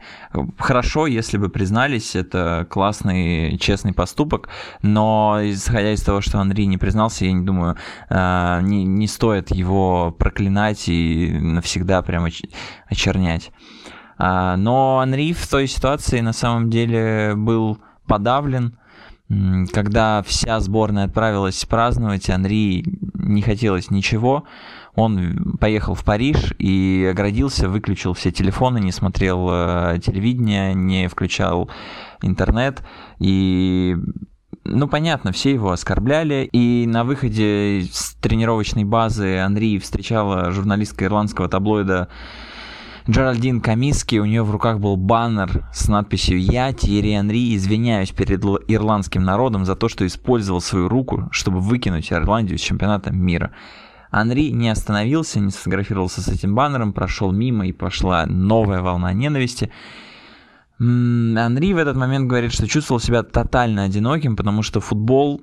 [0.58, 4.50] Хорошо, если бы признались, это классный, честный поступок,
[4.82, 7.78] но исходя из того, что Андрей не признался, я не думаю,
[8.10, 12.50] э, не, не стоит его проклинать и навсегда прям оч-
[12.88, 13.52] очернять.
[14.18, 18.78] А, Но Анри в той ситуации на самом деле был подавлен,
[19.72, 22.84] когда вся сборная отправилась праздновать, Анри
[23.14, 24.44] не хотелось ничего.
[24.96, 31.70] Он поехал в Париж и оградился, выключил все телефоны, не смотрел э, телевидение, не включал
[32.22, 32.84] интернет.
[33.20, 33.96] И
[34.64, 36.48] ну, понятно, все его оскорбляли.
[36.52, 42.10] И на выходе с тренировочной базы Анри встречала журналистка ирландского таблоида
[43.10, 48.46] Джеральдин Камиски, у нее в руках был баннер с надписью «Я, Тиери Анри, извиняюсь перед
[48.46, 53.52] ирландским народом за то, что использовал свою руку, чтобы выкинуть Ирландию с чемпионата мира».
[54.14, 59.72] Анри не остановился, не сфотографировался с этим баннером, прошел мимо и пошла новая волна ненависти.
[60.80, 65.42] Анри в этот момент говорит, что чувствовал себя тотально одиноким, потому что футбол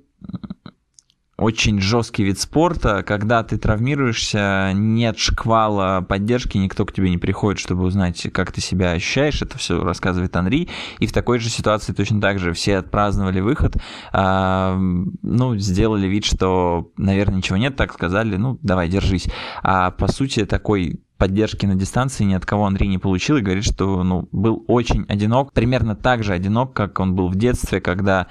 [1.41, 7.59] очень жесткий вид спорта, когда ты травмируешься, нет шквала поддержки, никто к тебе не приходит,
[7.59, 10.69] чтобы узнать, как ты себя ощущаешь, это все рассказывает Анри,
[10.99, 13.77] и в такой же ситуации точно так же все отпраздновали выход,
[14.13, 19.27] а, ну, сделали вид, что, наверное, ничего нет, так сказали, ну, давай, держись,
[19.63, 23.65] а по сути такой поддержки на дистанции ни от кого Андрей не получил и говорит,
[23.65, 28.27] что ну, был очень одинок, примерно так же одинок, как он был в детстве, когда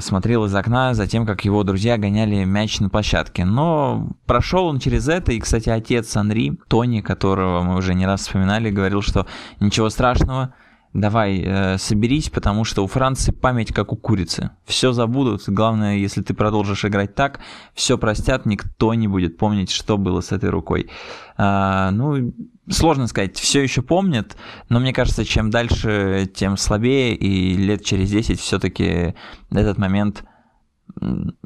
[0.00, 3.44] смотрел из окна за тем, как его друзья гоняли мяч на площадке.
[3.44, 8.20] Но прошел он через это, и, кстати, отец Анри, Тони, которого мы уже не раз
[8.22, 9.26] вспоминали, говорил, что
[9.60, 10.52] ничего страшного,
[10.94, 14.50] давай, э, соберись, потому что у Франции память как у курицы.
[14.64, 17.40] Все забудут, главное, если ты продолжишь играть так,
[17.74, 20.88] все простят, никто не будет помнить, что было с этой рукой.
[21.36, 22.32] А, ну,
[22.68, 24.36] сложно сказать, все еще помнят,
[24.68, 29.14] но мне кажется, чем дальше, тем слабее, и лет через 10 все-таки
[29.50, 30.24] этот момент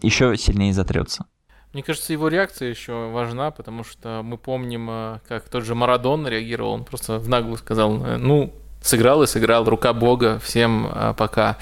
[0.03, 1.27] еще сильнее затрется.
[1.73, 6.27] Мне кажется, его реакция еще важна, потому что мы помним, э, как тот же Марадон
[6.27, 8.55] реагировал, он просто в наглую сказал, э, ну,
[8.89, 11.57] сыграл и сыграл, рука бога, всем а, пока.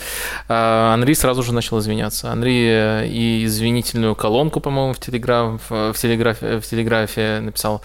[0.49, 2.31] А, Анри сразу же начал извиняться.
[2.31, 7.83] Анри э, и извинительную колонку, по-моему, в, телеграф, в, телеграфе, в телеграфе написал,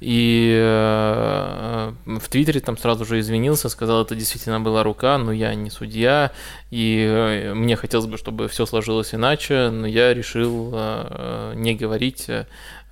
[0.00, 5.54] и э, в Твиттере там сразу же извинился, сказал, это действительно была рука, но я
[5.54, 6.30] не судья,
[6.70, 12.28] и э, мне хотелось бы, чтобы все сложилось иначе, но я решил э, не говорить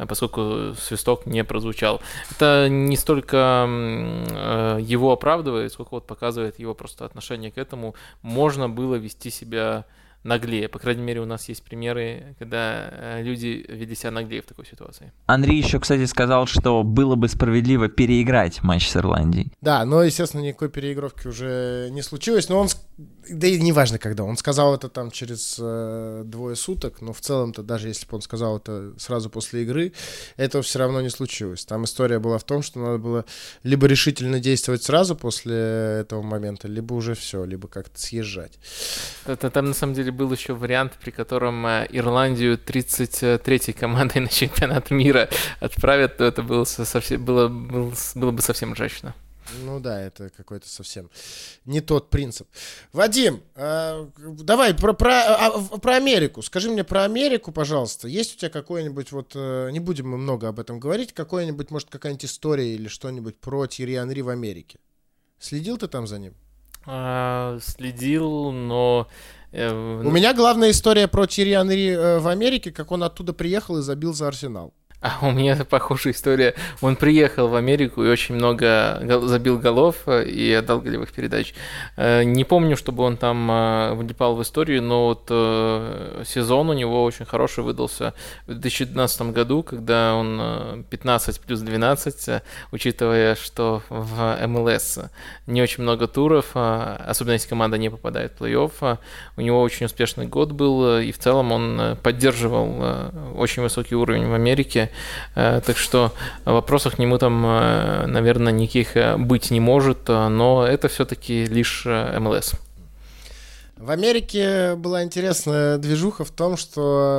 [0.07, 2.01] поскольку свисток не прозвучал.
[2.31, 7.95] Это не столько э, его оправдывает, сколько вот показывает его просто отношение к этому.
[8.23, 9.85] Можно было вести себя
[10.25, 10.69] наглее.
[10.69, 14.67] По крайней мере, у нас есть примеры, когда э, люди вели себя наглее в такой
[14.67, 15.13] ситуации.
[15.27, 19.53] Андрей еще, кстати, сказал, что было бы справедливо переиграть матч с Ирландией.
[19.61, 22.49] Да, но, естественно, никакой переигровки уже не случилось.
[22.49, 22.69] Но он,
[23.29, 27.63] да и неважно когда, он сказал это там через э, двое суток, но в целом-то,
[27.63, 29.93] даже если бы он сказал это сразу после игры,
[30.37, 31.65] этого все равно не случилось.
[31.65, 33.25] Там история была в том, что надо было
[33.65, 35.55] либо решительно действовать сразу после
[36.03, 38.59] этого момента, либо уже все, либо как-то съезжать.
[39.27, 44.29] Это, там, на самом деле, был еще вариант, при котором э, Ирландию 33-й командой на
[44.29, 45.29] чемпионат мира
[45.61, 49.15] отправят, то это было, совсем, было, было, было бы совсем ржачно.
[49.65, 51.11] Ну да, это какой-то совсем
[51.65, 52.49] не тот принцип.
[52.93, 56.43] Вадим, э, давай про, про, а, про Америку.
[56.43, 58.09] Скажи мне про Америку, пожалуйста.
[58.09, 61.91] Есть у тебя какой-нибудь, вот, э, не будем мы много об этом говорить, какой-нибудь, может,
[61.91, 64.79] какая-нибудь история или что-нибудь про Тири Анри в Америке?
[65.39, 66.35] Следил ты там за ним?
[66.85, 69.09] А, следил, но
[69.53, 73.83] У меня главная история про Тири Анри э, в Америке, как он оттуда приехал и
[73.83, 74.73] забил за Арсенал.
[75.03, 76.55] А у меня похожая история.
[76.81, 81.55] Он приехал в Америку и очень много забил голов э, и отдал голевых передач.
[81.97, 85.25] Э, не помню, чтобы он там э, влипал в историю, но вот
[86.25, 88.15] сезон у него очень хороший выдался
[88.47, 95.01] в 2012 году, когда он 15 плюс 12, учитывая, что в МЛС
[95.49, 98.99] не очень много туров, особенно если команда не попадает в плей-офф.
[99.37, 104.35] У него очень успешный год был, и в целом он поддерживал очень высокий уровень в
[104.35, 104.92] Америке.
[105.35, 106.13] Э, так что
[106.45, 111.87] вопросов к нему там, э, наверное, никаких э, быть не может, но это все-таки лишь
[111.87, 112.53] МЛС.
[113.77, 117.17] В Америке была интересная движуха в том, что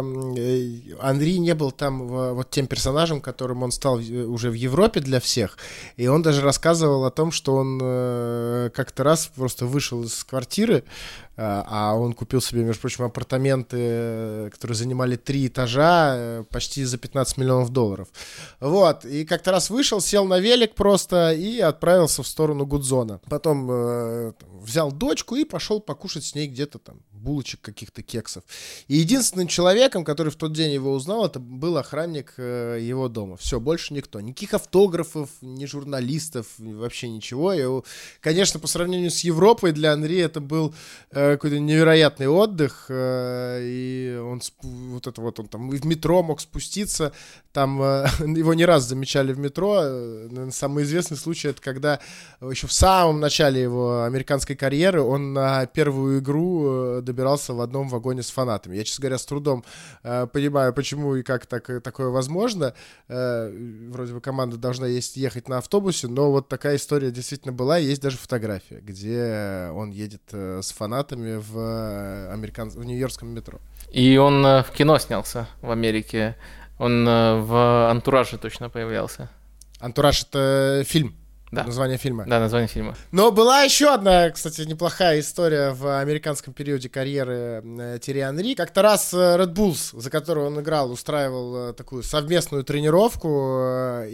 [1.02, 5.58] Андрей не был там вот тем персонажем, которым он стал уже в Европе для всех.
[5.98, 7.80] И он даже рассказывал о том, что он
[8.72, 10.86] как-то раз просто вышел из квартиры,
[11.36, 16.98] а, а он купил себе, между прочим, апартаменты, которые занимали три этажа, э, почти за
[16.98, 18.08] 15 миллионов долларов.
[18.60, 23.20] Вот, и как-то раз вышел, сел на велик просто и отправился в сторону Гудзона.
[23.30, 28.44] Потом э, взял дочку и пошел покушать с ней где-то там булочек, каких-то кексов.
[28.88, 33.38] И единственным человеком, который в тот день его узнал, это был охранник э, его дома.
[33.38, 34.20] Все, больше никто.
[34.20, 37.54] Никаких автографов, ни журналистов, вообще ничего.
[37.54, 37.84] И,
[38.20, 40.76] конечно, по сравнению с Европой для Анри это был
[41.12, 42.88] э, какой-то невероятный отдых.
[42.90, 47.14] Э, и он вот это вот он там в метро мог спуститься.
[47.54, 47.80] Там
[48.20, 49.84] его не раз замечали в метро.
[50.52, 52.00] Самый известный случай это когда
[52.42, 58.24] еще в самом начале его американской карьеры он на первую игру добирался в одном вагоне
[58.24, 58.76] с фанатами.
[58.76, 59.64] Я, честно говоря, с трудом
[60.04, 62.74] э, понимаю, почему и как так, такое возможно.
[63.08, 63.52] Э,
[63.92, 67.78] вроде бы команда должна есть, ехать на автобусе, но вот такая история действительно была.
[67.78, 72.70] Есть даже фотография, где он едет э, с фанатами в, э, американ...
[72.70, 73.60] в нью-йоркском метро.
[73.92, 76.36] И он э, в кино снялся в Америке.
[76.80, 79.30] Он э, в «Антураже» точно появлялся.
[79.80, 81.16] «Антураж»— это фильм.
[81.54, 81.64] Да.
[81.66, 82.26] Название фильма.
[82.26, 82.96] Да, название фильма.
[83.12, 88.56] Но была еще одна, кстати, неплохая история в американском периоде карьеры э, Терри Анри.
[88.56, 93.60] Как-то раз э, Red Bulls, за которую он играл, устраивал э, такую совместную тренировку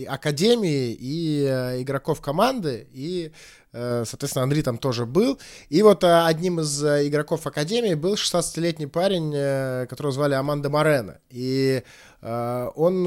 [0.10, 1.46] академии и
[1.82, 2.88] игроков команды.
[2.92, 3.32] И
[3.72, 5.40] Соответственно, Андрей там тоже был.
[5.70, 11.20] И вот одним из игроков Академии был 16-летний парень, которого звали Аманда Морена.
[11.30, 11.84] И
[12.24, 13.04] он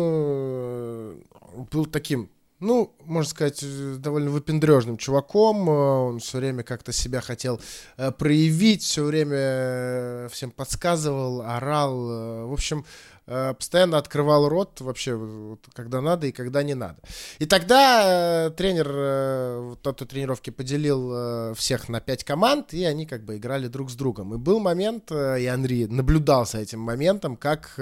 [1.72, 2.30] был таким
[2.62, 5.68] ну, можно сказать, э, довольно выпендрежным чуваком.
[5.68, 7.60] Э, Он все время как-то себя хотел
[7.96, 12.48] э, проявить, все время всем подсказывал, орал.
[12.48, 12.84] В общем,
[13.24, 16.96] постоянно открывал рот вообще, вот, когда надо и когда не надо.
[17.38, 23.06] И тогда тренер э, вот на той тренировке поделил всех на пять команд, и они
[23.06, 24.34] как бы играли друг с другом.
[24.34, 27.78] И был момент, э, и Анри наблюдал за этим моментом, как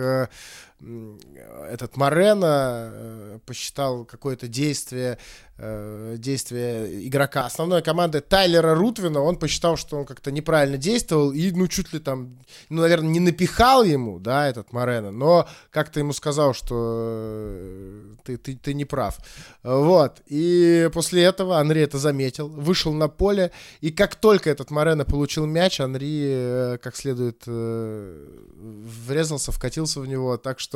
[0.81, 5.19] этот Морено э, посчитал какое-то действие,
[5.59, 11.51] э, действие игрока основной команды Тайлера Рутвина, он посчитал, что он как-то неправильно действовал и,
[11.51, 12.39] ну, чуть ли там,
[12.71, 18.39] ну, наверное, не напихал ему, да, этот Морено, но как-то ему сказал, что э, ты,
[18.39, 19.19] ты, ты не прав.
[19.63, 20.23] Вот.
[20.27, 23.53] И после этого Анри это заметил, вышел на поле,
[23.83, 30.59] и как только этот Морено получил мяч, Анри как следует врезался, вкатился в него, так
[30.59, 30.70] что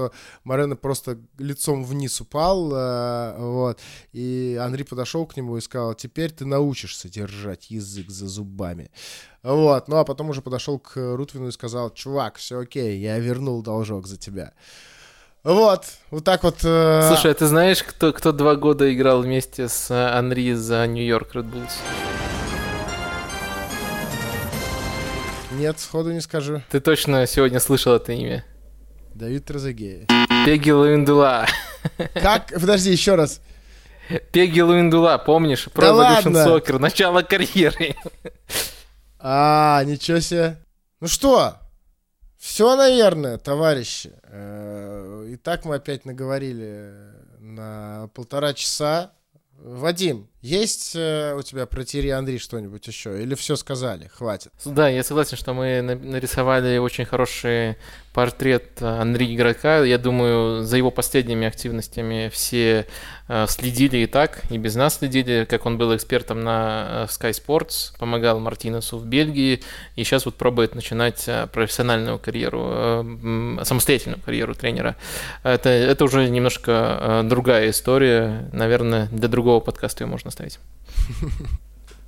[0.45, 3.81] Морено просто лицом вниз упал, э, вот,
[4.13, 8.91] и Анри подошел к нему и сказал, теперь ты научишься держать язык за зубами.
[9.43, 13.63] Вот, ну а потом уже подошел к Рутвину и сказал, чувак, все окей, я вернул
[13.63, 14.53] должок за тебя.
[15.43, 16.61] Вот, вот так вот.
[16.65, 20.87] э, Слушай, а ты знаешь, кто, кто два года играл вместе с э, Анри за
[20.87, 21.73] Нью-Йорк Red Bulls?
[25.53, 26.63] Нет, сходу не скажу.
[26.71, 28.45] Ты точно сегодня слышал это имя?
[29.15, 30.07] Давид Трезегеев.
[30.45, 31.47] Пеги Луиндула.
[32.15, 32.49] Как?
[32.49, 33.41] Подожди, еще раз.
[34.33, 35.69] Пеги Луиндула, помнишь?
[35.69, 36.39] Pro Да Evolution ладно?
[36.49, 37.95] Soccer, начало карьеры.
[39.19, 40.59] А, ничего себе.
[41.01, 41.55] Ну что,
[42.39, 44.13] все, наверное, товарищи.
[44.25, 46.93] Э, Итак, мы опять наговорили
[47.39, 49.13] на полтора часа.
[49.59, 53.23] Вадим, есть э, у тебя про Тири Андрей что-нибудь еще?
[53.23, 54.11] Или все сказали?
[54.15, 54.53] Хватит.
[54.67, 57.77] Да, я согласен, что мы на- нарисовали очень хороший
[58.13, 59.79] портрет э, Анри игрока.
[59.79, 62.87] Я думаю, за его последними активностями все
[63.29, 67.99] э, следили и так, и без нас следили, как он был экспертом на Sky Sports,
[67.99, 69.63] помогал Мартинесу в Бельгии,
[69.97, 73.03] и сейчас вот пробует начинать профессиональную карьеру,
[73.65, 74.97] самостоятельную карьеру тренера.
[75.43, 78.51] Это, это уже немножко другая история.
[78.53, 80.59] Наверное, для другого подкаста ее можно ставить.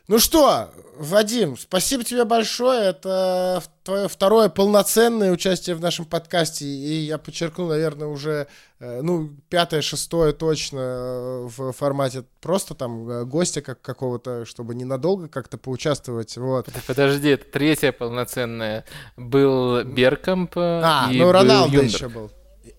[0.08, 2.90] Ну что, Вадим, спасибо тебе большое.
[2.90, 6.64] Это твое второе полноценное участие в нашем подкасте.
[6.64, 8.46] И я подчеркну, наверное, уже,
[8.78, 14.76] э, ну, пятое, шестое точно э, в формате просто там э, гостя как какого-то, чтобы
[14.76, 16.36] ненадолго как-то поучаствовать.
[16.36, 16.68] Вот.
[16.86, 18.84] Подожди, это третья полноценная.
[19.16, 21.94] Был Беркамп А, и ну был Роналдо Юнберг.
[21.94, 22.30] еще был.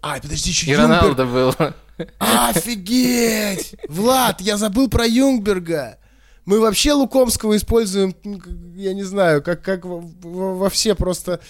[0.01, 1.53] А, подожди, еще И Роналдо был.
[2.19, 3.75] Офигеть!
[3.87, 5.97] Влад, я забыл про Юнгберга.
[6.45, 8.15] Мы вообще Лукомского используем,
[8.75, 11.39] я не знаю, как, как во, во- все просто...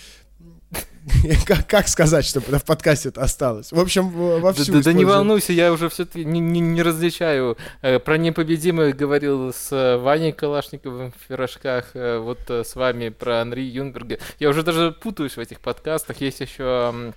[1.45, 3.71] Как, как сказать, чтобы в подкасте это осталось?
[3.71, 7.57] В общем, во всю да- да не волнуйся, я уже все-таки не, не- не различаю.
[7.81, 13.39] Э, Про непобедимых говорил с э, Ваней Калашниковым в пирожках, э, вот с вами про
[13.39, 14.17] Анри Юнберга.
[14.39, 16.19] Я уже даже путаюсь в этих подкастах.
[16.19, 17.13] Есть еще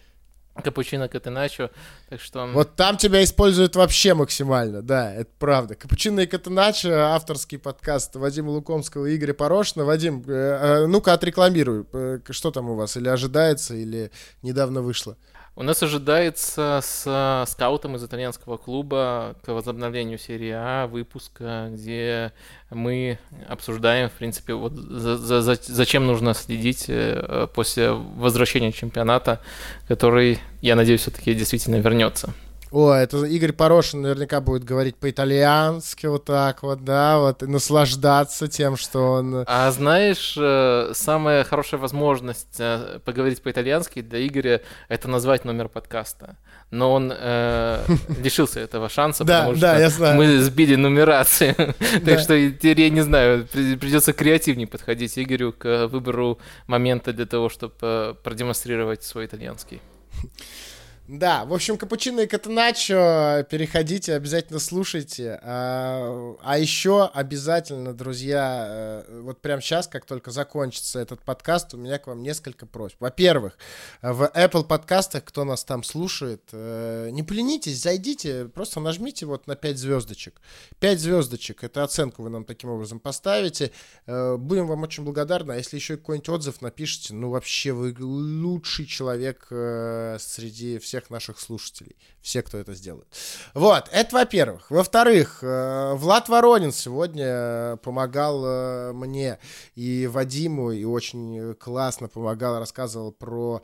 [0.55, 1.71] Капучино Катеначо,
[2.09, 2.47] так что...
[2.47, 5.75] Вот там тебя используют вообще максимально, да, это правда.
[5.75, 9.85] Капучино и Катаначо, авторский подкаст Вадима Лукомского и Игоря Порошина.
[9.85, 14.11] Вадим, э, э, ну-ка отрекламируй, э, что там у вас, или ожидается, или
[14.43, 15.17] недавно вышло?
[15.57, 22.33] У нас ожидается с э, скаутом из итальянского клуба к возобновлению серии А выпуска, где
[22.71, 23.19] мы
[23.49, 29.41] обсуждаем, в принципе, вот за- за- за- зачем нужно следить э, после возвращения чемпионата,
[29.87, 32.33] который, я надеюсь, все-таки действительно вернется.
[32.71, 38.47] О, это Игорь Порошин наверняка будет говорить по-итальянски вот так вот, да, вот, и наслаждаться
[38.47, 39.45] тем, что он...
[39.47, 46.37] А знаешь, э, самая хорошая возможность э, поговорить по-итальянски для Игоря это назвать номер подкаста.
[46.71, 47.85] Но он э,
[48.23, 51.55] лишился этого шанса, потому что мы сбили нумерацию.
[52.01, 52.13] Да.
[52.13, 57.27] Так что теперь я не знаю, при- придется креативнее подходить Игорю к выбору момента для
[57.27, 59.81] того, чтобы продемонстрировать свой итальянский.
[61.13, 65.41] Да, в общем, Капучино и Катаначо, переходите, обязательно слушайте.
[65.43, 68.67] А, а еще обязательно, друзья,
[69.09, 72.95] э, вот прямо сейчас, как только закончится этот подкаст, у меня к вам несколько просьб.
[73.01, 73.59] Во-первых,
[74.03, 79.57] в Apple подкастах, кто нас там слушает, э, не поленитесь, зайдите, просто нажмите вот на
[79.57, 80.41] 5 звездочек.
[80.79, 83.73] 5 звездочек, это оценку вы нам таким образом поставите.
[84.07, 88.87] Э, Будем вам очень благодарны, а если еще какой-нибудь отзыв напишите, ну вообще вы лучший
[88.87, 91.97] человек среди всех наших слушателей.
[92.21, 93.07] Все, кто это сделает.
[93.55, 94.71] Вот, это во-первых.
[94.71, 99.39] Во-вторых, э, Влад Воронин сегодня э, помогал э, мне
[99.75, 103.63] и Вадиму, и очень классно помогал, рассказывал про,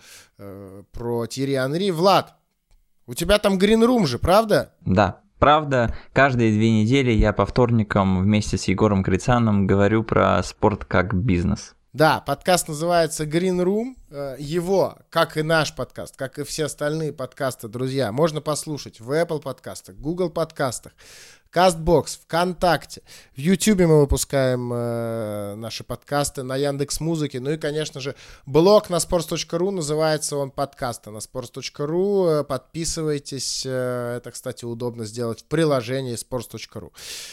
[0.92, 1.90] про Тири Анри.
[1.90, 2.36] Влад,
[3.06, 4.72] у тебя там гринрум же, правда?
[4.80, 10.86] Да, Правда, каждые две недели я по вторникам вместе с Егором Крицаном говорю про спорт
[10.86, 11.75] как бизнес.
[11.96, 13.96] Да, подкаст называется Green Room.
[14.10, 19.10] Э, Его, как и наш подкаст, как и все остальные подкасты, друзья, можно послушать в
[19.12, 20.92] Apple подкастах, Google подкастах,
[21.50, 23.00] Castbox, ВКонтакте.
[23.34, 27.40] В Ютубе мы выпускаем э, наши подкасты на Яндекс Музыке.
[27.40, 28.14] Ну и, конечно же,
[28.44, 32.40] блог на sports.ru называется он подкаста на sports.ru.
[32.40, 33.64] Э, Подписывайтесь.
[33.64, 36.92] Э, это, кстати, удобно сделать в приложении sports.ru.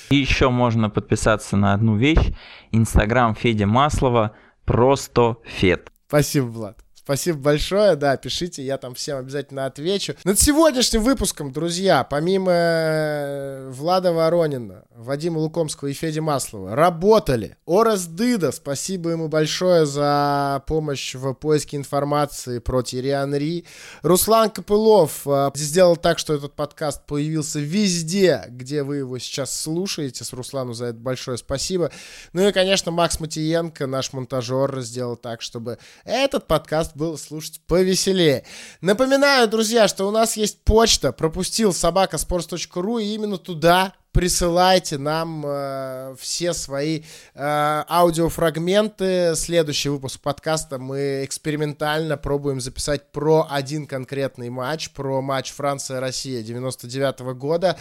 [0.10, 2.32] И еще можно подписаться на одну вещь.
[2.72, 4.32] Инстаграм Федя Маслова
[4.66, 5.92] просто Фед.
[6.08, 6.78] Спасибо, Влад.
[7.04, 10.16] Спасибо большое, да, пишите, я там всем обязательно отвечу.
[10.24, 18.06] Над сегодняшним выпуском, друзья, помимо э, Влада Воронина, Вадима Лукомского и Феди Маслова, работали Орас
[18.06, 23.66] Дыда, спасибо ему большое за помощь в поиске информации про Тири Анри.
[24.02, 30.24] Руслан Копылов э, сделал так, что этот подкаст появился везде, где вы его сейчас слушаете.
[30.24, 31.92] С Руслану за это большое спасибо.
[32.32, 38.44] Ну и, конечно, Макс Матиенко, наш монтажер, сделал так, чтобы этот подкаст был слушать повеселее.
[38.82, 45.44] Напоминаю, друзья, что у нас есть почта пропустил собака sports.ru и именно туда присылайте нам
[45.46, 47.04] э, все свои э,
[47.36, 49.34] аудиофрагменты.
[49.36, 57.22] Следующий выпуск подкаста мы экспериментально пробуем записать про один конкретный матч, про матч Франция-Россия 99
[57.22, 57.78] -го года.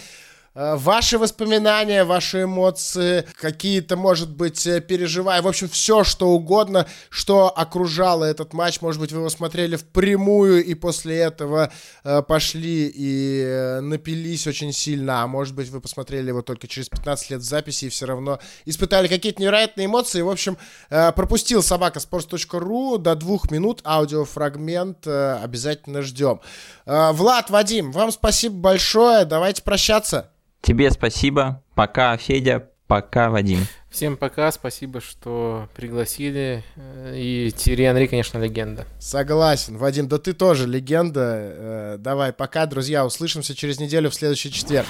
[0.54, 6.86] Э, Ваши воспоминания, ваши эмоции, какие-то, может быть, э, переживания, в общем, все, что угодно,
[7.08, 8.80] что окружало этот матч.
[8.80, 11.72] Может быть, вы его смотрели впрямую и после этого
[12.04, 17.30] э, пошли и напились очень сильно, а может быть, вы посмотрели его только через 15
[17.30, 20.20] лет записи и все равно испытали какие-то невероятные эмоции.
[20.20, 20.58] В общем,
[20.88, 26.40] пропустил собака sports.ru до двух минут аудиофрагмент обязательно ждем.
[26.86, 30.32] Влад, Вадим, вам спасибо большое, давайте прощаться.
[30.62, 31.62] Тебе спасибо.
[31.74, 32.68] Пока, Федя.
[32.86, 33.60] Пока, Вадим.
[33.90, 36.62] Всем пока, спасибо, что пригласили.
[36.76, 38.86] Э, И Тири Анри, конечно, легенда.
[38.98, 41.20] Согласен, Вадим, да ты тоже легенда.
[41.24, 44.86] Э, Давай, пока, друзья, услышимся через неделю в следующий четверг.